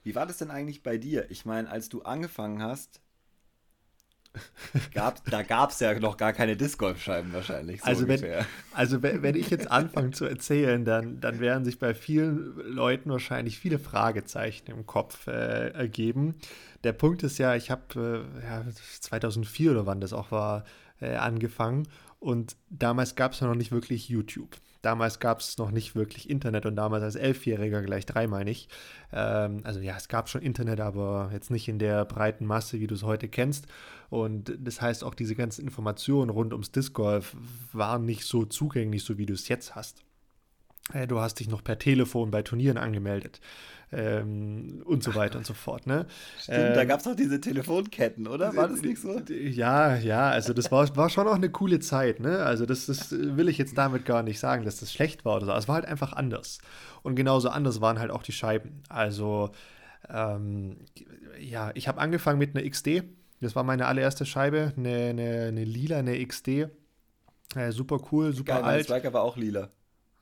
Wie 0.02 0.16
war 0.16 0.26
das 0.26 0.40
denn 0.40 0.50
eigentlich 0.50 0.82
bei 0.82 0.98
dir? 0.98 1.30
Ich 1.30 1.46
meine, 1.46 1.70
als 1.70 1.88
du 1.88 2.02
angefangen 2.02 2.64
hast, 2.64 3.00
Gab, 4.94 5.24
da 5.26 5.44
gab 5.44 5.70
es 5.70 5.80
ja 5.80 5.98
noch 6.00 6.18
gar 6.18 6.34
keine 6.34 6.56
Disc 6.58 6.80
Golf-Scheiben 6.80 7.34
wahrscheinlich. 7.34 7.82
So 7.82 7.88
also, 7.88 8.08
wenn, 8.08 8.24
also 8.74 9.04
wenn, 9.04 9.22
wenn 9.22 9.36
ich 9.36 9.50
jetzt 9.50 9.70
anfange 9.70 10.12
zu 10.12 10.26
erzählen, 10.26 10.86
dann, 10.86 11.20
dann 11.20 11.40
werden 11.40 11.66
sich 11.66 11.78
bei 11.78 11.94
vielen 11.94 12.56
Leuten 12.58 13.12
wahrscheinlich 13.12 13.60
viele 13.60 13.78
Fragezeichen 13.78 14.72
im 14.72 14.88
Kopf 14.88 15.28
äh, 15.28 15.70
ergeben. 15.70 16.36
Der 16.84 16.94
Punkt 16.94 17.22
ist 17.24 17.38
ja, 17.38 17.56
ich 17.56 17.70
habe 17.70 18.26
äh, 18.42 18.46
ja, 18.46 18.66
2004 19.02 19.72
oder 19.72 19.86
wann 19.86 20.02
das 20.02 20.14
auch 20.14 20.32
war, 20.32 20.64
äh, 21.00 21.16
angefangen 21.16 21.88
und 22.20 22.56
damals 22.70 23.16
gab 23.16 23.34
es 23.34 23.42
ja 23.42 23.48
noch 23.48 23.56
nicht 23.56 23.72
wirklich 23.72 24.08
YouTube. 24.08 24.56
Damals 24.82 25.20
gab 25.20 25.40
es 25.40 25.58
noch 25.58 25.72
nicht 25.72 25.96
wirklich 25.96 26.30
Internet 26.30 26.66
und 26.66 26.76
damals 26.76 27.04
als 27.04 27.16
Elfjähriger 27.16 27.82
gleich 27.82 28.06
dreimal 28.06 28.44
nicht. 28.46 28.72
Ähm, 29.12 29.62
also 29.64 29.80
ja, 29.82 29.96
es 29.98 30.08
gab 30.08 30.30
schon 30.30 30.42
Internet, 30.42 30.80
aber 30.80 31.30
jetzt 31.34 31.52
nicht 31.52 31.68
in 31.68 31.80
der 31.80 32.06
breiten 32.06 32.46
Masse, 32.46 32.80
wie 32.80 32.88
du 32.88 32.96
es 32.96 33.04
heute 33.04 33.28
kennst. 33.28 33.68
Und 34.14 34.56
das 34.60 34.80
heißt, 34.80 35.04
auch 35.04 35.16
diese 35.16 35.34
ganzen 35.34 35.64
Informationen 35.64 36.30
rund 36.30 36.54
ums 36.54 36.72
Disc 36.72 36.94
Golf 36.94 37.36
waren 37.72 38.06
nicht 38.06 38.26
so 38.26 38.46
zugänglich, 38.46 39.04
so 39.04 39.18
wie 39.18 39.26
du 39.26 39.34
es 39.34 39.48
jetzt 39.48 39.74
hast. 39.74 40.04
Äh, 40.94 41.08
du 41.08 41.20
hast 41.20 41.40
dich 41.40 41.50
noch 41.50 41.64
per 41.64 41.80
Telefon 41.80 42.30
bei 42.30 42.44
Turnieren 42.44 42.78
angemeldet 42.78 43.42
ähm, 43.92 44.84
und 44.86 45.02
so 45.02 45.16
weiter 45.16 45.40
und 45.40 45.48
so 45.48 45.56
fort. 45.56 45.88
Ne? 45.88 46.06
Stimmt, 46.40 46.60
ähm, 46.60 46.74
da 46.76 46.86
gab 46.86 47.00
es 47.00 47.08
auch 47.08 47.16
diese 47.16 47.42
Telefonketten, 47.42 48.28
oder? 48.28 48.56
War 48.56 48.68
das 48.68 48.84
nicht 48.84 49.02
so? 49.02 49.20
Ja, 49.32 49.96
ja, 49.96 50.30
also 50.30 50.54
das 50.54 50.72
war, 50.72 50.96
war 50.96 51.10
schon 51.10 51.28
auch 51.28 51.34
eine 51.34 51.50
coole 51.50 51.80
Zeit. 51.80 52.20
Ne? 52.20 52.38
Also 52.38 52.68
das, 52.68 52.86
das 52.86 53.12
will 53.12 53.50
ich 53.50 53.58
jetzt 53.58 53.76
damit 53.80 54.06
gar 54.06 54.22
nicht 54.22 54.38
sagen, 54.38 54.64
dass 54.64 54.80
das 54.80 54.94
schlecht 54.94 55.26
war 55.26 55.38
oder 55.38 55.48
so. 55.48 55.54
Es 55.54 55.68
war 55.68 55.74
halt 55.74 55.86
einfach 55.86 56.14
anders. 56.14 56.60
Und 57.02 57.16
genauso 57.16 57.50
anders 57.50 57.82
waren 57.82 57.98
halt 57.98 58.12
auch 58.12 58.22
die 58.22 58.32
Scheiben. 58.32 58.84
Also 58.90 59.50
ähm, 60.08 60.78
ja, 61.40 61.72
ich 61.74 61.88
habe 61.88 62.00
angefangen 62.00 62.38
mit 62.38 62.56
einer 62.56 62.70
XD. 62.70 63.06
Das 63.44 63.56
war 63.56 63.64
meine 63.64 63.86
allererste 63.88 64.26
Scheibe, 64.26 64.74
eine, 64.78 65.10
eine, 65.10 65.46
eine 65.50 65.64
lila, 65.64 65.98
eine 65.98 66.26
XD. 66.26 66.48
Äh, 66.48 66.70
super 67.72 68.00
cool, 68.12 68.34
super 68.34 68.54
Geil, 68.54 68.64
alt. 68.64 68.76
Mein 68.76 68.84
Striker 68.84 69.14
war 69.14 69.24
auch 69.24 69.38
lila. 69.38 69.70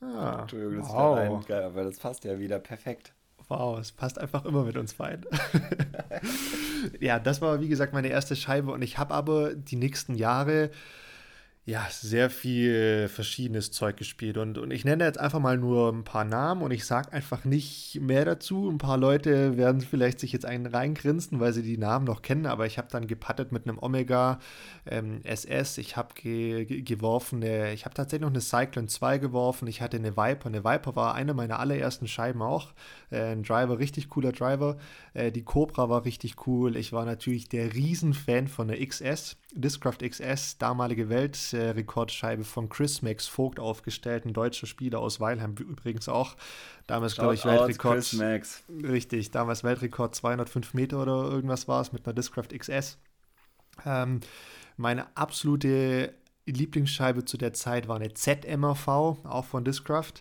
Ah, 0.02 0.40
Entschuldigung, 0.42 0.80
das 0.80 0.90
wow. 0.90 1.18
ein, 1.18 1.46
geil, 1.46 1.64
aber 1.64 1.84
das 1.84 2.00
passt 2.00 2.24
ja 2.24 2.40
wieder 2.40 2.60
perfekt. 2.60 3.14
Wow, 3.48 3.80
es 3.80 3.92
passt 3.92 4.18
einfach 4.18 4.46
immer 4.46 4.64
mit 4.64 4.78
uns 4.78 4.96
beiden. 4.96 5.26
ja, 7.00 7.20
das 7.20 7.42
war 7.42 7.62
wie 7.62 7.68
gesagt 7.68 7.94
meine 7.94 8.08
erste 8.08 8.36
Scheibe 8.36 8.72
und 8.72 8.82
ich 8.82 8.98
habe 8.98 9.14
aber 9.14 9.54
die 9.54 9.76
nächsten 9.76 10.16
Jahre 10.16 10.72
ja, 11.64 11.86
sehr 11.92 12.32
viel 12.32 13.08
verschiedenes 13.08 13.70
Zeug 13.70 13.96
gespielt. 13.96 14.38
Und, 14.38 14.58
und 14.58 14.72
ich 14.72 14.84
nenne 14.84 15.04
jetzt 15.06 15.20
einfach 15.20 15.40
mal 15.40 15.60
nur 15.60 15.90
ein 15.94 16.04
paar 16.04 16.26
Namen 16.26 16.64
und 16.64 16.72
ich 16.72 16.86
sage 16.86 17.14
einfach 17.14 17.46
nicht 17.46 18.00
mehr 18.02 18.26
dazu. 18.26 18.68
Ein 18.68 18.80
paar 18.80 18.98
Leute 18.98 19.58
werden 19.58 19.82
vielleicht 19.82 20.20
sich 20.20 20.32
jetzt 20.32 20.46
einen 20.46 20.66
reingrinsen, 20.66 21.40
weil 21.40 21.54
sie 21.54 21.62
die 21.62 21.78
Namen 21.78 22.06
noch 22.06 22.24
kennen, 22.24 22.48
aber 22.48 22.66
ich 22.66 22.80
habe 22.80 22.88
dann 22.90 23.06
gepattet 23.06 23.52
mit 23.52 23.68
einem 23.68 23.78
Omega 23.78 24.40
ähm, 24.88 25.22
SS. 25.24 25.78
Ich 25.78 25.98
habe 25.98 26.16
ge 26.16 26.66
ge 26.66 26.82
geworfen, 26.82 27.44
eine, 27.44 27.74
ich 27.74 27.86
habe 27.86 27.94
tatsächlich 27.94 28.22
noch 28.22 28.30
eine 28.30 28.42
Cyclone 28.42 28.88
2 28.88 29.20
geworfen. 29.20 29.68
Ich 29.68 29.82
hatte 29.82 29.98
eine 29.98 30.18
Viper. 30.18 30.48
Eine 30.48 30.64
Viper 30.64 30.96
war 30.96 31.14
eine 31.14 31.36
meiner 31.36 31.60
allerersten 31.60 32.08
Scheiben 32.08 32.42
auch. 32.42 32.74
Äh, 33.12 33.34
ein 33.34 33.44
Driver, 33.44 33.78
richtig 33.78 34.10
cooler 34.10 34.32
Driver. 34.32 34.78
Äh, 35.14 35.32
die 35.32 35.44
Cobra 35.44 35.90
war 35.90 36.06
richtig 36.06 36.48
cool. 36.48 36.76
Ich 36.76 36.92
war 36.92 37.06
natürlich 37.06 37.50
der 37.50 37.76
Riesenfan 37.76 38.48
von 38.48 38.68
der 38.68 38.84
XS. 38.84 39.38
Discraft 39.54 39.98
XS, 40.08 40.58
damalige 40.58 41.10
Weltrekordscheibe 41.10 42.44
von 42.44 42.70
Chris 42.70 43.02
Max 43.02 43.28
Vogt 43.28 43.60
aufgestellt, 43.60 44.26
ein 44.26 44.34
deutscher 44.34 44.68
Spieler 44.68 45.00
aus 45.00 45.20
Weilheim 45.20 45.56
übrigens 45.60 46.08
auch. 46.08 46.36
Damals, 46.88 47.16
glaube 47.16 47.34
ich, 47.34 47.46
Weltrekord. 47.46 47.96
Chris 47.96 48.14
Max. 48.14 48.64
Richtig, 48.70 49.32
damals 49.32 49.64
Weltrekord 49.64 50.16
205 50.16 50.74
Meter 50.74 51.02
oder 51.02 51.30
irgendwas 51.30 51.68
war 51.68 51.82
es 51.82 51.92
mit 51.92 52.06
einer 52.06 52.14
Discraft 52.14 52.58
XS. 52.58 52.98
Ähm, 53.86 54.22
meine 54.78 55.16
absolute 55.16 56.14
Lieblingsscheibe 56.46 57.26
zu 57.26 57.38
der 57.38 57.54
Zeit 57.54 57.88
war 57.88 57.98
eine 57.98 58.14
ZMRV, 58.14 58.88
auch 58.88 59.46
von 59.46 59.64
Discraft. 59.64 60.14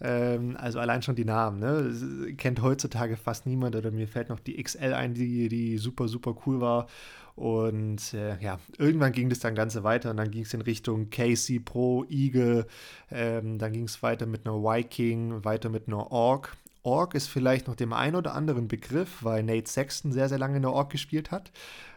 Ähm, 0.00 0.56
also 0.58 0.80
allein 0.80 1.02
schon 1.02 1.14
die 1.14 1.24
Namen, 1.24 1.60
ne? 1.60 2.34
Kennt 2.34 2.60
heutzutage 2.60 3.16
fast 3.16 3.46
niemand 3.46 3.76
oder 3.76 3.92
mir 3.92 4.08
fällt 4.08 4.30
noch 4.30 4.40
die 4.40 4.60
XL 4.60 4.94
ein, 4.94 5.14
die, 5.14 5.48
die 5.48 5.78
super, 5.78 6.08
super 6.08 6.34
cool 6.44 6.60
war. 6.60 6.88
Und 7.34 8.12
äh, 8.14 8.38
ja, 8.40 8.58
irgendwann 8.78 9.12
ging 9.12 9.28
das 9.30 9.38
dann 9.38 9.54
Ganze 9.54 9.84
weiter 9.84 10.10
und 10.10 10.18
dann 10.18 10.30
ging 10.30 10.42
es 10.42 10.52
in 10.52 10.60
Richtung 10.60 11.10
Casey 11.10 11.58
Pro, 11.58 12.04
Eagle, 12.08 12.66
ähm, 13.10 13.58
dann 13.58 13.72
ging 13.72 13.84
es 13.84 14.02
weiter 14.02 14.26
mit 14.26 14.46
einer 14.46 14.62
Viking, 14.62 15.44
weiter 15.44 15.68
mit 15.70 15.88
einer 15.88 16.12
Ork. 16.12 16.56
Ork 16.82 17.14
ist 17.14 17.28
vielleicht 17.28 17.68
noch 17.68 17.76
dem 17.76 17.92
einen 17.92 18.16
oder 18.16 18.34
anderen 18.34 18.68
Begriff, 18.68 19.22
weil 19.22 19.42
Nate 19.44 19.68
Sexton 19.68 20.12
sehr, 20.12 20.28
sehr 20.28 20.38
lange 20.38 20.56
in 20.56 20.62
der 20.62 20.72
Ork 20.72 20.90
gespielt 20.90 21.30
hat. 21.30 21.52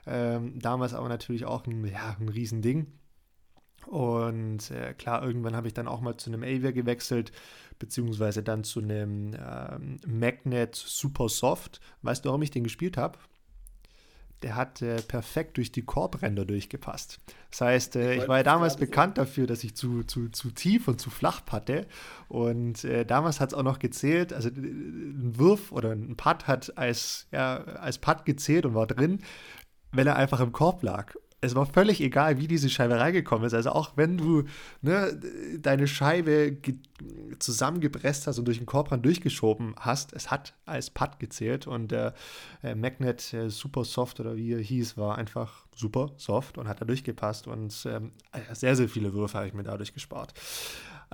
Ähm, 0.06 0.60
damals 0.60 0.94
aber 0.94 1.10
natürlich 1.10 1.46
auch 1.46 1.66
ein, 1.66 1.86
ja, 1.86 2.16
ein 2.20 2.30
Riesending. 2.30 2.88
Und 3.88 4.72
äh, 4.72 4.94
klar, 4.94 5.24
irgendwann 5.24 5.56
habe 5.56 5.68
ich 5.68 5.74
dann 5.74 5.88
auch 5.88 6.02
mal 6.02 6.18
zu 6.18 6.30
einem 6.30 6.44
Avia 6.44 6.72
gewechselt, 6.72 7.32
beziehungsweise 7.80 8.42
dann 8.44 8.64
zu 8.64 8.80
einem 8.80 9.34
ähm, 9.34 9.98
Magnet 10.08 10.76
Super 10.76 11.30
Soft. 11.30 11.82
Weißt 12.02 12.24
du, 12.24 12.30
warum 12.30 12.42
ich 12.42 12.52
den 12.52 12.64
gespielt 12.64 12.98
habe? 12.98 13.18
Der 14.44 14.56
hat 14.56 14.82
äh, 14.82 15.02
perfekt 15.02 15.58
durch 15.58 15.72
die 15.72 15.84
Korbränder 15.84 16.46
durchgepasst. 16.46 17.20
Das 17.52 17.62
heißt, 17.62 17.96
äh, 17.96 18.16
ich 18.16 18.28
war 18.28 18.38
ja 18.38 18.44
damals 18.44 18.76
bekannt 18.78 19.18
dafür, 19.18 19.48
dass 19.48 19.64
ich 19.64 19.76
zu, 19.76 20.04
zu, 20.04 20.30
zu 20.30 20.52
tief 20.52 20.88
und 20.88 21.00
zu 21.00 21.10
flach 21.10 21.46
patte. 21.46 21.88
Und 22.28 22.84
äh, 22.84 23.06
damals 23.06 23.40
hat 23.40 23.50
es 23.50 23.54
auch 23.54 23.64
noch 23.64 23.80
gezählt, 23.80 24.34
also 24.34 24.50
äh, 24.50 24.54
ein 24.54 25.34
Wurf 25.38 25.72
oder 25.72 25.92
ein 25.92 26.16
Putt 26.16 26.48
hat 26.48 26.78
als, 26.78 27.28
ja, 27.32 27.58
als 27.58 27.98
Putt 27.98 28.26
gezählt 28.26 28.66
und 28.66 28.76
war 28.76 28.88
drin, 28.88 29.20
wenn 29.92 30.08
er 30.08 30.18
einfach 30.18 30.42
im 30.42 30.52
Korb 30.52 30.84
lag 30.84 31.16
es 31.46 31.56
war 31.56 31.66
völlig 31.66 32.02
egal, 32.02 32.40
wie 32.40 32.48
diese 32.48 32.70
Scheibe 32.70 33.00
reingekommen 33.00 33.46
ist. 33.46 33.54
Also 33.54 33.72
auch 33.72 33.92
wenn 33.96 34.18
du 34.18 34.44
ne, 34.82 35.20
deine 35.60 35.88
Scheibe 35.88 36.58
zusammengepresst 37.40 38.28
hast 38.28 38.40
und 38.40 38.46
durch 38.46 38.58
den 38.58 38.66
Korbrand 38.66 39.06
durchgeschoben 39.06 39.76
hast, 39.78 40.14
es 40.14 40.32
hat 40.32 40.54
als 40.66 40.90
Putt 40.90 41.20
gezählt 41.20 41.68
und 41.68 41.92
der 41.92 42.14
äh, 42.64 42.76
Magnet 42.76 43.34
äh, 43.34 43.50
Super 43.50 43.84
Soft 43.84 44.20
oder 44.20 44.36
wie 44.36 44.54
er 44.54 44.60
hieß, 44.60 44.98
war 44.98 45.18
einfach 45.18 45.66
super 45.76 46.12
soft 46.18 46.58
und 46.58 46.68
hat 46.68 46.82
da 46.82 46.86
durchgepasst 46.86 47.48
und 47.48 47.86
ähm, 47.86 48.12
sehr, 48.54 48.76
sehr 48.76 48.90
viele 48.90 49.14
Würfe 49.14 49.38
habe 49.38 49.48
ich 49.48 49.54
mir 49.54 49.64
dadurch 49.64 49.94
gespart. 49.94 50.34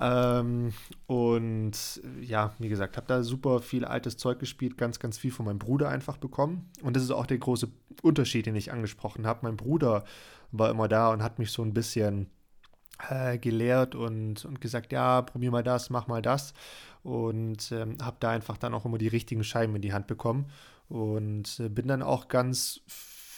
Ähm, 0.02 0.72
und 1.06 2.02
ja, 2.20 2.54
wie 2.58 2.68
gesagt, 2.68 2.96
habe 2.96 3.06
da 3.06 3.22
super 3.22 3.60
viel 3.60 3.84
altes 3.84 4.16
Zeug 4.16 4.40
gespielt, 4.40 4.76
ganz, 4.76 4.98
ganz 4.98 5.16
viel 5.16 5.30
von 5.30 5.46
meinem 5.46 5.60
Bruder 5.60 5.88
einfach 5.90 6.16
bekommen. 6.16 6.68
Und 6.82 6.96
das 6.96 7.04
ist 7.04 7.12
auch 7.12 7.26
der 7.26 7.38
große 7.38 7.68
Unterschied, 8.02 8.46
den 8.46 8.56
ich 8.56 8.72
angesprochen 8.72 9.26
habe. 9.28 9.40
Mein 9.42 9.56
Bruder 9.56 10.02
war 10.50 10.70
immer 10.70 10.88
da 10.88 11.12
und 11.12 11.22
hat 11.22 11.38
mich 11.38 11.52
so 11.52 11.62
ein 11.62 11.72
bisschen 11.72 12.28
äh, 13.10 13.38
gelehrt 13.38 13.94
und, 13.94 14.44
und 14.44 14.60
gesagt, 14.60 14.92
ja, 14.92 15.22
probier 15.22 15.52
mal 15.52 15.62
das, 15.62 15.88
mach 15.88 16.08
mal 16.08 16.20
das. 16.20 16.52
Und 17.04 17.70
ähm, 17.70 17.96
habe 18.02 18.16
da 18.18 18.30
einfach 18.30 18.56
dann 18.56 18.74
auch 18.74 18.84
immer 18.84 18.98
die 18.98 19.08
richtigen 19.08 19.44
Scheiben 19.44 19.76
in 19.76 19.82
die 19.82 19.92
Hand 19.92 20.08
bekommen. 20.08 20.46
Und 20.88 21.60
äh, 21.60 21.68
bin 21.68 21.86
dann 21.86 22.02
auch 22.02 22.26
ganz 22.26 22.80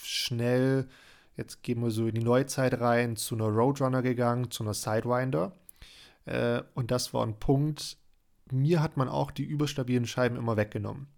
schnell, 0.03 0.89
jetzt 1.37 1.63
gehen 1.63 1.83
wir 1.83 1.91
so 1.91 2.07
in 2.07 2.15
die 2.15 2.25
Neuzeit 2.25 2.81
rein, 2.81 3.17
zu 3.17 3.35
einer 3.35 3.49
Roadrunner 3.49 4.01
gegangen, 4.01 4.51
zu 4.51 4.63
einer 4.63 4.75
Sidewinder. 4.75 5.53
Äh, 6.27 6.63
und 6.75 6.91
das 6.91 7.13
war 7.15 7.25
ein 7.25 7.39
Punkt, 7.39 7.99
mir 8.51 8.83
hat 8.83 8.97
man 8.97 9.09
auch 9.09 9.31
die 9.31 9.45
überstabilen 9.45 10.07
Scheiben 10.07 10.37
immer 10.37 10.57
weggenommen. 10.57 11.09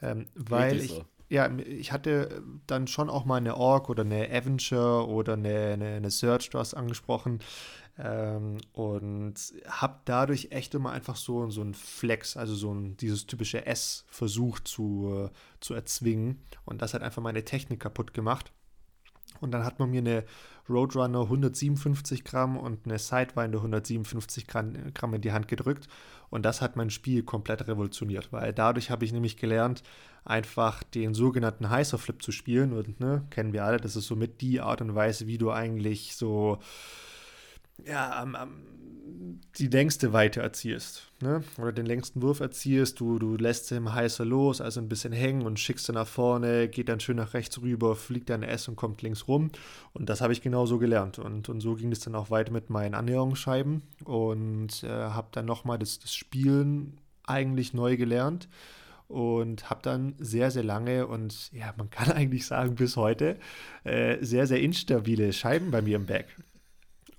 Ähm, 0.00 0.26
weil 0.34 0.80
ich, 0.80 0.90
so. 0.90 1.04
ja, 1.28 1.50
ich 1.58 1.92
hatte 1.92 2.42
dann 2.66 2.86
schon 2.86 3.08
auch 3.08 3.24
mal 3.24 3.36
eine 3.36 3.56
Ork 3.56 3.88
oder 3.88 4.02
eine 4.02 4.28
Avenger 4.30 5.08
oder 5.08 5.34
eine, 5.34 5.72
eine, 5.72 5.88
eine 5.94 6.10
Search, 6.10 6.50
du 6.50 6.58
hast 6.58 6.74
angesprochen. 6.74 7.40
Ähm, 7.98 8.58
und 8.72 9.34
habe 9.66 10.00
dadurch 10.06 10.48
echt 10.50 10.74
immer 10.74 10.92
einfach 10.92 11.16
so, 11.16 11.50
so 11.50 11.60
ein 11.62 11.74
Flex, 11.74 12.38
also 12.38 12.54
so 12.54 12.72
ein, 12.72 12.96
dieses 12.96 13.26
typische 13.26 13.66
S 13.66 14.04
versucht 14.08 14.66
zu, 14.66 15.28
äh, 15.30 15.60
zu 15.60 15.74
erzwingen. 15.74 16.42
Und 16.64 16.80
das 16.80 16.94
hat 16.94 17.02
einfach 17.02 17.22
meine 17.22 17.44
Technik 17.44 17.80
kaputt 17.80 18.14
gemacht. 18.14 18.50
Und 19.40 19.50
dann 19.50 19.64
hat 19.64 19.78
man 19.78 19.90
mir 19.90 20.00
eine 20.00 20.24
Roadrunner 20.72 21.22
157 21.22 22.24
Gramm 22.24 22.56
und 22.56 22.80
eine 22.86 22.98
Sidewinder 22.98 23.58
157 23.58 24.46
Gramm 24.46 25.14
in 25.14 25.20
die 25.20 25.32
Hand 25.32 25.48
gedrückt. 25.48 25.88
Und 26.30 26.44
das 26.44 26.62
hat 26.62 26.76
mein 26.76 26.90
Spiel 26.90 27.22
komplett 27.22 27.68
revolutioniert, 27.68 28.32
weil 28.32 28.52
dadurch 28.52 28.90
habe 28.90 29.04
ich 29.04 29.12
nämlich 29.12 29.36
gelernt, 29.36 29.82
einfach 30.24 30.82
den 30.82 31.14
sogenannten 31.14 31.68
Heißer 31.68 31.98
Flip 31.98 32.22
zu 32.22 32.32
spielen. 32.32 32.72
Und 32.72 33.00
ne, 33.00 33.26
kennen 33.30 33.52
wir 33.52 33.64
alle, 33.64 33.76
das 33.76 33.96
ist 33.96 34.06
somit 34.06 34.40
die 34.40 34.60
Art 34.60 34.80
und 34.80 34.94
Weise, 34.94 35.26
wie 35.26 35.38
du 35.38 35.50
eigentlich 35.50 36.16
so 36.16 36.58
ja, 37.86 38.20
am, 38.20 38.34
am, 38.34 38.62
die 39.58 39.66
längste 39.66 40.12
Weite 40.12 40.40
erzielst, 40.40 41.10
ne? 41.20 41.42
Oder 41.58 41.72
den 41.72 41.86
längsten 41.86 42.22
Wurf 42.22 42.40
erzielst, 42.40 43.00
du, 43.00 43.18
du 43.18 43.36
lässt 43.36 43.70
im 43.72 43.92
Heißer 43.92 44.24
los, 44.24 44.60
also 44.60 44.80
ein 44.80 44.88
bisschen 44.88 45.12
hängen 45.12 45.42
und 45.42 45.60
schickst 45.60 45.86
sie 45.86 45.92
nach 45.92 46.06
vorne, 46.06 46.68
geht 46.68 46.88
dann 46.88 47.00
schön 47.00 47.16
nach 47.16 47.34
rechts 47.34 47.60
rüber, 47.60 47.94
fliegt 47.94 48.30
dann 48.30 48.42
S 48.42 48.68
und 48.68 48.76
kommt 48.76 49.02
links 49.02 49.28
rum. 49.28 49.50
Und 49.92 50.08
das 50.08 50.20
habe 50.20 50.32
ich 50.32 50.40
genauso 50.40 50.78
gelernt. 50.78 51.18
Und, 51.18 51.48
und 51.48 51.60
so 51.60 51.74
ging 51.74 51.92
es 51.92 52.00
dann 52.00 52.14
auch 52.14 52.30
weiter 52.30 52.52
mit 52.52 52.70
meinen 52.70 52.94
Annäherungsscheiben 52.94 53.82
und 54.04 54.82
äh, 54.84 54.88
habe 54.88 55.28
dann 55.32 55.44
nochmal 55.44 55.78
das, 55.78 55.98
das 55.98 56.14
Spielen 56.14 56.98
eigentlich 57.24 57.74
neu 57.74 57.96
gelernt 57.96 58.48
und 59.08 59.68
habe 59.68 59.82
dann 59.82 60.14
sehr, 60.18 60.50
sehr 60.50 60.64
lange 60.64 61.06
und 61.06 61.52
ja, 61.52 61.74
man 61.76 61.90
kann 61.90 62.10
eigentlich 62.12 62.46
sagen 62.46 62.74
bis 62.74 62.96
heute 62.96 63.38
äh, 63.84 64.16
sehr, 64.24 64.46
sehr 64.46 64.60
instabile 64.60 65.32
Scheiben 65.32 65.70
bei 65.70 65.82
mir 65.82 65.96
im 65.96 66.06
Back. 66.06 66.34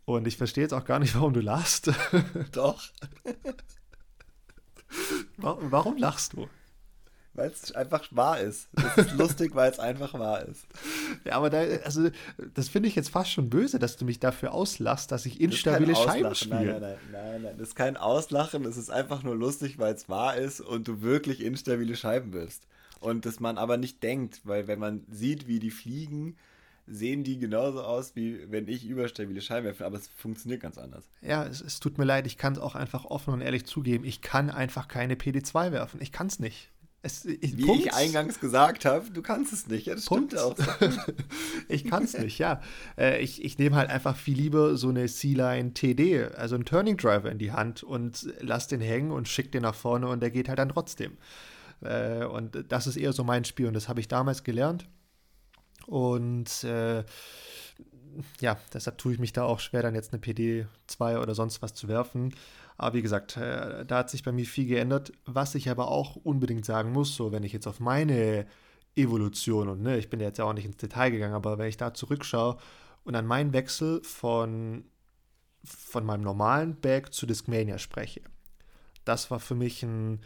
Und 0.06 0.28
ich 0.28 0.38
verstehe 0.38 0.64
jetzt 0.64 0.74
auch 0.74 0.86
gar 0.86 1.00
nicht, 1.00 1.16
warum 1.16 1.34
du 1.34 1.40
lachst. 1.40 1.92
Doch. 2.52 2.84
warum 5.38 5.98
lachst 5.98 6.34
du? 6.34 6.48
Weil 7.36 7.50
es 7.50 7.72
einfach 7.72 8.04
wahr 8.12 8.40
ist. 8.40 8.68
Es 8.76 9.08
ist 9.08 9.18
lustig, 9.18 9.56
weil 9.56 9.72
es 9.72 9.80
einfach 9.80 10.14
wahr 10.14 10.46
ist. 10.46 10.68
Ja, 11.26 11.34
aber 11.34 11.50
da, 11.50 11.62
also, 11.84 12.12
das 12.54 12.70
finde 12.70 12.90
ich 12.90 12.96
jetzt 12.96 13.10
fast 13.10 13.32
schon 13.32 13.50
böse, 13.50 13.80
dass 13.80 13.98
du 13.98 14.06
mich 14.06 14.20
dafür 14.20 14.54
auslachst, 14.54 15.12
dass 15.12 15.26
ich 15.26 15.42
instabile 15.42 15.96
Scheiben 15.96 16.36
spiele. 16.36 16.80
Nein, 16.80 16.82
nein, 16.82 16.82
nein, 16.82 16.98
nein, 17.12 17.42
nein. 17.42 17.56
Das 17.58 17.70
ist 17.70 17.76
kein 17.76 17.98
Auslachen, 17.98 18.66
es 18.66 18.78
ist 18.78 18.92
einfach 18.92 19.24
nur 19.24 19.36
lustig, 19.36 19.80
weil 19.80 19.96
es 19.96 20.10
wahr 20.10 20.36
ist 20.36 20.62
und 20.62 20.88
du 20.88 21.02
wirklich 21.02 21.42
instabile 21.42 21.96
Scheiben 21.96 22.34
wirst. 22.34 22.68
Und 23.00 23.26
dass 23.26 23.40
man 23.40 23.58
aber 23.58 23.78
nicht 23.78 24.04
denkt, 24.04 24.42
weil 24.44 24.68
wenn 24.68 24.80
man 24.80 25.04
sieht, 25.10 25.48
wie 25.48 25.60
die 25.60 25.72
fliegen, 25.72 26.38
sehen 26.86 27.24
die 27.24 27.40
genauso 27.40 27.82
aus, 27.82 28.16
wie 28.16 28.52
wenn 28.52 28.68
ich 28.68 28.86
überstabile 28.86 29.42
Scheiben 29.42 29.66
werfe, 29.66 29.86
aber 29.86 29.98
es 29.98 30.08
funktioniert 30.08 30.62
ganz 30.62 30.78
anders. 30.78 31.10
Ja, 31.22 31.46
es, 31.46 31.62
es 31.62 31.80
tut 31.80 31.98
mir 31.98 32.06
leid, 32.06 32.28
ich 32.28 32.38
kann 32.38 32.54
es 32.54 32.60
auch 32.60 32.76
einfach 32.76 33.06
offen 33.06 33.34
und 33.34 33.42
ehrlich 33.42 33.66
zugeben, 33.66 34.04
ich 34.06 34.22
kann 34.22 34.50
einfach 34.50 34.88
keine 34.88 35.16
PD2 35.16 35.72
werfen. 35.72 36.02
Ich 36.02 36.12
kann 36.12 36.28
es 36.28 36.40
nicht. 36.40 36.72
Es, 37.06 37.26
ich, 37.26 37.58
Wie 37.58 37.66
Punkt. 37.66 37.86
ich 37.86 37.94
eingangs 37.94 38.40
gesagt 38.40 38.86
habe, 38.86 39.12
du 39.12 39.22
kannst 39.22 39.52
es 39.52 39.68
nicht. 39.68 39.88
Ja, 39.88 39.96
das 39.96 40.06
Punkt. 40.06 40.32
stimmt 40.32 40.42
auch. 40.42 40.58
ich 41.68 41.84
kann 41.84 42.04
es 42.04 42.18
nicht, 42.18 42.40
ja. 42.40 42.62
Äh, 42.98 43.20
ich 43.22 43.44
ich 43.44 43.58
nehme 43.58 43.76
halt 43.76 43.90
einfach 43.90 44.16
viel 44.16 44.38
lieber 44.38 44.78
so 44.78 44.88
eine 44.88 45.06
C-Line 45.08 45.74
TD, 45.74 46.34
also 46.36 46.56
einen 46.56 46.64
Turning 46.64 46.96
Driver 46.96 47.30
in 47.30 47.40
die 47.40 47.52
Hand 47.52 47.84
und 47.84 48.34
lass 48.40 48.70
den 48.70 48.80
hängen 48.80 49.12
und 49.12 49.28
schick 49.28 49.52
den 49.52 49.64
nach 49.64 49.76
vorne 49.76 50.08
und 50.08 50.22
der 50.22 50.32
geht 50.32 50.48
halt 50.48 50.60
dann 50.60 50.70
trotzdem. 50.70 51.18
Äh, 51.82 52.24
und 52.24 52.64
das 52.70 52.88
ist 52.88 52.96
eher 52.96 53.12
so 53.12 53.26
mein 53.26 53.44
Spiel 53.44 53.68
und 53.68 53.74
das 53.74 53.90
habe 53.90 54.00
ich 54.00 54.08
damals 54.08 54.46
gelernt. 54.46 54.88
Und 55.88 56.64
äh, 56.64 57.04
ja, 58.40 58.58
deshalb 58.74 58.98
tue 58.98 59.14
ich 59.14 59.20
mich 59.20 59.34
da 59.34 59.44
auch 59.44 59.60
schwer, 59.60 59.82
dann 59.82 59.96
jetzt 59.96 60.14
eine 60.14 60.22
PD2 60.22 61.20
oder 61.20 61.36
sonst 61.36 61.62
was 61.62 61.74
zu 61.74 61.88
werfen. 61.88 62.34
Aber 62.78 62.96
wie 62.96 63.02
gesagt, 63.02 63.38
äh, 63.38 63.86
da 63.86 64.00
hat 64.00 64.10
sich 64.10 64.24
bei 64.24 64.32
mir 64.32 64.46
viel 64.46 64.66
geändert. 64.66 65.14
Was 65.26 65.56
ich 65.56 65.70
aber 65.70 65.90
auch 65.90 66.16
unbedingt 66.16 66.66
sagen 66.66 66.92
muss, 66.92 67.16
so 67.16 67.32
wenn 67.32 67.44
ich 67.44 67.54
jetzt 67.54 67.68
auf 67.68 67.80
meine 67.80 68.46
Evolution 68.96 69.70
und 69.70 69.82
ne, 69.82 69.98
ich 69.98 70.10
bin 70.10 70.20
jetzt 70.20 70.38
ja 70.38 70.46
auch 70.46 70.54
nicht 70.54 70.66
ins 70.66 70.78
Detail 70.78 71.12
gegangen, 71.12 71.34
aber 71.34 71.58
wenn 71.58 71.68
ich 71.68 71.78
da 71.78 71.94
zurückschaue 71.94 72.58
und 73.04 73.16
an 73.16 73.26
meinen 73.26 73.54
Wechsel 73.54 74.02
von, 74.04 74.86
von 75.64 76.06
meinem 76.06 76.22
normalen 76.22 76.80
Bag 76.80 77.12
zu 77.12 77.26
Discmania 77.26 77.80
spreche, 77.80 78.22
das 79.06 79.32
war 79.32 79.40
für 79.40 79.56
mich 79.56 79.84
ein, 79.84 80.22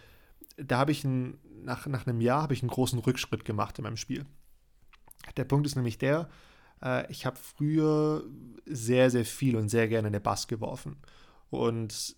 da 0.57 0.79
habe 0.79 0.91
ich 0.91 1.03
ein, 1.03 1.39
nach, 1.63 1.87
nach 1.87 2.07
einem 2.07 2.21
Jahr 2.21 2.41
habe 2.41 2.53
ich 2.53 2.61
einen 2.61 2.69
großen 2.69 2.99
Rückschritt 2.99 3.45
gemacht 3.45 3.77
in 3.79 3.83
meinem 3.83 3.97
Spiel. 3.97 4.25
Der 5.37 5.45
Punkt 5.45 5.65
ist 5.65 5.75
nämlich 5.75 5.97
der, 5.97 6.29
äh, 6.83 7.09
ich 7.11 7.25
habe 7.25 7.37
früher 7.37 8.23
sehr, 8.65 9.09
sehr 9.09 9.25
viel 9.25 9.55
und 9.55 9.69
sehr 9.69 9.87
gerne 9.87 10.07
eine 10.07 10.19
Bass 10.19 10.47
geworfen. 10.47 10.97
Und 11.49 12.15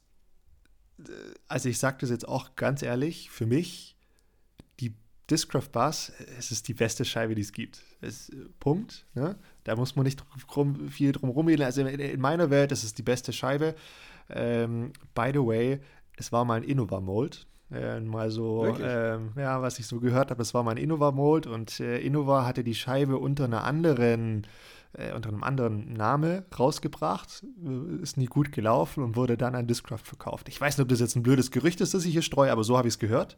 äh, 0.99 1.11
also 1.47 1.69
ich 1.69 1.79
sage 1.79 1.97
das 2.01 2.09
jetzt 2.09 2.27
auch 2.27 2.55
ganz 2.55 2.81
ehrlich, 2.81 3.29
für 3.29 3.45
mich, 3.45 3.95
die 4.79 4.95
Discraft 5.29 5.71
Bass, 5.71 6.11
es 6.37 6.51
ist 6.51 6.67
die 6.67 6.73
beste 6.73 7.05
Scheibe, 7.05 7.35
die 7.35 7.41
es 7.41 7.51
gibt. 7.51 7.83
Es, 8.01 8.31
Punkt. 8.59 9.05
Ne? 9.13 9.37
Da 9.63 9.75
muss 9.75 9.95
man 9.95 10.05
nicht 10.05 10.23
drum, 10.47 10.89
viel 10.89 11.11
drum 11.11 11.29
rumreden. 11.29 11.65
Also 11.65 11.81
in, 11.81 11.99
in, 11.99 12.21
meiner 12.21 12.49
Welt 12.49 12.71
ist 12.71 12.83
es 12.83 12.93
die 12.93 13.03
beste 13.03 13.33
Scheibe. 13.33 13.75
Ähm, 14.29 14.93
by 15.13 15.31
the 15.33 15.39
way, 15.39 15.79
es 16.17 16.31
war 16.31 16.45
mal 16.45 16.55
ein 16.55 16.63
Innova 16.63 16.99
Mold. 16.99 17.47
Äh, 17.71 17.99
mal 17.99 18.31
so, 18.31 18.65
ähm, 18.81 19.31
ja, 19.35 19.61
was 19.61 19.77
ich 19.77 19.85
so 19.85 19.99
gehört 19.99 20.31
habe, 20.31 20.39
das 20.39 20.53
war 20.55 20.63
mein 20.63 20.77
Innova-Mold 20.77 21.45
und 21.45 21.79
äh, 21.79 21.99
Innova 21.99 22.45
hatte 22.45 22.63
die 22.63 22.73
Scheibe 22.73 23.17
unter 23.17 23.45
einer 23.45 23.63
anderen, 23.63 24.47
äh, 24.93 25.13
unter 25.13 25.29
einem 25.29 25.43
anderen 25.43 25.93
Name 25.93 26.45
rausgebracht, 26.57 27.43
äh, 27.63 28.01
ist 28.01 28.17
nie 28.17 28.25
gut 28.25 28.51
gelaufen 28.51 29.03
und 29.03 29.15
wurde 29.15 29.37
dann 29.37 29.53
an 29.53 29.67
Discraft 29.67 30.03
verkauft. 30.03 30.49
Ich 30.49 30.59
weiß 30.59 30.77
nicht, 30.77 30.83
ob 30.83 30.89
das 30.89 30.99
jetzt 30.99 31.15
ein 31.15 31.21
blödes 31.21 31.51
Gerücht 31.51 31.79
ist, 31.81 31.93
das 31.93 32.05
ich 32.05 32.11
hier 32.11 32.23
streue, 32.23 32.51
aber 32.51 32.63
so 32.63 32.75
habe 32.75 32.87
ich 32.87 32.95
es 32.95 32.99
gehört. 32.99 33.37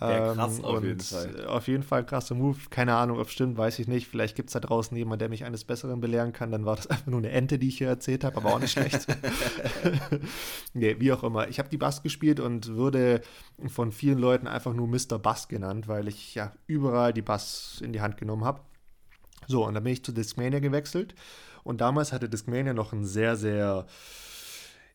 Ja, 0.00 0.34
krass, 0.34 0.58
ähm, 0.58 0.64
auf 0.64 0.84
jeden 0.84 1.00
Fall. 1.00 1.46
Auf 1.46 1.68
jeden 1.68 1.82
Fall 1.82 2.06
krasser 2.06 2.34
Move. 2.34 2.58
Keine 2.70 2.94
Ahnung, 2.94 3.18
ob 3.18 3.26
es 3.26 3.32
stimmt, 3.32 3.56
weiß 3.58 3.78
ich 3.80 3.88
nicht. 3.88 4.06
Vielleicht 4.06 4.36
gibt 4.36 4.50
es 4.50 4.52
da 4.52 4.60
draußen 4.60 4.96
jemanden, 4.96 5.20
der 5.20 5.28
mich 5.28 5.44
eines 5.44 5.64
Besseren 5.64 6.00
belehren 6.00 6.32
kann. 6.32 6.52
Dann 6.52 6.64
war 6.64 6.76
das 6.76 6.86
einfach 6.90 7.06
nur 7.06 7.18
eine 7.18 7.30
Ente, 7.30 7.58
die 7.58 7.68
ich 7.68 7.78
hier 7.78 7.88
erzählt 7.88 8.24
habe, 8.24 8.36
aber 8.36 8.54
auch 8.54 8.60
nicht 8.60 8.72
schlecht. 8.72 9.06
nee, 10.74 10.96
wie 10.98 11.12
auch 11.12 11.24
immer. 11.24 11.48
Ich 11.48 11.58
habe 11.58 11.68
die 11.68 11.78
Bass 11.78 12.02
gespielt 12.02 12.40
und 12.40 12.76
wurde 12.76 13.22
von 13.66 13.90
vielen 13.92 14.18
Leuten 14.18 14.46
einfach 14.46 14.72
nur 14.72 14.86
Mr. 14.86 15.18
Bass 15.18 15.48
genannt, 15.48 15.88
weil 15.88 16.08
ich 16.08 16.34
ja 16.34 16.52
überall 16.66 17.12
die 17.12 17.22
Bass 17.22 17.80
in 17.82 17.92
die 17.92 18.00
Hand 18.00 18.16
genommen 18.16 18.44
habe. 18.44 18.60
So, 19.46 19.66
und 19.66 19.74
dann 19.74 19.82
bin 19.82 19.92
ich 19.92 20.04
zu 20.04 20.12
Discmania 20.12 20.60
gewechselt. 20.60 21.14
Und 21.64 21.80
damals 21.80 22.12
hatte 22.12 22.28
Discmania 22.28 22.72
noch 22.72 22.92
ein 22.92 23.04
sehr, 23.04 23.36
sehr 23.36 23.86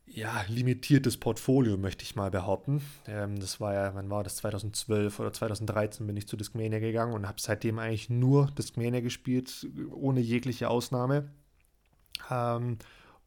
ja, 0.05 0.43
limitiertes 0.47 1.17
Portfolio, 1.17 1.77
möchte 1.77 2.03
ich 2.03 2.15
mal 2.15 2.29
behaupten. 2.29 2.81
Ähm, 3.07 3.39
das 3.39 3.59
war 3.59 3.73
ja, 3.73 3.95
wann 3.95 4.09
war 4.09 4.23
das? 4.23 4.35
2012 4.37 5.19
oder 5.19 5.33
2013 5.33 6.05
bin 6.05 6.17
ich 6.17 6.27
zu 6.27 6.37
Discmania 6.37 6.79
gegangen 6.79 7.13
und 7.13 7.27
habe 7.27 7.39
seitdem 7.39 7.79
eigentlich 7.79 8.09
nur 8.09 8.51
Discmania 8.51 8.99
gespielt, 8.99 9.67
ohne 9.91 10.19
jegliche 10.19 10.69
Ausnahme. 10.69 11.31
Ähm, 12.29 12.77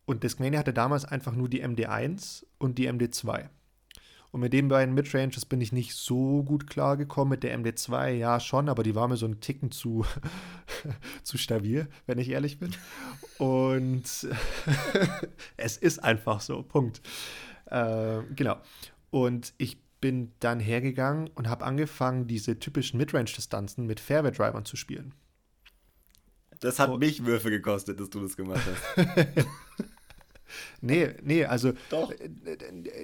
und 0.05 0.23
Discmania 0.23 0.61
hatte 0.61 0.73
damals 0.73 1.05
einfach 1.05 1.35
nur 1.35 1.49
die 1.49 1.65
MD1 1.65 2.45
und 2.59 2.79
die 2.79 2.89
MD2. 2.89 3.49
Und 4.37 4.43
mit 4.43 4.53
den 4.53 4.69
beiden 4.69 4.95
Midranges 4.95 5.47
bin 5.47 5.63
ich 5.63 5.73
nicht 5.73 5.95
so 5.95 6.43
gut 6.43 6.67
klargekommen. 6.67 7.31
Mit 7.31 7.43
der 7.43 7.59
MD2 7.59 8.11
ja 8.11 8.39
schon, 8.39 8.69
aber 8.69 8.83
die 8.83 8.95
war 8.95 9.09
mir 9.09 9.17
so 9.17 9.25
ein 9.25 9.41
Ticken 9.41 9.71
zu, 9.71 10.05
zu 11.23 11.39
stabil, 11.39 11.89
wenn 12.05 12.19
ich 12.19 12.29
ehrlich 12.29 12.59
bin. 12.59 12.75
Und 13.39 14.05
es 15.57 15.79
ist 15.79 16.05
einfach 16.05 16.43
so, 16.43 16.63
Punkt. 16.63 17.01
Äh, 17.65 18.25
genau. 18.35 18.61
Und 19.09 19.55
ich 19.57 19.79
bin 20.03 20.33
dann 20.41 20.61
hergegangen 20.61 21.31
und 21.35 21.49
habe 21.49 21.65
angefangen, 21.65 22.27
diese 22.27 22.59
typischen 22.59 22.99
Midrange-Distanzen 22.99 23.87
mit 23.87 24.01
Fairway-Drivern 24.01 24.67
zu 24.67 24.77
spielen. 24.77 25.15
Das 26.61 26.79
hat 26.79 26.91
oh. 26.91 26.99
mich 26.99 27.25
Würfe 27.25 27.49
gekostet, 27.49 28.01
dass 28.01 28.11
du 28.11 28.21
das 28.21 28.37
gemacht 28.37 28.61
hast. 28.67 29.47
Nee, 30.81 31.15
nee, 31.23 31.45
also. 31.45 31.73
Doch. 31.91 32.13
Äh, 32.13 32.29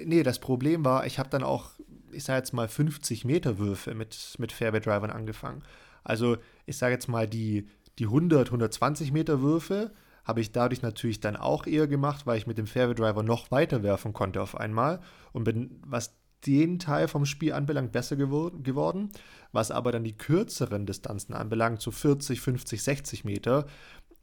nee, 0.05 0.23
das 0.23 0.39
Problem 0.39 0.85
war, 0.85 1.05
ich 1.05 1.19
habe 1.19 1.29
dann 1.29 1.43
auch, 1.43 1.71
ich 2.11 2.23
sage 2.23 2.39
jetzt 2.39 2.53
mal, 2.53 2.67
50 2.67 3.25
Meter 3.25 3.57
Würfe 3.57 3.93
mit, 3.93 4.35
mit 4.37 4.51
Fairway-Drivern 4.51 5.11
angefangen. 5.11 5.63
Also, 6.03 6.37
ich 6.65 6.77
sage 6.77 6.93
jetzt 6.93 7.07
mal, 7.07 7.27
die, 7.27 7.67
die 7.99 8.05
100, 8.05 8.47
120 8.47 9.11
Meter 9.11 9.41
Würfe 9.41 9.91
habe 10.25 10.41
ich 10.41 10.51
dadurch 10.51 10.81
natürlich 10.81 11.19
dann 11.19 11.35
auch 11.35 11.67
eher 11.67 11.87
gemacht, 11.87 12.25
weil 12.25 12.37
ich 12.37 12.47
mit 12.47 12.57
dem 12.57 12.67
Fairway-Driver 12.67 13.23
noch 13.23 13.51
weiter 13.51 13.83
werfen 13.83 14.13
konnte 14.13 14.41
auf 14.41 14.57
einmal 14.57 15.01
und 15.33 15.43
bin, 15.43 15.81
was 15.85 16.15
den 16.45 16.79
Teil 16.79 17.07
vom 17.07 17.25
Spiel 17.25 17.53
anbelangt, 17.53 17.91
besser 17.91 18.15
geworden. 18.15 19.09
Was 19.51 19.71
aber 19.71 19.91
dann 19.91 20.03
die 20.03 20.17
kürzeren 20.17 20.85
Distanzen 20.85 21.33
anbelangt, 21.33 21.81
so 21.81 21.91
40, 21.91 22.41
50, 22.41 22.83
60 22.83 23.23
Meter, 23.23 23.67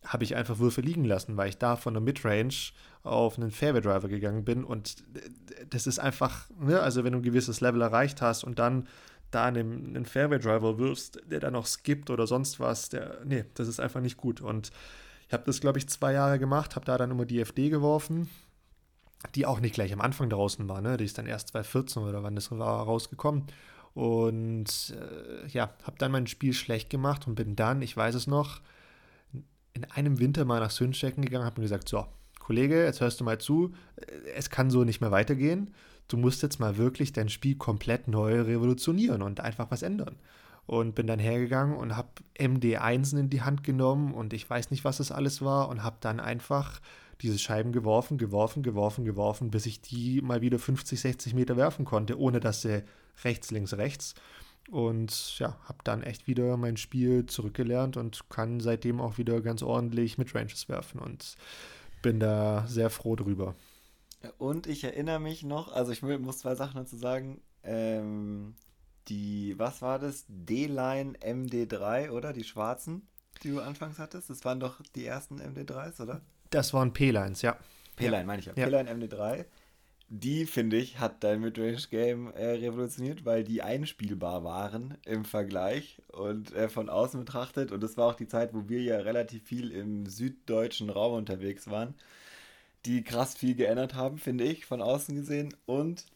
habe 0.04 0.24
ich 0.24 0.34
einfach 0.34 0.58
Würfe 0.58 0.80
liegen 0.80 1.04
lassen, 1.04 1.36
weil 1.36 1.50
ich 1.50 1.58
da 1.58 1.76
von 1.76 1.94
der 1.94 2.00
Midrange 2.00 2.72
auf 3.02 3.38
einen 3.38 3.50
Fairway 3.50 3.80
Driver 3.80 4.08
gegangen 4.08 4.44
bin. 4.44 4.64
Und 4.64 4.96
das 5.68 5.86
ist 5.86 5.98
einfach, 5.98 6.48
ne, 6.58 6.80
also 6.80 7.04
wenn 7.04 7.12
du 7.12 7.18
ein 7.18 7.22
gewisses 7.22 7.60
Level 7.60 7.82
erreicht 7.82 8.22
hast 8.22 8.44
und 8.44 8.58
dann 8.58 8.86
da 9.30 9.44
einen, 9.44 9.94
einen 9.94 10.06
Fairway 10.06 10.38
Driver 10.38 10.78
wirfst, 10.78 11.20
der 11.30 11.40
dann 11.40 11.52
noch 11.52 11.66
skippt 11.66 12.10
oder 12.10 12.26
sonst 12.26 12.60
was, 12.60 12.88
der, 12.88 13.18
nee, 13.24 13.44
das 13.54 13.68
ist 13.68 13.80
einfach 13.80 14.00
nicht 14.00 14.16
gut. 14.16 14.40
Und 14.40 14.70
ich 15.28 15.32
habe 15.32 15.44
das, 15.44 15.60
glaube 15.60 15.78
ich, 15.78 15.88
zwei 15.88 16.12
Jahre 16.12 16.38
gemacht, 16.38 16.76
habe 16.76 16.86
da 16.86 16.98
dann 16.98 17.10
immer 17.10 17.26
die 17.26 17.40
FD 17.40 17.70
geworfen, 17.70 18.28
die 19.34 19.46
auch 19.46 19.60
nicht 19.60 19.74
gleich 19.74 19.92
am 19.92 20.00
Anfang 20.00 20.30
draußen 20.30 20.66
war, 20.68 20.80
ne, 20.80 20.96
die 20.96 21.04
ist 21.04 21.18
dann 21.18 21.26
erst 21.26 21.48
2014 21.48 22.02
oder 22.02 22.22
wann 22.22 22.34
das 22.34 22.50
war 22.50 22.84
rausgekommen. 22.84 23.44
Und 23.92 24.94
äh, 24.96 25.48
ja, 25.48 25.74
habe 25.84 25.98
dann 25.98 26.12
mein 26.12 26.26
Spiel 26.26 26.52
schlecht 26.52 26.90
gemacht 26.90 27.26
und 27.26 27.34
bin 27.34 27.56
dann, 27.56 27.82
ich 27.82 27.96
weiß 27.96 28.14
es 28.14 28.26
noch, 28.26 28.60
in 29.80 29.90
einem 29.92 30.18
Winter 30.18 30.44
mal 30.44 30.60
nach 30.60 30.70
Sünstecken 30.70 31.24
gegangen 31.24 31.44
habe 31.44 31.56
und 31.56 31.62
gesagt, 31.62 31.88
so, 31.88 32.06
Kollege, 32.38 32.84
jetzt 32.84 33.00
hörst 33.00 33.20
du 33.20 33.24
mal 33.24 33.38
zu, 33.38 33.72
es 34.34 34.50
kann 34.50 34.70
so 34.70 34.84
nicht 34.84 35.00
mehr 35.00 35.10
weitergehen. 35.10 35.72
Du 36.08 36.16
musst 36.16 36.42
jetzt 36.42 36.58
mal 36.58 36.76
wirklich 36.76 37.12
dein 37.12 37.28
Spiel 37.28 37.56
komplett 37.56 38.08
neu 38.08 38.40
revolutionieren 38.42 39.22
und 39.22 39.40
einfach 39.40 39.70
was 39.70 39.82
ändern. 39.82 40.16
Und 40.66 40.94
bin 40.94 41.06
dann 41.06 41.18
hergegangen 41.18 41.76
und 41.76 41.96
habe 41.96 42.08
MD1 42.38 43.18
in 43.18 43.30
die 43.30 43.42
Hand 43.42 43.64
genommen 43.64 44.12
und 44.12 44.32
ich 44.32 44.48
weiß 44.48 44.70
nicht, 44.70 44.84
was 44.84 44.98
das 44.98 45.10
alles 45.10 45.42
war 45.42 45.68
und 45.68 45.82
habe 45.82 45.96
dann 46.00 46.20
einfach 46.20 46.80
diese 47.22 47.38
Scheiben 47.38 47.72
geworfen, 47.72 48.18
geworfen, 48.18 48.62
geworfen, 48.62 49.04
geworfen, 49.04 49.50
bis 49.50 49.66
ich 49.66 49.80
die 49.80 50.20
mal 50.20 50.42
wieder 50.42 50.58
50, 50.58 51.00
60 51.00 51.34
Meter 51.34 51.56
werfen 51.56 51.84
konnte, 51.84 52.18
ohne 52.18 52.40
dass 52.40 52.62
sie 52.62 52.82
rechts, 53.24 53.50
links, 53.50 53.74
rechts. 53.74 54.14
Und 54.70 55.38
ja, 55.38 55.58
habe 55.64 55.78
dann 55.82 56.02
echt 56.02 56.28
wieder 56.28 56.56
mein 56.56 56.76
Spiel 56.76 57.26
zurückgelernt 57.26 57.96
und 57.96 58.28
kann 58.30 58.60
seitdem 58.60 59.00
auch 59.00 59.18
wieder 59.18 59.40
ganz 59.40 59.62
ordentlich 59.62 60.16
mit 60.16 60.32
Ranges 60.34 60.68
werfen 60.68 61.00
und 61.00 61.34
bin 62.02 62.20
da 62.20 62.64
sehr 62.68 62.88
froh 62.88 63.16
drüber. 63.16 63.56
Und 64.38 64.66
ich 64.66 64.84
erinnere 64.84 65.18
mich 65.18 65.42
noch, 65.42 65.72
also 65.72 65.90
ich 65.90 66.02
muss 66.02 66.38
zwei 66.38 66.54
Sachen 66.54 66.76
dazu 66.76 66.96
sagen. 66.96 67.40
Ähm, 67.64 68.54
die, 69.08 69.58
was 69.58 69.82
war 69.82 69.98
das? 69.98 70.24
D-Line 70.28 71.14
MD3, 71.18 72.10
oder? 72.10 72.32
Die 72.32 72.44
schwarzen, 72.44 73.08
die 73.42 73.50
du 73.50 73.60
anfangs 73.60 73.98
hattest. 73.98 74.30
Das 74.30 74.44
waren 74.44 74.60
doch 74.60 74.80
die 74.94 75.04
ersten 75.04 75.40
MD3s, 75.40 76.00
oder? 76.00 76.20
Das 76.50 76.72
waren 76.74 76.92
P-Lines, 76.92 77.42
ja. 77.42 77.56
P-Line, 77.96 78.24
meine 78.24 78.40
ich 78.40 78.46
ja. 78.46 78.52
ja. 78.54 78.66
P-Line 78.66 78.90
MD3 78.90 79.46
die, 80.12 80.44
finde 80.44 80.76
ich, 80.76 80.98
hat 80.98 81.22
dein 81.22 81.40
Midrange-Game 81.40 82.32
äh, 82.32 82.46
revolutioniert, 82.46 83.24
weil 83.24 83.44
die 83.44 83.62
einspielbar 83.62 84.42
waren 84.42 84.98
im 85.06 85.24
Vergleich 85.24 86.02
und 86.08 86.52
äh, 86.52 86.68
von 86.68 86.88
außen 86.88 87.20
betrachtet. 87.20 87.70
Und 87.70 87.80
das 87.80 87.96
war 87.96 88.08
auch 88.08 88.16
die 88.16 88.26
Zeit, 88.26 88.52
wo 88.52 88.68
wir 88.68 88.82
ja 88.82 88.98
relativ 88.98 89.44
viel 89.44 89.70
im 89.70 90.06
süddeutschen 90.06 90.90
Raum 90.90 91.14
unterwegs 91.14 91.70
waren, 91.70 91.94
die 92.86 93.04
krass 93.04 93.36
viel 93.36 93.54
geändert 93.54 93.94
haben, 93.94 94.18
finde 94.18 94.44
ich, 94.44 94.66
von 94.66 94.82
außen 94.82 95.14
gesehen. 95.14 95.54
Und 95.66 96.06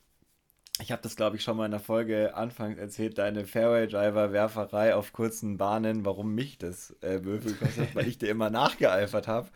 ich 0.81 0.91
habe 0.91 1.03
das, 1.03 1.14
glaube 1.14 1.37
ich, 1.37 1.45
schon 1.45 1.57
mal 1.57 1.66
in 1.66 1.70
der 1.70 1.81
Folge 1.81 2.35
anfangs 2.35 2.79
erzählt, 2.79 3.18
deine 3.18 3.47
Fairway-Driver-Werferei 3.47 4.97
auf 4.97 5.12
kurzen 5.12 5.57
Bahnen, 5.57 6.05
warum 6.05 6.35
mich 6.35 6.59
das 6.59 6.91
äh, 7.01 7.22
Würfel 7.25 7.53
gekostet 7.53 7.95
weil 7.95 8.09
ich 8.09 8.18
dir 8.18 8.29
immer 8.29 8.51
nachgeeifert 8.51 9.29
habe. 9.29 9.49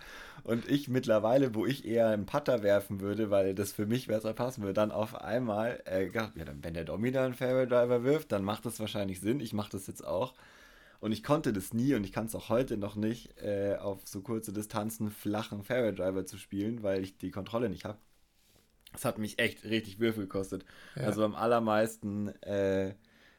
Und 0.45 0.69
ich 0.71 0.89
mittlerweile, 0.89 1.55
wo 1.57 1.67
ich 1.67 1.85
eher 1.85 2.09
einen 2.09 2.25
Putter 2.25 2.63
werfen 2.63 3.01
würde, 3.01 3.31
weil 3.31 3.55
das 3.57 3.73
für 3.73 3.87
mich 3.87 4.07
besser 4.07 4.33
passen 4.33 4.63
würde, 4.63 4.75
dann 4.75 4.93
auf 4.93 5.21
einmal 5.21 5.83
äh, 5.87 6.07
gedacht, 6.07 6.33
ja, 6.37 6.45
wenn 6.63 6.75
der 6.75 6.85
Domi 6.85 7.11
da 7.11 7.25
einen 7.25 7.35
Fairway-Driver 7.35 8.05
wirft, 8.05 8.31
dann 8.31 8.45
macht 8.45 8.65
das 8.65 8.79
wahrscheinlich 8.79 9.21
Sinn. 9.21 9.41
Ich 9.41 9.53
mache 9.53 9.73
das 9.73 9.89
jetzt 9.89 10.07
auch. 10.07 10.35
Und 11.01 11.11
ich 11.13 11.25
konnte 11.25 11.53
das 11.53 11.75
nie 11.75 11.95
und 11.95 12.05
ich 12.05 12.13
kann 12.13 12.27
es 12.27 12.35
auch 12.37 12.49
heute 12.49 12.77
noch 12.77 12.95
nicht, 12.97 13.37
äh, 13.43 13.77
auf 13.77 14.07
so 14.07 14.21
kurze 14.21 14.53
Distanzen 14.53 15.11
flachen 15.11 15.65
Fairway-Driver 15.65 16.27
zu 16.27 16.39
spielen, 16.39 16.85
weil 16.85 17.03
ich 17.03 17.19
die 17.19 17.33
Kontrolle 17.33 17.69
nicht 17.69 17.85
habe. 17.85 17.99
Das 18.93 19.05
hat 19.05 19.19
mich 19.19 19.39
echt 19.39 19.65
richtig 19.65 20.01
Würfel 20.01 20.25
gekostet. 20.25 20.65
Ja. 20.97 21.03
Also 21.03 21.25
am 21.25 21.35
allermeisten 21.35 22.29
äh, 22.43 22.95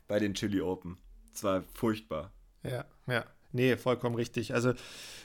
bei 0.07 0.19
den 0.19 0.33
Chili 0.33 0.61
Open. 0.61 0.97
Es 1.33 1.43
war 1.43 1.63
furchtbar. 1.73 2.31
Ja, 2.63 2.85
ja. 3.07 3.25
Nee, 3.51 3.77
vollkommen 3.77 4.15
richtig. 4.15 4.53
Also, 4.53 4.73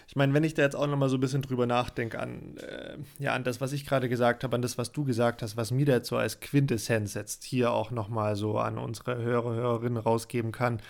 ich 0.09 0.17
meine, 0.17 0.33
wenn 0.33 0.45
ich 0.45 0.55
da 0.55 0.63
jetzt 0.63 0.77
auch 0.77 0.87
nochmal 0.87 1.11
so 1.11 1.19
ein 1.19 1.21
bisschen 1.21 1.43
drüber 1.43 1.67
nachdenke 1.67 2.19
an, 2.19 2.57
äh, 2.57 2.97
ja, 3.19 3.35
an 3.35 3.45
das, 3.45 3.61
was 3.61 3.73
ich 3.73 3.85
gerade 3.85 4.09
gesagt 4.09 4.45
habe, 4.45 4.57
an 4.57 4.63
das, 4.63 4.79
was 4.79 4.93
du 4.93 5.05
gesagt 5.05 5.43
hast, 5.43 5.59
was 5.59 5.71
mir 5.71 5.85
da 5.85 5.93
jetzt 5.95 6.09
so 6.09 6.17
als 6.17 6.41
Quintessenz 6.41 7.13
jetzt 7.15 7.45
hier 7.45 7.73
auch 7.73 7.91
nochmal 7.91 8.37
so 8.37 8.59
an 8.59 8.79
unsere 8.79 9.19
Hörer, 9.19 9.55
Hörerinnen 9.55 9.99
rausgeben 9.99 10.53
kann. 10.53 10.81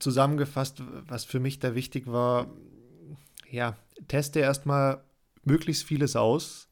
Zusammengefasst, 0.00 0.82
was 1.06 1.24
für 1.24 1.38
mich 1.38 1.60
da 1.60 1.76
wichtig 1.76 2.10
war, 2.10 2.48
ja, 3.48 3.76
teste 4.08 4.40
erstmal 4.40 5.04
möglichst 5.44 5.84
vieles 5.84 6.16
aus, 6.16 6.68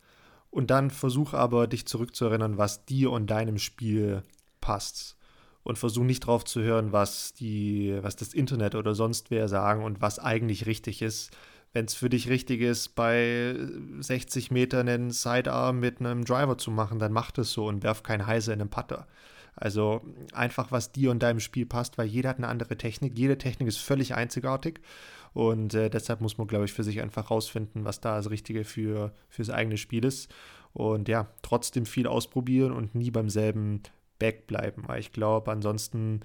und 0.53 0.70
dann 0.70 0.90
versuch 0.90 1.32
aber, 1.32 1.66
dich 1.66 1.86
zurückzuerinnern, 1.86 2.59
was 2.59 2.84
dir 2.84 3.11
und 3.11 3.26
deinem 3.28 3.59
Spiel 3.59 4.22
passt. 4.61 5.16
Und 5.64 5.78
versuch 5.78 6.03
nicht 6.03 6.26
drauf 6.26 6.44
zu 6.44 6.61
hören, 6.61 6.92
was, 6.92 7.32
die, 7.32 7.96
was 8.03 8.16
das 8.16 8.34
Internet 8.34 8.74
oder 8.74 8.94
sonst 8.94 9.30
wer 9.30 9.48
sagen 9.48 9.82
und 9.82 10.00
was 10.03 10.18
eigentlich 10.18 10.66
richtig 10.66 11.00
ist. 11.00 11.30
Wenn 11.72 11.86
es 11.86 11.94
für 11.94 12.11
dich 12.11 12.28
richtig 12.28 12.61
ist, 12.61 12.94
bei 12.96 13.57
60 14.00 14.50
Metern 14.50 14.88
einen 14.88 15.11
Sidearm 15.11 15.80
mit 15.80 16.00
einem 16.00 16.24
Driver 16.24 16.59
zu 16.59 16.70
machen, 16.70 16.98
dann 16.98 17.12
mach 17.12 17.30
das 17.30 17.53
so 17.53 17.66
und 17.66 17.82
werf 17.82 18.03
kein 18.03 18.26
Heiser 18.26 18.53
in 18.53 18.61
einen 18.61 18.70
Putter. 18.70 19.07
Also 19.55 20.03
einfach, 20.32 20.70
was 20.70 20.92
dir 20.92 21.11
und 21.11 21.22
deinem 21.22 21.40
Spiel 21.40 21.64
passt, 21.64 21.96
weil 21.96 22.09
jeder 22.09 22.28
hat 22.30 22.38
eine 22.38 22.48
andere 22.48 22.76
Technik. 22.76 23.16
Jede 23.16 23.38
Technik 23.38 23.68
ist 23.68 23.78
völlig 23.78 24.14
einzigartig. 24.14 24.80
Und 25.35 25.74
äh, 25.74 25.89
deshalb 25.89 26.20
muss 26.20 26.39
man, 26.39 26.47
glaube 26.47 26.66
ich, 26.66 26.72
für 26.72 26.85
sich 26.85 27.01
einfach 27.01 27.30
rausfinden, 27.30 27.85
was 27.85 28.01
da 28.01 28.16
das 28.16 28.30
Richtige 28.30 28.64
für, 28.64 29.12
fürs 29.28 29.51
eigene 29.51 29.76
Spiel 29.76 30.05
ist. 30.05 30.33
Und 30.72 31.09
ja, 31.09 31.28
trotzdem 31.43 31.87
viel 31.87 32.07
ausprobieren 32.07 32.72
und 32.72 32.95
nie 32.95 33.11
beim 33.11 33.30
selben 33.30 33.83
Back 34.18 34.47
bleiben. 34.47 34.85
Weil 34.87 35.01
ich 35.01 35.12
glaube, 35.12 35.51
ansonsten 35.51 36.20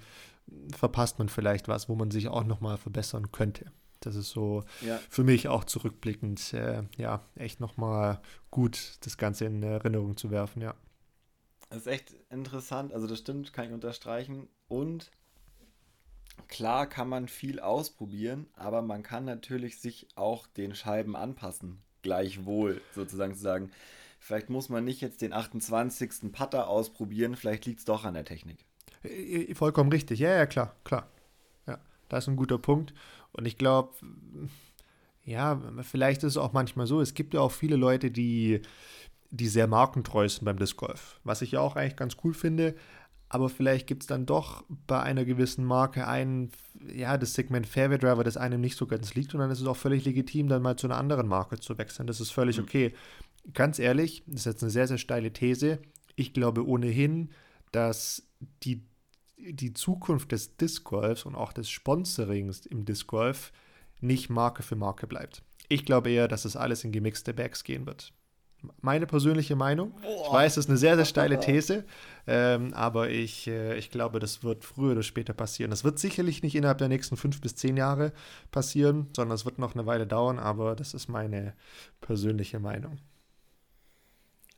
verpasst 0.74 1.18
man 1.18 1.28
vielleicht 1.28 1.68
was, 1.68 1.88
wo 1.88 1.94
man 1.94 2.10
sich 2.10 2.28
auch 2.28 2.44
nochmal 2.44 2.76
verbessern 2.76 3.32
könnte. 3.32 3.66
Das 4.00 4.14
ist 4.14 4.30
so 4.30 4.64
ja. 4.80 4.98
für 5.10 5.24
mich 5.24 5.48
auch 5.48 5.64
zurückblickend, 5.64 6.52
äh, 6.54 6.82
ja, 6.96 7.22
echt 7.34 7.60
nochmal 7.60 8.20
gut, 8.50 8.96
das 9.00 9.16
Ganze 9.16 9.46
in 9.46 9.62
Erinnerung 9.62 10.16
zu 10.16 10.30
werfen, 10.30 10.62
ja. 10.62 10.74
Das 11.68 11.80
ist 11.80 11.86
echt 11.88 12.14
interessant, 12.30 12.92
also 12.92 13.06
das 13.06 13.18
stimmt, 13.18 13.52
kann 13.52 13.66
ich 13.66 13.72
unterstreichen. 13.72 14.48
Und 14.68 15.10
klar 16.46 16.86
kann 16.86 17.08
man 17.08 17.28
viel 17.28 17.60
ausprobieren, 17.60 18.46
aber 18.54 18.82
man 18.82 19.02
kann 19.02 19.24
natürlich 19.24 19.80
sich 19.80 20.08
auch 20.14 20.46
den 20.46 20.74
Scheiben 20.74 21.16
anpassen. 21.16 21.78
Gleichwohl, 22.02 22.80
sozusagen 22.94 23.34
zu 23.34 23.40
sagen, 23.40 23.70
vielleicht 24.20 24.50
muss 24.50 24.68
man 24.68 24.84
nicht 24.84 25.00
jetzt 25.00 25.20
den 25.20 25.32
28. 25.32 26.32
Putter 26.32 26.68
ausprobieren, 26.68 27.34
vielleicht 27.34 27.66
liegt 27.66 27.80
es 27.80 27.84
doch 27.84 28.04
an 28.04 28.14
der 28.14 28.24
Technik. 28.24 28.64
Vollkommen 29.54 29.90
richtig, 29.90 30.20
ja, 30.20 30.34
ja, 30.34 30.46
klar, 30.46 30.74
klar. 30.84 31.08
Ja, 31.66 31.78
das 32.08 32.24
ist 32.24 32.28
ein 32.28 32.36
guter 32.36 32.58
Punkt. 32.58 32.94
Und 33.32 33.46
ich 33.46 33.58
glaube, 33.58 33.94
ja, 35.24 35.60
vielleicht 35.82 36.22
ist 36.22 36.32
es 36.32 36.36
auch 36.36 36.52
manchmal 36.52 36.86
so, 36.86 37.00
es 37.00 37.14
gibt 37.14 37.34
ja 37.34 37.40
auch 37.40 37.52
viele 37.52 37.76
Leute, 37.76 38.10
die 38.10 38.62
die 39.30 39.48
sehr 39.48 39.66
markentreu 39.66 40.28
sind 40.28 40.44
beim 40.44 40.58
Disc 40.58 40.76
Golf. 40.76 41.20
Was 41.24 41.42
ich 41.42 41.52
ja 41.52 41.60
auch 41.60 41.76
eigentlich 41.76 41.96
ganz 41.96 42.16
cool 42.24 42.34
finde. 42.34 42.74
Aber 43.30 43.48
vielleicht 43.48 43.86
gibt 43.86 44.02
es 44.02 44.06
dann 44.06 44.24
doch 44.24 44.64
bei 44.86 45.02
einer 45.02 45.24
gewissen 45.24 45.64
Marke 45.64 46.06
ein, 46.06 46.50
ja, 46.94 47.18
das 47.18 47.34
Segment 47.34 47.66
Fairway 47.66 47.98
Driver, 47.98 48.24
das 48.24 48.38
einem 48.38 48.60
nicht 48.60 48.76
so 48.76 48.86
ganz 48.86 49.14
liegt. 49.14 49.34
Und 49.34 49.40
dann 49.40 49.50
ist 49.50 49.60
es 49.60 49.66
auch 49.66 49.76
völlig 49.76 50.04
legitim, 50.04 50.48
dann 50.48 50.62
mal 50.62 50.76
zu 50.76 50.86
einer 50.86 50.96
anderen 50.96 51.28
Marke 51.28 51.60
zu 51.60 51.76
wechseln. 51.76 52.06
Das 52.06 52.20
ist 52.20 52.30
völlig 52.30 52.56
mhm. 52.56 52.64
okay. 52.64 52.94
Ganz 53.52 53.78
ehrlich, 53.78 54.22
das 54.26 54.40
ist 54.40 54.46
jetzt 54.46 54.62
eine 54.62 54.70
sehr, 54.70 54.88
sehr 54.88 54.98
steile 54.98 55.32
These. 55.32 55.78
Ich 56.16 56.32
glaube 56.32 56.66
ohnehin, 56.66 57.30
dass 57.70 58.26
die, 58.62 58.86
die 59.36 59.74
Zukunft 59.74 60.32
des 60.32 60.56
Disc 60.56 60.84
Golfs 60.84 61.24
und 61.24 61.34
auch 61.34 61.52
des 61.52 61.68
Sponsorings 61.68 62.64
im 62.64 62.86
Disc 62.86 63.06
Golf 63.06 63.52
nicht 64.00 64.30
Marke 64.30 64.62
für 64.62 64.76
Marke 64.76 65.06
bleibt. 65.06 65.42
Ich 65.68 65.84
glaube 65.84 66.10
eher, 66.10 66.28
dass 66.28 66.46
es 66.46 66.56
alles 66.56 66.84
in 66.84 66.92
gemixte 66.92 67.34
Bags 67.34 67.62
gehen 67.62 67.86
wird. 67.86 68.12
Meine 68.80 69.06
persönliche 69.06 69.54
Meinung. 69.54 69.92
Boah. 70.02 70.26
Ich 70.26 70.32
weiß, 70.32 70.54
das 70.56 70.64
ist 70.64 70.68
eine 70.68 70.78
sehr, 70.78 70.96
sehr 70.96 71.04
steile 71.04 71.38
These, 71.40 71.84
ähm, 72.26 72.74
aber 72.74 73.10
ich, 73.10 73.46
äh, 73.46 73.78
ich 73.78 73.90
glaube, 73.90 74.18
das 74.18 74.42
wird 74.42 74.64
früher 74.64 74.92
oder 74.92 75.02
später 75.02 75.32
passieren. 75.32 75.70
Das 75.70 75.84
wird 75.84 75.98
sicherlich 75.98 76.42
nicht 76.42 76.54
innerhalb 76.54 76.78
der 76.78 76.88
nächsten 76.88 77.16
fünf 77.16 77.40
bis 77.40 77.54
zehn 77.54 77.76
Jahre 77.76 78.12
passieren, 78.50 79.08
sondern 79.14 79.36
es 79.36 79.44
wird 79.44 79.58
noch 79.58 79.74
eine 79.74 79.86
Weile 79.86 80.06
dauern, 80.06 80.38
aber 80.38 80.74
das 80.74 80.94
ist 80.94 81.08
meine 81.08 81.54
persönliche 82.00 82.58
Meinung. 82.58 82.98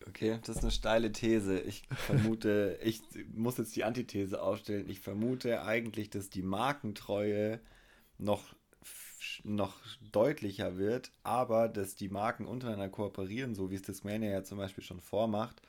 Okay, 0.07 0.39
das 0.45 0.57
ist 0.57 0.63
eine 0.63 0.73
steile 0.73 1.13
These. 1.13 1.61
Ich 1.61 1.83
vermute, 1.95 2.79
ich 2.83 3.01
muss 3.35 3.59
jetzt 3.59 3.77
die 3.77 3.85
Antithese 3.85 4.43
aufstellen. 4.43 4.89
Ich 4.89 5.01
vermute 5.01 5.63
eigentlich, 5.63 6.11
dass 6.11 6.31
die 6.31 6.43
Markentreue 6.43 7.61
noch 8.19 8.43
noch 9.45 9.75
deutlicher 10.13 10.77
wird, 10.77 11.11
aber 11.23 11.69
dass 11.69 11.95
die 11.95 12.09
Marken 12.09 12.47
untereinander 12.47 12.89
kooperieren, 12.89 13.55
so 13.55 13.71
wie 13.71 13.77
es 13.77 13.83
Discmania 13.83 14.31
ja 14.31 14.43
zum 14.45 14.59
Beispiel 14.59 14.85
schon 14.85 15.01
vormacht 15.01 15.63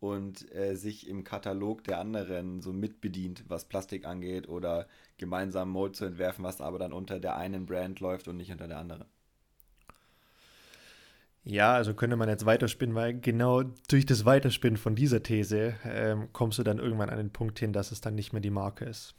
und 0.00 0.52
äh, 0.54 0.74
sich 0.74 1.08
im 1.08 1.22
Katalog 1.22 1.84
der 1.84 1.98
anderen 1.98 2.60
so 2.60 2.72
mitbedient, 2.72 3.44
was 3.48 3.66
Plastik 3.66 4.04
angeht 4.04 4.48
oder 4.48 4.88
gemeinsam 5.16 5.70
Mode 5.70 5.92
zu 5.92 6.04
entwerfen, 6.04 6.44
was 6.44 6.60
aber 6.60 6.78
dann 6.78 6.92
unter 6.92 7.20
der 7.20 7.36
einen 7.36 7.66
Brand 7.66 8.00
läuft 8.00 8.26
und 8.28 8.36
nicht 8.36 8.50
unter 8.50 8.66
der 8.66 8.78
anderen. 8.78 9.04
Ja, 11.44 11.74
also 11.74 11.94
könnte 11.94 12.16
man 12.16 12.28
jetzt 12.28 12.46
weiterspinnen, 12.46 12.94
weil 12.94 13.18
genau 13.18 13.62
durch 13.88 14.06
das 14.06 14.24
Weiterspinnen 14.24 14.76
von 14.76 14.94
dieser 14.94 15.22
These 15.22 15.74
ähm, 15.84 16.28
kommst 16.32 16.58
du 16.58 16.62
dann 16.62 16.78
irgendwann 16.78 17.10
an 17.10 17.18
den 17.18 17.30
Punkt 17.30 17.58
hin, 17.58 17.72
dass 17.72 17.90
es 17.90 18.00
dann 18.00 18.14
nicht 18.14 18.32
mehr 18.32 18.42
die 18.42 18.50
Marke 18.50 18.84
ist. 18.84 19.14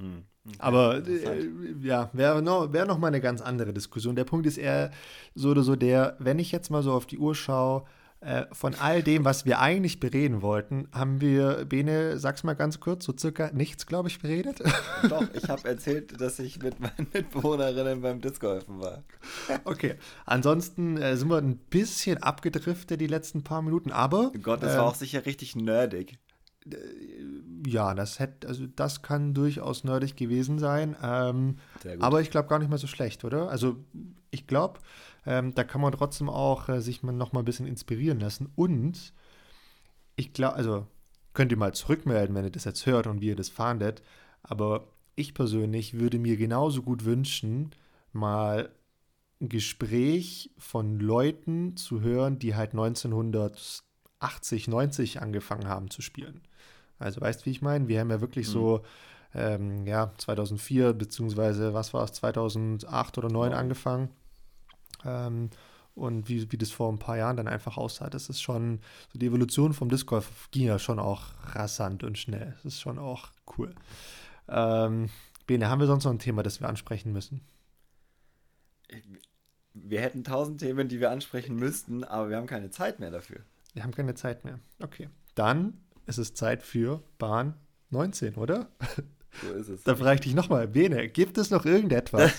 Okay, 0.00 0.56
Aber 0.58 1.06
äh, 1.06 1.48
ja, 1.82 2.10
wäre 2.12 2.42
noch, 2.42 2.72
wär 2.72 2.86
noch 2.86 2.98
mal 2.98 3.08
eine 3.08 3.20
ganz 3.20 3.40
andere 3.42 3.72
Diskussion. 3.72 4.16
Der 4.16 4.24
Punkt 4.24 4.46
ist 4.46 4.56
eher 4.56 4.90
so 5.34 5.50
oder 5.50 5.62
so 5.62 5.76
der, 5.76 6.16
wenn 6.18 6.38
ich 6.38 6.50
jetzt 6.50 6.70
mal 6.70 6.82
so 6.82 6.92
auf 6.92 7.06
die 7.06 7.18
Uhr 7.18 7.34
schaue, 7.34 7.84
äh, 8.22 8.44
von 8.52 8.74
all 8.74 9.02
dem, 9.02 9.24
was 9.24 9.46
wir 9.46 9.60
eigentlich 9.60 9.98
bereden 9.98 10.42
wollten, 10.42 10.88
haben 10.92 11.22
wir, 11.22 11.64
Bene, 11.64 12.18
sag's 12.18 12.44
mal 12.44 12.52
ganz 12.52 12.78
kurz, 12.78 13.06
so 13.06 13.14
circa 13.16 13.50
nichts, 13.52 13.86
glaube 13.86 14.08
ich, 14.08 14.20
beredet. 14.20 14.60
Doch, 15.08 15.24
ich 15.32 15.48
habe 15.48 15.66
erzählt, 15.66 16.20
dass 16.20 16.38
ich 16.38 16.62
mit 16.62 16.78
meinen 16.80 17.06
Mitbewohnerinnen 17.14 18.02
beim 18.02 18.20
Discgolfen 18.20 18.78
war. 18.78 19.04
Okay, 19.64 19.94
ansonsten 20.26 20.98
äh, 20.98 21.16
sind 21.16 21.30
wir 21.30 21.38
ein 21.38 21.56
bisschen 21.56 22.22
abgedriftet 22.22 23.00
die 23.00 23.06
letzten 23.06 23.42
paar 23.42 23.62
Minuten, 23.62 23.90
aber. 23.90 24.32
Gott, 24.42 24.62
das 24.62 24.76
war 24.76 24.84
ähm, 24.84 24.90
auch 24.90 24.96
sicher 24.96 25.24
richtig 25.24 25.56
nerdig. 25.56 26.18
Äh, 26.66 26.76
ja, 27.66 27.94
das 27.94 28.18
hätte, 28.18 28.48
also 28.48 28.66
das 28.66 29.02
kann 29.02 29.34
durchaus 29.34 29.84
nerdig 29.84 30.16
gewesen 30.16 30.58
sein. 30.58 30.96
Ähm, 31.02 31.56
aber 31.98 32.20
ich 32.20 32.30
glaube 32.30 32.48
gar 32.48 32.58
nicht 32.58 32.70
mal 32.70 32.78
so 32.78 32.86
schlecht, 32.86 33.24
oder? 33.24 33.50
Also 33.50 33.76
ich 34.30 34.46
glaube, 34.46 34.80
ähm, 35.26 35.54
da 35.54 35.64
kann 35.64 35.80
man 35.80 35.92
trotzdem 35.92 36.28
auch 36.28 36.68
äh, 36.68 36.80
sich 36.80 37.02
mal 37.02 37.12
noch 37.12 37.32
mal 37.32 37.40
ein 37.40 37.44
bisschen 37.44 37.66
inspirieren 37.66 38.20
lassen. 38.20 38.50
Und 38.56 39.12
ich 40.16 40.32
glaube, 40.32 40.56
also 40.56 40.86
könnt 41.34 41.52
ihr 41.52 41.58
mal 41.58 41.74
zurückmelden, 41.74 42.34
wenn 42.34 42.44
ihr 42.44 42.50
das 42.50 42.64
jetzt 42.64 42.86
hört 42.86 43.06
und 43.06 43.20
wie 43.20 43.28
ihr 43.28 43.36
das 43.36 43.48
fahndet. 43.48 44.02
Aber 44.42 44.88
ich 45.16 45.34
persönlich 45.34 45.98
würde 45.98 46.18
mir 46.18 46.36
genauso 46.36 46.82
gut 46.82 47.04
wünschen, 47.04 47.70
mal 48.12 48.70
ein 49.40 49.48
Gespräch 49.48 50.50
von 50.58 50.98
Leuten 50.98 51.76
zu 51.76 52.00
hören, 52.00 52.38
die 52.38 52.54
halt 52.54 52.72
1980, 52.72 54.68
90 54.68 55.22
angefangen 55.22 55.68
haben 55.68 55.90
zu 55.90 56.02
spielen. 56.02 56.40
Also 57.00 57.20
weißt 57.20 57.40
du, 57.40 57.46
wie 57.46 57.50
ich 57.50 57.62
meine? 57.62 57.88
Wir 57.88 58.00
haben 58.00 58.10
ja 58.10 58.20
wirklich 58.20 58.46
mhm. 58.48 58.52
so, 58.52 58.82
ähm, 59.34 59.86
ja, 59.86 60.12
2004 60.16 60.92
beziehungsweise 60.92 61.74
was 61.74 61.92
war 61.94 62.04
es, 62.04 62.12
2008 62.12 63.18
oder 63.18 63.28
2009 63.28 63.50
ja. 63.50 63.58
angefangen. 63.58 64.10
Ähm, 65.04 65.50
und 65.94 66.28
wie, 66.28 66.50
wie 66.52 66.56
das 66.56 66.70
vor 66.70 66.90
ein 66.90 66.98
paar 66.98 67.16
Jahren 67.16 67.36
dann 67.36 67.48
einfach 67.48 67.76
aussah, 67.76 68.08
das 68.08 68.28
ist 68.28 68.40
schon, 68.40 68.80
so 69.12 69.18
die 69.18 69.26
Evolution 69.26 69.72
vom 69.72 69.88
Disc 69.88 70.06
Golf 70.06 70.48
ging 70.50 70.66
ja 70.66 70.78
schon 70.78 70.98
auch 70.98 71.24
rasant 71.52 72.04
und 72.04 72.16
schnell. 72.16 72.54
Das 72.62 72.74
ist 72.74 72.80
schon 72.80 72.98
auch 72.98 73.28
cool. 73.58 73.74
Ähm, 74.48 75.10
Bene, 75.46 75.68
haben 75.68 75.80
wir 75.80 75.86
sonst 75.86 76.04
noch 76.04 76.12
ein 76.12 76.18
Thema, 76.18 76.42
das 76.42 76.60
wir 76.60 76.68
ansprechen 76.68 77.12
müssen? 77.12 77.40
Wir 79.74 80.00
hätten 80.00 80.24
tausend 80.24 80.60
Themen, 80.60 80.88
die 80.88 81.00
wir 81.00 81.10
ansprechen 81.10 81.56
müssten, 81.56 82.04
aber 82.04 82.30
wir 82.30 82.36
haben 82.36 82.46
keine 82.46 82.70
Zeit 82.70 83.00
mehr 83.00 83.10
dafür. 83.10 83.40
Wir 83.74 83.82
haben 83.82 83.92
keine 83.92 84.14
Zeit 84.14 84.44
mehr. 84.44 84.58
Okay. 84.80 85.08
Dann 85.34 85.74
es 86.10 86.18
ist 86.18 86.36
Zeit 86.36 86.62
für 86.62 87.02
Bahn 87.18 87.54
19, 87.90 88.34
oder? 88.34 88.68
So 89.42 89.52
ist 89.52 89.68
es. 89.68 89.84
da 89.84 89.94
frage 89.94 90.16
ich 90.16 90.20
dich 90.22 90.34
nochmal, 90.34 90.66
Bene, 90.66 91.08
gibt 91.08 91.38
es 91.38 91.50
noch 91.50 91.64
irgendetwas, 91.64 92.32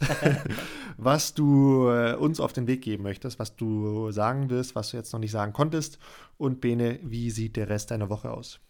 was 0.96 1.34
du 1.34 1.88
äh, 1.88 2.14
uns 2.14 2.40
auf 2.40 2.54
den 2.54 2.66
Weg 2.66 2.80
geben 2.80 3.02
möchtest, 3.02 3.38
was 3.38 3.54
du 3.54 4.10
sagen 4.12 4.48
willst, 4.48 4.74
was 4.74 4.90
du 4.90 4.96
jetzt 4.96 5.12
noch 5.12 5.20
nicht 5.20 5.30
sagen 5.30 5.52
konntest? 5.52 5.98
Und 6.38 6.62
Bene, 6.62 7.00
wie 7.02 7.30
sieht 7.30 7.56
der 7.56 7.68
Rest 7.68 7.90
deiner 7.90 8.08
Woche 8.08 8.30
aus? 8.30 8.60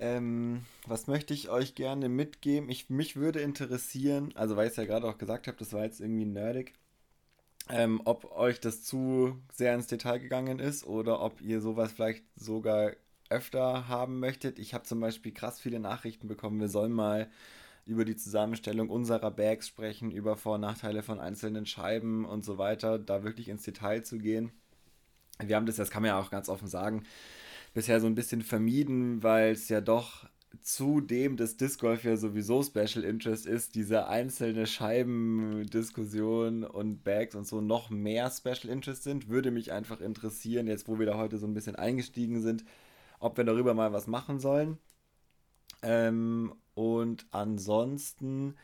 Ähm, 0.00 0.64
was 0.86 1.06
möchte 1.06 1.32
ich 1.34 1.48
euch 1.48 1.76
gerne 1.76 2.08
mitgeben? 2.08 2.68
Ich, 2.68 2.90
mich 2.90 3.14
würde 3.14 3.40
interessieren, 3.40 4.32
also 4.34 4.56
weil 4.56 4.66
ich 4.66 4.72
es 4.72 4.76
ja 4.76 4.84
gerade 4.86 5.06
auch 5.06 5.18
gesagt 5.18 5.46
habe, 5.46 5.56
das 5.56 5.72
war 5.72 5.84
jetzt 5.84 6.00
irgendwie 6.00 6.26
nerdig, 6.26 6.74
ähm, 7.68 8.00
ob 8.04 8.30
euch 8.32 8.60
das 8.60 8.82
zu 8.82 9.38
sehr 9.52 9.74
ins 9.74 9.86
Detail 9.86 10.18
gegangen 10.18 10.58
ist 10.58 10.86
oder 10.86 11.20
ob 11.20 11.40
ihr 11.40 11.60
sowas 11.60 11.92
vielleicht 11.92 12.24
sogar 12.36 12.92
öfter 13.28 13.88
haben 13.88 14.20
möchtet. 14.20 14.58
Ich 14.58 14.74
habe 14.74 14.84
zum 14.84 15.00
Beispiel 15.00 15.32
krass 15.32 15.60
viele 15.60 15.80
Nachrichten 15.80 16.28
bekommen, 16.28 16.60
wir 16.60 16.68
sollen 16.68 16.92
mal 16.92 17.28
über 17.84 18.04
die 18.04 18.16
Zusammenstellung 18.16 18.90
unserer 18.90 19.30
Bags 19.30 19.68
sprechen, 19.68 20.10
über 20.10 20.36
Vor- 20.36 20.56
und 20.56 20.62
Nachteile 20.62 21.02
von 21.02 21.20
einzelnen 21.20 21.66
Scheiben 21.66 22.24
und 22.24 22.44
so 22.44 22.58
weiter, 22.58 22.98
da 22.98 23.22
wirklich 23.22 23.48
ins 23.48 23.62
Detail 23.62 24.02
zu 24.02 24.18
gehen. 24.18 24.52
Wir 25.40 25.56
haben 25.56 25.66
das, 25.66 25.76
das 25.76 25.90
kann 25.90 26.02
man 26.02 26.10
ja 26.10 26.20
auch 26.20 26.30
ganz 26.30 26.48
offen 26.48 26.66
sagen, 26.66 27.04
bisher 27.74 28.00
so 28.00 28.06
ein 28.06 28.14
bisschen 28.14 28.42
vermieden, 28.42 29.22
weil 29.22 29.52
es 29.52 29.68
ja 29.68 29.80
doch 29.80 30.26
zudem 30.62 31.36
dass 31.36 31.56
Disc 31.56 31.80
Golf 31.80 32.04
ja 32.04 32.16
sowieso 32.16 32.62
Special 32.62 33.04
Interest 33.04 33.46
ist, 33.46 33.74
diese 33.74 34.08
einzelne 34.08 34.66
Scheibendiskussion 34.66 36.64
und 36.64 37.04
Bags 37.04 37.34
und 37.34 37.46
so 37.46 37.60
noch 37.60 37.90
mehr 37.90 38.30
Special 38.30 38.68
Interest 38.70 39.02
sind, 39.02 39.28
würde 39.28 39.50
mich 39.50 39.72
einfach 39.72 40.00
interessieren, 40.00 40.66
jetzt 40.66 40.88
wo 40.88 40.98
wir 40.98 41.06
da 41.06 41.16
heute 41.16 41.38
so 41.38 41.46
ein 41.46 41.54
bisschen 41.54 41.76
eingestiegen 41.76 42.42
sind, 42.42 42.64
ob 43.20 43.36
wir 43.36 43.44
darüber 43.44 43.74
mal 43.74 43.92
was 43.92 44.06
machen 44.06 44.40
sollen. 44.40 44.78
Ähm, 45.82 46.54
und 46.74 47.26
ansonsten 47.30 48.54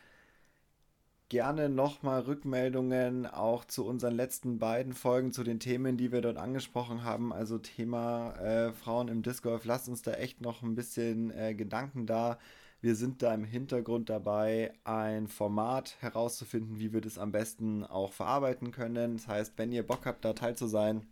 gerne 1.32 1.70
nochmal 1.70 2.20
Rückmeldungen 2.20 3.24
auch 3.24 3.64
zu 3.64 3.86
unseren 3.86 4.14
letzten 4.14 4.58
beiden 4.58 4.92
Folgen, 4.92 5.32
zu 5.32 5.42
den 5.42 5.60
Themen, 5.60 5.96
die 5.96 6.12
wir 6.12 6.20
dort 6.20 6.36
angesprochen 6.36 7.04
haben. 7.04 7.32
Also 7.32 7.56
Thema 7.56 8.34
äh, 8.34 8.72
Frauen 8.74 9.08
im 9.08 9.22
Disc 9.22 9.42
Golf. 9.42 9.64
Lasst 9.64 9.88
uns 9.88 10.02
da 10.02 10.12
echt 10.12 10.42
noch 10.42 10.60
ein 10.62 10.74
bisschen 10.74 11.30
äh, 11.30 11.54
Gedanken 11.54 12.04
da. 12.04 12.38
Wir 12.82 12.94
sind 12.96 13.22
da 13.22 13.32
im 13.32 13.44
Hintergrund 13.44 14.10
dabei, 14.10 14.74
ein 14.84 15.26
Format 15.26 15.96
herauszufinden, 16.00 16.78
wie 16.78 16.92
wir 16.92 17.00
das 17.00 17.16
am 17.16 17.32
besten 17.32 17.82
auch 17.82 18.12
verarbeiten 18.12 18.70
können. 18.70 19.14
Das 19.14 19.26
heißt, 19.26 19.54
wenn 19.56 19.72
ihr 19.72 19.86
Bock 19.86 20.04
habt, 20.04 20.26
da 20.26 20.34
teil 20.34 20.54
zu 20.54 20.66
sein 20.66 21.06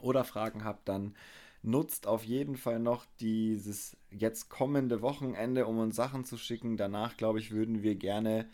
oder 0.00 0.24
Fragen 0.24 0.64
habt, 0.64 0.88
dann 0.88 1.14
nutzt 1.62 2.06
auf 2.06 2.24
jeden 2.24 2.56
Fall 2.56 2.78
noch 2.78 3.04
dieses 3.20 3.98
jetzt 4.08 4.48
kommende 4.48 5.02
Wochenende, 5.02 5.66
um 5.66 5.78
uns 5.78 5.94
Sachen 5.94 6.24
zu 6.24 6.38
schicken. 6.38 6.78
Danach, 6.78 7.18
glaube 7.18 7.38
ich, 7.38 7.50
würden 7.50 7.82
wir 7.82 7.96
gerne 7.96 8.48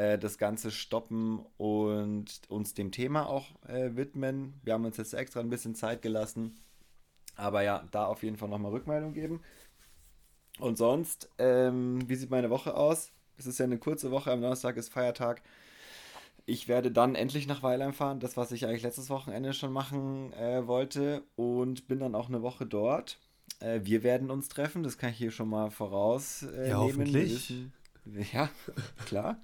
äh, 0.00 0.18
das 0.18 0.38
Ganze 0.38 0.70
stoppen 0.70 1.44
und 1.58 2.40
uns 2.48 2.72
dem 2.72 2.90
Thema 2.90 3.26
auch 3.28 3.46
äh, 3.68 3.96
widmen. 3.96 4.54
Wir 4.62 4.72
haben 4.72 4.84
uns 4.86 4.96
jetzt 4.96 5.12
extra 5.12 5.40
ein 5.40 5.50
bisschen 5.50 5.74
Zeit 5.74 6.00
gelassen. 6.00 6.56
Aber 7.36 7.62
ja, 7.62 7.86
da 7.90 8.06
auf 8.06 8.22
jeden 8.22 8.36
Fall 8.36 8.48
nochmal 8.48 8.72
Rückmeldung 8.72 9.12
geben. 9.12 9.42
Und 10.58 10.78
sonst, 10.78 11.28
ähm, 11.38 12.08
wie 12.08 12.14
sieht 12.14 12.30
meine 12.30 12.50
Woche 12.50 12.74
aus? 12.74 13.12
Es 13.36 13.46
ist 13.46 13.58
ja 13.58 13.64
eine 13.64 13.78
kurze 13.78 14.10
Woche, 14.10 14.30
am 14.30 14.40
Donnerstag 14.40 14.76
ist 14.76 14.90
Feiertag. 14.90 15.42
Ich 16.46 16.66
werde 16.66 16.90
dann 16.90 17.14
endlich 17.14 17.46
nach 17.46 17.62
Weilheim 17.62 17.92
fahren, 17.92 18.20
das, 18.20 18.36
was 18.36 18.52
ich 18.52 18.66
eigentlich 18.66 18.82
letztes 18.82 19.10
Wochenende 19.10 19.52
schon 19.52 19.72
machen 19.72 20.32
äh, 20.32 20.66
wollte. 20.66 21.22
Und 21.36 21.88
bin 21.88 22.00
dann 22.00 22.14
auch 22.14 22.28
eine 22.28 22.42
Woche 22.42 22.64
dort. 22.66 23.18
Äh, 23.60 23.80
wir 23.84 24.02
werden 24.02 24.30
uns 24.30 24.48
treffen, 24.48 24.82
das 24.82 24.96
kann 24.96 25.10
ich 25.10 25.18
hier 25.18 25.30
schon 25.30 25.48
mal 25.48 25.70
vorausnehmen. 25.70 26.58
Äh, 26.58 26.68
ja, 26.70 26.78
hoffentlich. 26.78 27.52
Ja, 28.32 28.50
klar. 29.06 29.40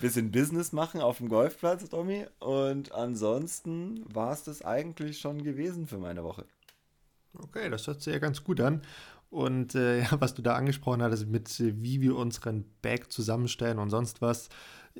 Bisschen 0.00 0.30
Business 0.30 0.72
machen 0.72 1.00
auf 1.00 1.18
dem 1.18 1.28
Golfplatz, 1.28 1.88
Tommy. 1.88 2.26
Und 2.38 2.92
ansonsten 2.92 4.04
war 4.12 4.32
es 4.32 4.44
das 4.44 4.62
eigentlich 4.62 5.18
schon 5.18 5.42
gewesen 5.42 5.86
für 5.86 5.98
meine 5.98 6.24
Woche. 6.24 6.44
Okay, 7.34 7.70
das 7.70 7.86
hört 7.86 8.02
sich 8.02 8.12
ja 8.12 8.18
ganz 8.18 8.42
gut 8.42 8.60
an. 8.60 8.82
Und 9.30 9.74
äh, 9.74 10.04
was 10.18 10.34
du 10.34 10.42
da 10.42 10.54
angesprochen 10.54 11.02
hattest, 11.02 11.28
mit 11.28 11.48
äh, 11.60 11.74
wie 11.82 12.00
wir 12.00 12.16
unseren 12.16 12.64
Bag 12.82 13.12
zusammenstellen 13.12 13.78
und 13.78 13.90
sonst 13.90 14.20
was, 14.20 14.48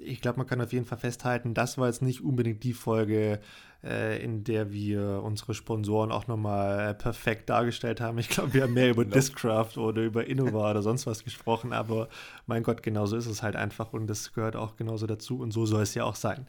ich 0.04 0.20
glaube, 0.20 0.38
man 0.38 0.46
kann 0.46 0.60
auf 0.60 0.72
jeden 0.72 0.84
Fall 0.84 0.98
festhalten, 0.98 1.54
das 1.54 1.78
war 1.78 1.86
jetzt 1.86 2.02
nicht 2.02 2.22
unbedingt 2.22 2.62
die 2.62 2.72
Folge, 2.72 3.40
äh, 3.82 4.22
in 4.22 4.44
der 4.44 4.72
wir 4.72 5.22
unsere 5.22 5.54
Sponsoren 5.54 6.12
auch 6.12 6.26
nochmal 6.26 6.94
perfekt 6.94 7.48
dargestellt 7.50 8.00
haben. 8.00 8.18
Ich 8.18 8.28
glaube, 8.28 8.54
wir 8.54 8.62
haben 8.64 8.74
mehr 8.74 8.90
über 8.90 9.04
Discraft 9.04 9.78
oder 9.78 10.02
über 10.02 10.26
Innova 10.26 10.70
oder 10.70 10.82
sonst 10.82 11.06
was 11.06 11.24
gesprochen, 11.24 11.72
aber 11.72 12.08
mein 12.46 12.62
Gott, 12.62 12.82
genauso 12.82 13.16
ist 13.16 13.26
es 13.26 13.42
halt 13.42 13.56
einfach 13.56 13.92
und 13.92 14.06
das 14.06 14.32
gehört 14.32 14.56
auch 14.56 14.76
genauso 14.76 15.06
dazu 15.06 15.40
und 15.40 15.52
so 15.52 15.66
soll 15.66 15.82
es 15.82 15.94
ja 15.94 16.04
auch 16.04 16.16
sein. 16.16 16.46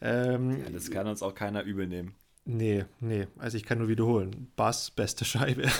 Ähm, 0.00 0.60
ja, 0.62 0.70
das 0.70 0.90
kann 0.90 1.06
uns 1.06 1.22
auch 1.22 1.34
keiner 1.34 1.62
übel 1.62 1.86
nehmen. 1.86 2.14
Nee, 2.46 2.86
nee, 3.00 3.28
also 3.38 3.56
ich 3.56 3.64
kann 3.64 3.78
nur 3.78 3.88
wiederholen. 3.88 4.50
Bass, 4.56 4.90
beste 4.90 5.24
Scheibe. 5.24 5.62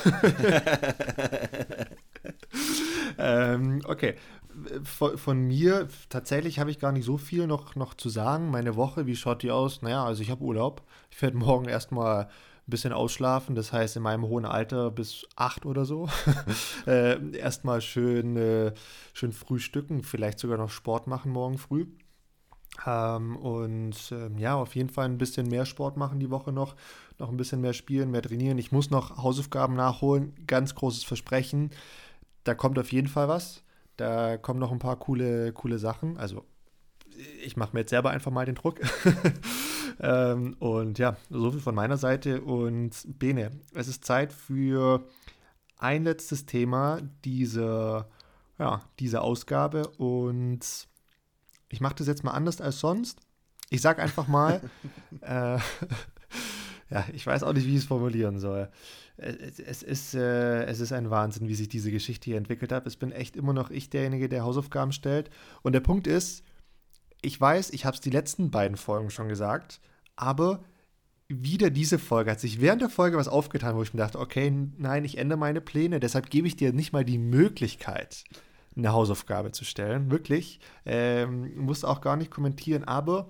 ähm, 3.19 3.81
okay, 3.85 4.15
von, 4.85 5.19
von, 5.19 5.41
mir, 5.41 5.89
tatsächlich 6.09 6.59
habe 6.59 6.71
ich 6.71 6.79
gar 6.79 6.93
nicht 6.93 7.05
so 7.05 7.19
viel 7.19 7.47
noch, 7.47 7.75
noch 7.77 7.95
zu 7.95 8.09
sagen. 8.09 8.51
Meine 8.51 8.77
Woche, 8.77 9.07
wie 9.07 9.17
schaut 9.17 9.43
die 9.43 9.51
aus? 9.51 9.83
Naja, 9.83 10.05
also 10.05 10.23
ich 10.23 10.31
habe 10.31 10.43
Urlaub. 10.43 10.83
Ich 11.11 11.21
werde 11.23 11.37
morgen 11.37 11.67
erstmal 11.67 12.25
ein 12.25 12.29
bisschen 12.71 12.93
ausschlafen, 12.93 13.55
das 13.55 13.73
heißt 13.73 13.97
in 13.97 14.03
meinem 14.03 14.25
hohen 14.25 14.45
Alter 14.45 14.91
bis 14.91 15.27
acht 15.37 15.67
oder 15.67 15.85
so. 15.85 16.09
äh, 16.87 17.37
erstmal 17.37 17.81
schön, 17.81 18.37
äh, 18.37 18.73
schön 19.13 19.33
frühstücken, 19.33 20.03
vielleicht 20.03 20.39
sogar 20.39 20.59
noch 20.59 20.71
Sport 20.71 21.07
machen 21.07 21.33
morgen 21.33 21.59
früh. 21.59 21.87
Ähm, 22.87 23.37
und 23.37 23.97
ähm, 24.13 24.39
ja, 24.39 24.55
auf 24.55 24.75
jeden 24.75 24.91
Fall 24.91 25.07
ein 25.07 25.19
bisschen 25.19 25.49
mehr 25.49 25.67
Sport 25.67 25.97
machen 25.97 26.21
die 26.21 26.31
Woche 26.31 26.53
noch, 26.53 26.77
noch 27.19 27.29
ein 27.29 27.37
bisschen 27.37 27.61
mehr 27.61 27.73
spielen, 27.73 28.11
mehr 28.11 28.23
trainieren. 28.23 28.59
Ich 28.59 28.73
muss 28.73 28.91
noch 28.91 29.19
Hausaufgaben 29.19 29.75
nachholen, 29.75 30.35
ganz 30.47 30.75
großes 30.75 31.05
Versprechen. 31.05 31.71
Da 32.45 32.55
kommt 32.55 32.79
auf 32.79 32.93
jeden 32.93 33.09
Fall 33.09 33.29
was. 33.29 33.63
Da 34.01 34.39
kommen 34.39 34.59
noch 34.59 34.73
ein 34.73 34.79
paar 34.79 34.99
coole, 34.99 35.53
coole 35.53 35.79
Sachen. 35.79 36.17
Also 36.17 36.47
ich 37.45 37.59
mache 37.59 37.75
mir 37.75 37.81
jetzt 37.81 37.91
selber 37.91 38.09
einfach 38.09 38.31
mal 38.31 38.47
den 38.47 38.55
Druck. 38.55 38.81
ähm, 40.01 40.57
und 40.59 40.99
ja, 40.99 41.19
so 41.29 41.51
viel 41.51 41.61
von 41.61 41.75
meiner 41.75 41.99
Seite. 41.99 42.41
Und 42.41 42.93
Bene, 43.19 43.51
es 43.75 43.89
ist 43.89 44.07
Zeit 44.07 44.33
für 44.33 45.07
ein 45.77 46.05
letztes 46.05 46.47
Thema 46.47 47.03
dieser, 47.27 48.09
ja, 48.59 48.81
dieser 49.01 49.21
Ausgabe. 49.21 49.87
Und 49.99 50.89
ich 51.69 51.83
mache 51.83 51.97
das 51.97 52.07
jetzt 52.07 52.25
mal 52.25 52.31
anders 52.31 52.63
als 52.63 52.81
sonst. 52.81 53.21
Ich 53.69 53.83
sage 53.83 54.01
einfach 54.01 54.29
mal, 54.29 54.63
äh, 55.21 55.59
ja, 56.89 57.05
ich 57.13 57.27
weiß 57.27 57.43
auch 57.43 57.53
nicht, 57.53 57.67
wie 57.67 57.75
ich 57.75 57.83
es 57.83 57.85
formulieren 57.85 58.41
soll. 58.41 58.71
Es, 59.21 59.83
ist, 59.83 60.15
äh, 60.15 60.65
es 60.65 60.81
ist 60.81 60.93
ein 60.93 61.11
Wahnsinn, 61.11 61.49
wie 61.49 61.55
sich 61.55 61.69
diese 61.69 61.91
Geschichte 61.91 62.27
hier 62.27 62.39
entwickelt 62.39 62.73
hat. 62.73 62.87
Es 62.87 62.97
bin 62.97 63.13
echt 63.13 63.37
immer 63.37 63.53
noch 63.53 63.71
ich 63.71 63.91
derjenige, 63.91 64.29
der 64.29 64.45
Hausaufgaben 64.45 64.93
stellt. 64.93 65.31
Und 65.63 65.73
der 65.73 65.81
Punkt 65.81 66.07
ist, 66.07 66.45
ich 67.23 67.39
weiß, 67.41 67.71
ich 67.71 67.85
habe 67.85 67.95
es 67.95 68.01
die 68.01 68.11
letzten 68.11 68.51
beiden 68.51 68.77
Folgen 68.77 69.11
schon 69.11 69.29
gesagt, 69.29 69.81
aber 70.17 70.65
wieder 71.29 71.71
diese 71.71 71.99
Folge 71.99 72.31
hat 72.33 72.41
sich 72.41 72.61
während 72.61 72.83
der 72.83 72.89
Folge 72.89 73.17
was 73.17 73.29
aufgetan, 73.29 73.77
wo 73.77 73.83
ich 73.83 73.95
mir 73.95 74.01
dachte, 74.01 74.19
okay, 74.19 74.53
nein, 74.79 75.05
ich 75.05 75.19
ändere 75.19 75.39
meine 75.39 75.61
Pläne, 75.61 76.01
deshalb 76.01 76.29
gebe 76.29 76.49
ich 76.49 76.57
dir 76.57 76.73
nicht 76.73 76.93
mal 76.93 77.05
die 77.05 77.19
Möglichkeit, 77.19 78.25
eine 78.77 78.93
Hausaufgabe 78.93 79.53
zu 79.53 79.65
stellen. 79.65 80.11
Wirklich. 80.11 80.61
Ähm, 80.85 81.57
musst 81.57 81.85
auch 81.85 82.01
gar 82.01 82.17
nicht 82.17 82.31
kommentieren, 82.31 82.85
aber 82.85 83.29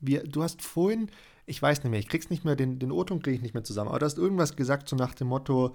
wir, 0.00 0.24
du 0.24 0.42
hast 0.42 0.62
vorhin, 0.62 1.10
ich 1.46 1.62
weiß 1.62 1.82
nicht 1.82 1.90
mehr, 1.90 2.00
ich 2.00 2.08
krieg's 2.08 2.30
nicht 2.30 2.44
mehr, 2.44 2.56
den, 2.56 2.78
den 2.78 2.92
O-Ton 2.92 3.22
kriege 3.22 3.36
ich 3.36 3.42
nicht 3.42 3.54
mehr 3.54 3.64
zusammen, 3.64 3.88
aber 3.88 4.00
du 4.00 4.06
hast 4.06 4.18
irgendwas 4.18 4.56
gesagt, 4.56 4.88
so 4.88 4.96
nach 4.96 5.14
dem 5.14 5.28
Motto, 5.28 5.74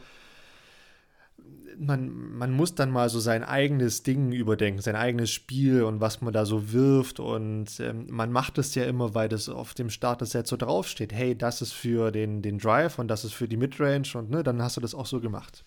man, 1.77 2.09
man 2.37 2.51
muss 2.51 2.75
dann 2.75 2.91
mal 2.91 3.09
so 3.09 3.19
sein 3.19 3.43
eigenes 3.43 4.03
Ding 4.03 4.31
überdenken, 4.31 4.81
sein 4.81 4.95
eigenes 4.95 5.31
Spiel 5.31 5.83
und 5.83 5.99
was 6.01 6.21
man 6.21 6.33
da 6.33 6.45
so 6.45 6.71
wirft. 6.71 7.19
Und 7.19 7.79
ähm, 7.79 8.07
man 8.09 8.31
macht 8.31 8.57
es 8.57 8.75
ja 8.75 8.83
immer, 8.83 9.15
weil 9.15 9.29
das 9.29 9.49
auf 9.49 9.73
dem 9.73 9.89
Starter-Set 9.89 10.45
so 10.45 10.57
draufsteht. 10.57 11.13
Hey, 11.13 11.35
das 11.35 11.61
ist 11.61 11.73
für 11.73 12.11
den, 12.11 12.41
den 12.41 12.59
Drive 12.59 12.99
und 12.99 13.07
das 13.07 13.25
ist 13.25 13.33
für 13.33 13.47
die 13.47 13.57
Midrange 13.57 14.09
und 14.13 14.29
ne, 14.29 14.43
dann 14.43 14.61
hast 14.61 14.77
du 14.77 14.81
das 14.81 14.93
auch 14.93 15.05
so 15.05 15.19
gemacht 15.19 15.63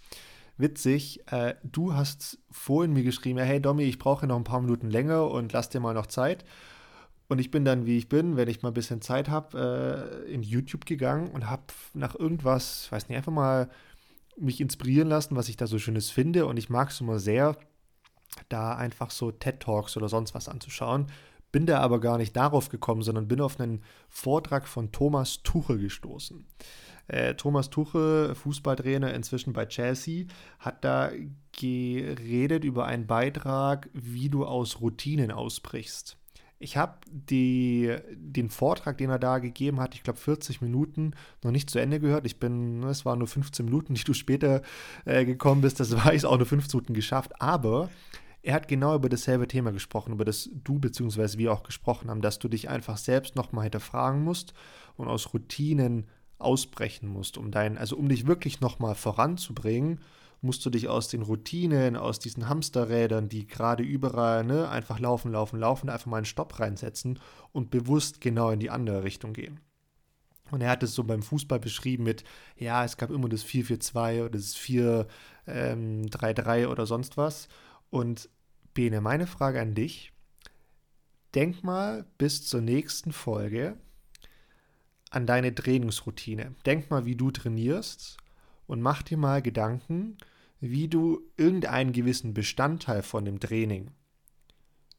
witzig, 0.57 1.20
äh, 1.32 1.55
du 1.64 1.94
hast 1.94 2.38
vorhin 2.50 2.92
mir 2.92 3.02
geschrieben, 3.02 3.38
hey 3.38 3.61
Domi, 3.61 3.84
ich 3.84 3.98
brauche 3.98 4.26
noch 4.26 4.36
ein 4.36 4.44
paar 4.44 4.61
Minuten 4.61 4.88
länger 4.88 5.28
und 5.30 5.52
lass 5.52 5.68
dir 5.68 5.80
mal 5.80 5.94
noch 5.94 6.07
Zeit. 6.07 6.44
Und 7.28 7.38
ich 7.38 7.50
bin 7.50 7.64
dann, 7.64 7.86
wie 7.86 7.96
ich 7.96 8.08
bin, 8.08 8.36
wenn 8.36 8.48
ich 8.48 8.62
mal 8.62 8.68
ein 8.68 8.74
bisschen 8.74 9.00
Zeit 9.00 9.28
habe, 9.28 10.24
äh, 10.26 10.32
in 10.32 10.42
YouTube 10.42 10.84
gegangen 10.84 11.28
und 11.28 11.48
habe 11.48 11.64
nach 11.94 12.14
irgendwas, 12.14 12.90
weiß 12.92 13.08
nicht, 13.08 13.16
einfach 13.16 13.32
mal 13.32 13.70
mich 14.36 14.60
inspirieren 14.60 15.08
lassen, 15.08 15.36
was 15.36 15.48
ich 15.48 15.56
da 15.56 15.66
so 15.66 15.78
Schönes 15.78 16.10
finde. 16.10 16.46
Und 16.46 16.58
ich 16.58 16.68
mag 16.68 16.90
es 16.90 17.00
immer 17.00 17.18
sehr, 17.18 17.56
da 18.48 18.74
einfach 18.74 19.10
so 19.10 19.30
TED 19.30 19.60
Talks 19.60 19.96
oder 19.96 20.08
sonst 20.08 20.34
was 20.34 20.48
anzuschauen. 20.48 21.06
Bin 21.52 21.66
da 21.66 21.78
aber 21.80 22.00
gar 22.00 22.18
nicht 22.18 22.36
darauf 22.36 22.68
gekommen, 22.68 23.02
sondern 23.02 23.28
bin 23.28 23.40
auf 23.40 23.60
einen 23.60 23.82
Vortrag 24.08 24.66
von 24.66 24.90
Thomas 24.90 25.42
Tuchel 25.44 25.78
gestoßen. 25.78 26.44
Äh, 27.06 27.34
Thomas 27.34 27.70
Tuchel, 27.70 28.34
Fußballtrainer 28.34 29.14
inzwischen 29.14 29.52
bei 29.52 29.66
Chelsea, 29.66 30.26
hat 30.58 30.84
da 30.84 31.10
geredet 31.52 32.64
über 32.64 32.86
einen 32.86 33.06
Beitrag, 33.06 33.88
wie 33.92 34.28
du 34.28 34.44
aus 34.44 34.80
Routinen 34.80 35.30
ausbrichst. 35.30 36.16
Ich 36.59 36.76
habe 36.76 36.98
den 37.11 38.48
Vortrag, 38.48 38.96
den 38.98 39.11
er 39.11 39.18
da 39.18 39.38
gegeben 39.38 39.80
hat, 39.80 39.94
ich 39.94 40.02
glaube 40.02 40.18
40 40.18 40.61
Minuten, 40.62 41.12
noch 41.42 41.50
nicht 41.50 41.68
zu 41.68 41.78
Ende 41.78 42.00
gehört. 42.00 42.26
Ich 42.26 42.38
bin, 42.38 42.80
ne, 42.80 42.88
es 42.88 43.05
waren 43.05 43.18
nur 43.18 43.28
15 43.28 43.64
Minuten, 43.64 43.94
die 43.94 44.05
du 44.05 44.14
später 44.14 44.62
äh, 45.05 45.24
gekommen 45.24 45.61
bist. 45.61 45.80
Das 45.80 45.92
war 46.05 46.14
ich 46.14 46.24
auch 46.24 46.36
nur 46.36 46.46
15 46.46 46.78
Minuten 46.78 46.94
geschafft. 46.94 47.40
Aber 47.40 47.90
er 48.42 48.55
hat 48.55 48.68
genau 48.68 48.94
über 48.94 49.09
dasselbe 49.09 49.48
Thema 49.48 49.72
gesprochen, 49.72 50.12
über 50.12 50.24
das 50.24 50.50
du 50.52 50.78
bzw. 50.78 51.38
wir 51.38 51.52
auch 51.52 51.62
gesprochen 51.62 52.11
haben, 52.11 52.20
dass 52.20 52.38
du 52.38 52.48
dich 52.48 52.68
einfach 52.68 52.98
selbst 52.98 53.36
nochmal 53.36 53.64
hinterfragen 53.64 54.22
musst 54.22 54.52
und 54.96 55.09
aus 55.09 55.32
Routinen 55.32 56.07
ausbrechen 56.38 57.09
musst, 57.09 57.38
um 57.38 57.50
dein, 57.50 57.78
also 57.78 57.96
um 57.96 58.09
dich 58.09 58.26
wirklich 58.26 58.61
nochmal 58.61 58.94
voranzubringen, 58.94 60.00
musst 60.45 60.64
du 60.64 60.70
dich 60.70 60.88
aus 60.88 61.09
den 61.09 61.22
Routinen, 61.22 61.97
aus 61.97 62.18
diesen 62.18 62.49
Hamsterrädern, 62.49 63.28
die 63.28 63.47
gerade 63.47 63.82
überall 63.82 64.45
ne, 64.45 64.68
einfach 64.68 64.99
laufen, 64.99 65.32
laufen, 65.32 65.59
laufen, 65.59 65.88
einfach 65.88 66.07
mal 66.07 66.18
einen 66.18 66.26
Stopp 66.26 66.61
reinsetzen 66.61 67.18
und 67.53 67.70
bewusst 67.70 68.20
genau 68.20 68.51
in 68.51 68.61
die 68.61 68.70
andere 68.70 69.03
Richtung 69.03 69.32
gehen. 69.32 69.61
Und 70.51 70.61
er 70.61 70.70
hat 70.70 70.82
es 70.82 70.95
so 70.95 71.03
beim 71.05 71.22
Fußball 71.22 71.59
beschrieben 71.59 72.05
mit, 72.05 72.22
ja, 72.57 72.84
es 72.84 72.97
gab 72.97 73.11
immer 73.11 73.28
das 73.28 73.45
4-4-2 73.45 74.20
oder 74.20 74.30
das 74.30 74.55
4-3-3 74.57 75.07
ähm, 75.47 76.68
oder 76.68 76.86
sonst 76.86 77.16
was. 77.16 77.49
Und 77.90 78.28
Bene, 78.74 79.01
meine 79.01 79.26
Frage 79.26 79.61
an 79.61 79.74
dich, 79.74 80.12
denk 81.34 81.64
mal 81.64 82.05
bis 82.18 82.47
zur 82.47 82.61
nächsten 82.61 83.12
Folge, 83.12 83.78
an 85.11 85.26
deine 85.26 85.55
Trainingsroutine. 85.55 86.55
Denk 86.66 86.90
mal, 86.90 87.07
wie 87.07 87.14
du 87.14 87.30
trainierst 87.30 88.18
und 88.66 88.82
mach 88.82 89.03
dir 89.03 89.16
mal 89.16 89.42
Gedanken, 89.42 90.18
wie 90.70 90.88
du 90.88 91.20
irgendeinen 91.36 91.92
gewissen 91.92 92.32
Bestandteil 92.32 93.02
von 93.02 93.26
dem 93.26 93.38
Training 93.38 93.90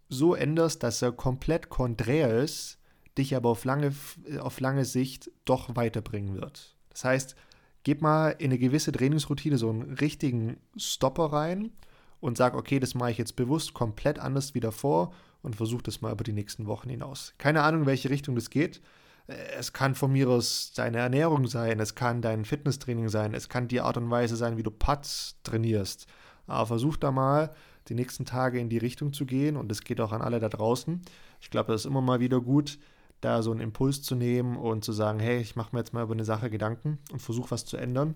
so 0.09 0.35
änderst, 0.35 0.83
dass 0.83 1.01
er 1.01 1.11
komplett 1.11 1.69
konträr 1.69 2.37
ist, 2.37 2.77
dich 3.17 3.35
aber 3.35 3.49
auf 3.49 3.65
lange, 3.65 3.91
auf 4.39 4.59
lange 4.59 4.85
Sicht 4.85 5.31
doch 5.43 5.75
weiterbringen 5.75 6.35
wird. 6.35 6.77
Das 6.89 7.03
heißt, 7.03 7.35
gib 7.83 8.03
mal 8.03 8.29
in 8.29 8.51
eine 8.51 8.59
gewisse 8.59 8.91
Trainingsroutine 8.91 9.57
so 9.57 9.69
einen 9.69 9.95
richtigen 9.95 10.57
Stopper 10.77 11.33
rein 11.33 11.71
und 12.19 12.37
sag, 12.37 12.53
okay, 12.53 12.79
das 12.79 12.93
mache 12.93 13.11
ich 13.11 13.17
jetzt 13.17 13.35
bewusst 13.35 13.73
komplett 13.73 14.19
anders 14.19 14.53
wie 14.53 14.59
davor 14.59 15.13
und 15.41 15.55
versuche 15.55 15.83
das 15.83 16.01
mal 16.01 16.11
über 16.11 16.23
die 16.23 16.33
nächsten 16.33 16.67
Wochen 16.67 16.89
hinaus. 16.89 17.33
Keine 17.39 17.63
Ahnung, 17.63 17.81
in 17.81 17.87
welche 17.87 18.11
Richtung 18.11 18.35
das 18.35 18.51
geht, 18.51 18.81
es 19.27 19.73
kann 19.73 19.95
von 19.95 20.11
mir 20.11 20.29
aus 20.29 20.73
deine 20.75 20.99
Ernährung 20.99 21.47
sein, 21.47 21.79
es 21.79 21.95
kann 21.95 22.21
dein 22.21 22.45
Fitnesstraining 22.45 23.09
sein, 23.09 23.33
es 23.33 23.49
kann 23.49 23.67
die 23.67 23.81
Art 23.81 23.97
und 23.97 24.09
Weise 24.09 24.35
sein, 24.35 24.57
wie 24.57 24.63
du 24.63 24.71
Putts 24.71 25.39
trainierst. 25.43 26.07
Aber 26.47 26.67
versuch 26.67 26.97
da 26.97 27.11
mal 27.11 27.51
die 27.87 27.95
nächsten 27.95 28.25
Tage 28.25 28.59
in 28.59 28.69
die 28.69 28.77
Richtung 28.77 29.13
zu 29.13 29.25
gehen 29.25 29.57
und 29.57 29.71
es 29.71 29.81
geht 29.81 29.99
auch 29.99 30.11
an 30.11 30.21
alle 30.21 30.39
da 30.39 30.49
draußen. 30.49 31.01
Ich 31.41 31.49
glaube, 31.49 31.71
das 31.71 31.81
ist 31.81 31.85
immer 31.85 32.01
mal 32.01 32.19
wieder 32.19 32.39
gut, 32.39 32.77
da 33.21 33.41
so 33.41 33.51
einen 33.51 33.61
Impuls 33.61 34.03
zu 34.03 34.15
nehmen 34.15 34.57
und 34.57 34.83
zu 34.83 34.91
sagen, 34.91 35.19
hey, 35.19 35.39
ich 35.39 35.55
mache 35.55 35.75
mir 35.75 35.79
jetzt 35.79 35.93
mal 35.93 36.03
über 36.03 36.13
eine 36.13 36.25
Sache 36.25 36.49
Gedanken 36.49 36.99
und 37.11 37.21
versuche 37.21 37.51
was 37.51 37.65
zu 37.65 37.77
ändern. 37.77 38.15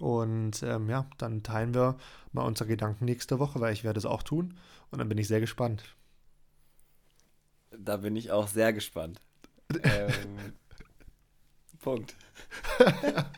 Und 0.00 0.62
ähm, 0.62 0.90
ja, 0.90 1.08
dann 1.18 1.42
teilen 1.42 1.74
wir 1.74 1.96
mal 2.32 2.42
unsere 2.42 2.68
Gedanken 2.68 3.04
nächste 3.04 3.38
Woche, 3.38 3.60
weil 3.60 3.72
ich 3.72 3.84
werde 3.84 3.98
es 3.98 4.06
auch 4.06 4.22
tun. 4.22 4.58
Und 4.90 4.98
dann 4.98 5.08
bin 5.08 5.18
ich 5.18 5.28
sehr 5.28 5.40
gespannt. 5.40 5.84
Da 7.70 7.98
bin 7.98 8.16
ich 8.16 8.32
auch 8.32 8.48
sehr 8.48 8.72
gespannt. 8.72 9.20
Ähm, 9.82 10.12
Punkt. 11.80 12.14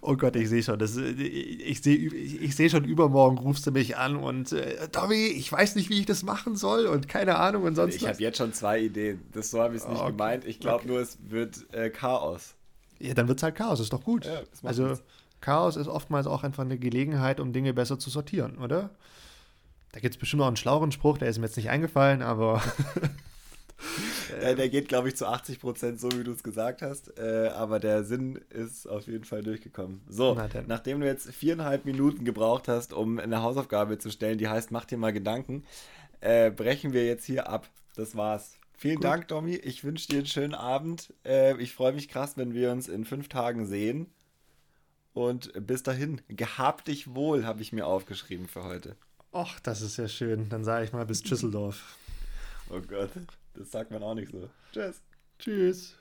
Oh 0.00 0.16
Gott, 0.16 0.36
ich 0.36 0.48
sehe 0.48 0.62
schon. 0.62 0.78
Das, 0.78 0.96
ich 0.96 1.82
sehe 1.82 1.96
ich 1.96 2.56
seh 2.56 2.70
schon 2.70 2.84
übermorgen 2.84 3.38
rufst 3.38 3.66
du 3.66 3.72
mich 3.72 3.96
an 3.96 4.16
und 4.16 4.52
äh, 4.52 4.88
Tommy, 4.88 5.26
ich 5.26 5.50
weiß 5.50 5.74
nicht, 5.74 5.90
wie 5.90 6.00
ich 6.00 6.06
das 6.06 6.22
machen 6.22 6.56
soll 6.56 6.86
und 6.86 7.08
keine 7.08 7.36
Ahnung 7.36 7.64
und 7.64 7.74
sonst 7.74 7.96
Ich 7.96 8.06
habe 8.06 8.18
jetzt 8.22 8.38
schon 8.38 8.52
zwei 8.52 8.80
Ideen. 8.80 9.20
Das 9.32 9.50
so 9.50 9.60
habe 9.60 9.74
ich 9.74 9.82
es 9.82 9.88
nicht 9.88 10.00
okay. 10.00 10.12
gemeint. 10.12 10.44
Ich 10.46 10.60
glaube 10.60 10.76
okay. 10.76 10.88
nur, 10.88 11.00
es 11.00 11.18
wird 11.28 11.66
äh, 11.74 11.90
Chaos. 11.90 12.54
Ja, 13.00 13.14
dann 13.14 13.28
wird 13.28 13.38
es 13.38 13.42
halt 13.42 13.56
Chaos, 13.56 13.80
ist 13.80 13.92
doch 13.92 14.04
gut. 14.04 14.24
Ja, 14.24 14.40
also 14.62 14.86
nichts. 14.86 15.04
Chaos 15.40 15.76
ist 15.76 15.88
oftmals 15.88 16.26
auch 16.26 16.42
einfach 16.42 16.64
eine 16.64 16.78
Gelegenheit, 16.78 17.38
um 17.38 17.52
Dinge 17.52 17.74
besser 17.74 17.98
zu 17.98 18.10
sortieren, 18.10 18.58
oder? 18.58 18.90
Da 19.92 20.00
gibt 20.00 20.14
es 20.14 20.18
bestimmt 20.18 20.40
noch 20.40 20.46
einen 20.46 20.56
schlaueren 20.56 20.92
Spruch, 20.92 21.18
der 21.18 21.28
ist 21.28 21.38
mir 21.38 21.46
jetzt 21.46 21.56
nicht 21.56 21.70
eingefallen, 21.70 22.22
aber. 22.22 22.62
äh, 24.40 24.54
der 24.54 24.68
geht, 24.68 24.88
glaube 24.88 25.08
ich, 25.08 25.16
zu 25.16 25.26
80 25.26 25.60
Prozent 25.60 26.00
so, 26.00 26.10
wie 26.12 26.24
du 26.24 26.32
es 26.32 26.42
gesagt 26.42 26.82
hast. 26.82 27.18
Äh, 27.18 27.50
aber 27.54 27.78
der 27.78 28.04
Sinn 28.04 28.40
ist 28.50 28.86
auf 28.86 29.06
jeden 29.06 29.24
Fall 29.24 29.42
durchgekommen. 29.42 30.00
So, 30.08 30.34
Na 30.34 30.48
nachdem 30.66 31.00
du 31.00 31.06
jetzt 31.06 31.32
viereinhalb 31.32 31.84
Minuten 31.84 32.24
gebraucht 32.24 32.68
hast, 32.68 32.92
um 32.92 33.18
eine 33.18 33.42
Hausaufgabe 33.42 33.98
zu 33.98 34.10
stellen, 34.10 34.38
die 34.38 34.48
heißt, 34.48 34.70
mach 34.70 34.84
dir 34.84 34.98
mal 34.98 35.12
Gedanken, 35.12 35.64
äh, 36.20 36.50
brechen 36.50 36.92
wir 36.92 37.06
jetzt 37.06 37.24
hier 37.24 37.48
ab. 37.48 37.68
Das 37.94 38.16
war's. 38.16 38.56
Vielen 38.76 38.96
Gut. 38.96 39.04
Dank, 39.04 39.28
Domi. 39.28 39.54
Ich 39.56 39.82
wünsche 39.82 40.08
dir 40.08 40.18
einen 40.18 40.26
schönen 40.26 40.54
Abend. 40.54 41.12
Äh, 41.24 41.60
ich 41.60 41.74
freue 41.74 41.92
mich 41.92 42.08
krass, 42.08 42.36
wenn 42.36 42.54
wir 42.54 42.70
uns 42.70 42.88
in 42.88 43.04
fünf 43.04 43.28
Tagen 43.28 43.66
sehen. 43.66 44.06
Und 45.14 45.52
bis 45.66 45.82
dahin, 45.82 46.20
gehabt 46.28 46.86
dich 46.86 47.12
wohl, 47.12 47.44
habe 47.44 47.60
ich 47.60 47.72
mir 47.72 47.86
aufgeschrieben 47.86 48.46
für 48.46 48.62
heute. 48.62 48.96
Ach, 49.32 49.58
das 49.60 49.82
ist 49.82 49.96
ja 49.96 50.06
schön. 50.06 50.48
Dann 50.48 50.62
sage 50.64 50.84
ich 50.84 50.92
mal 50.92 51.06
bis 51.06 51.22
Düsseldorf. 51.22 51.96
oh 52.70 52.80
Gott, 52.80 53.10
das 53.58 53.70
sagt 53.70 53.90
man 53.90 54.02
auch 54.02 54.14
nicht 54.14 54.30
so. 54.30 54.48
Tschüss. 54.72 55.02
Tschüss. 55.38 55.97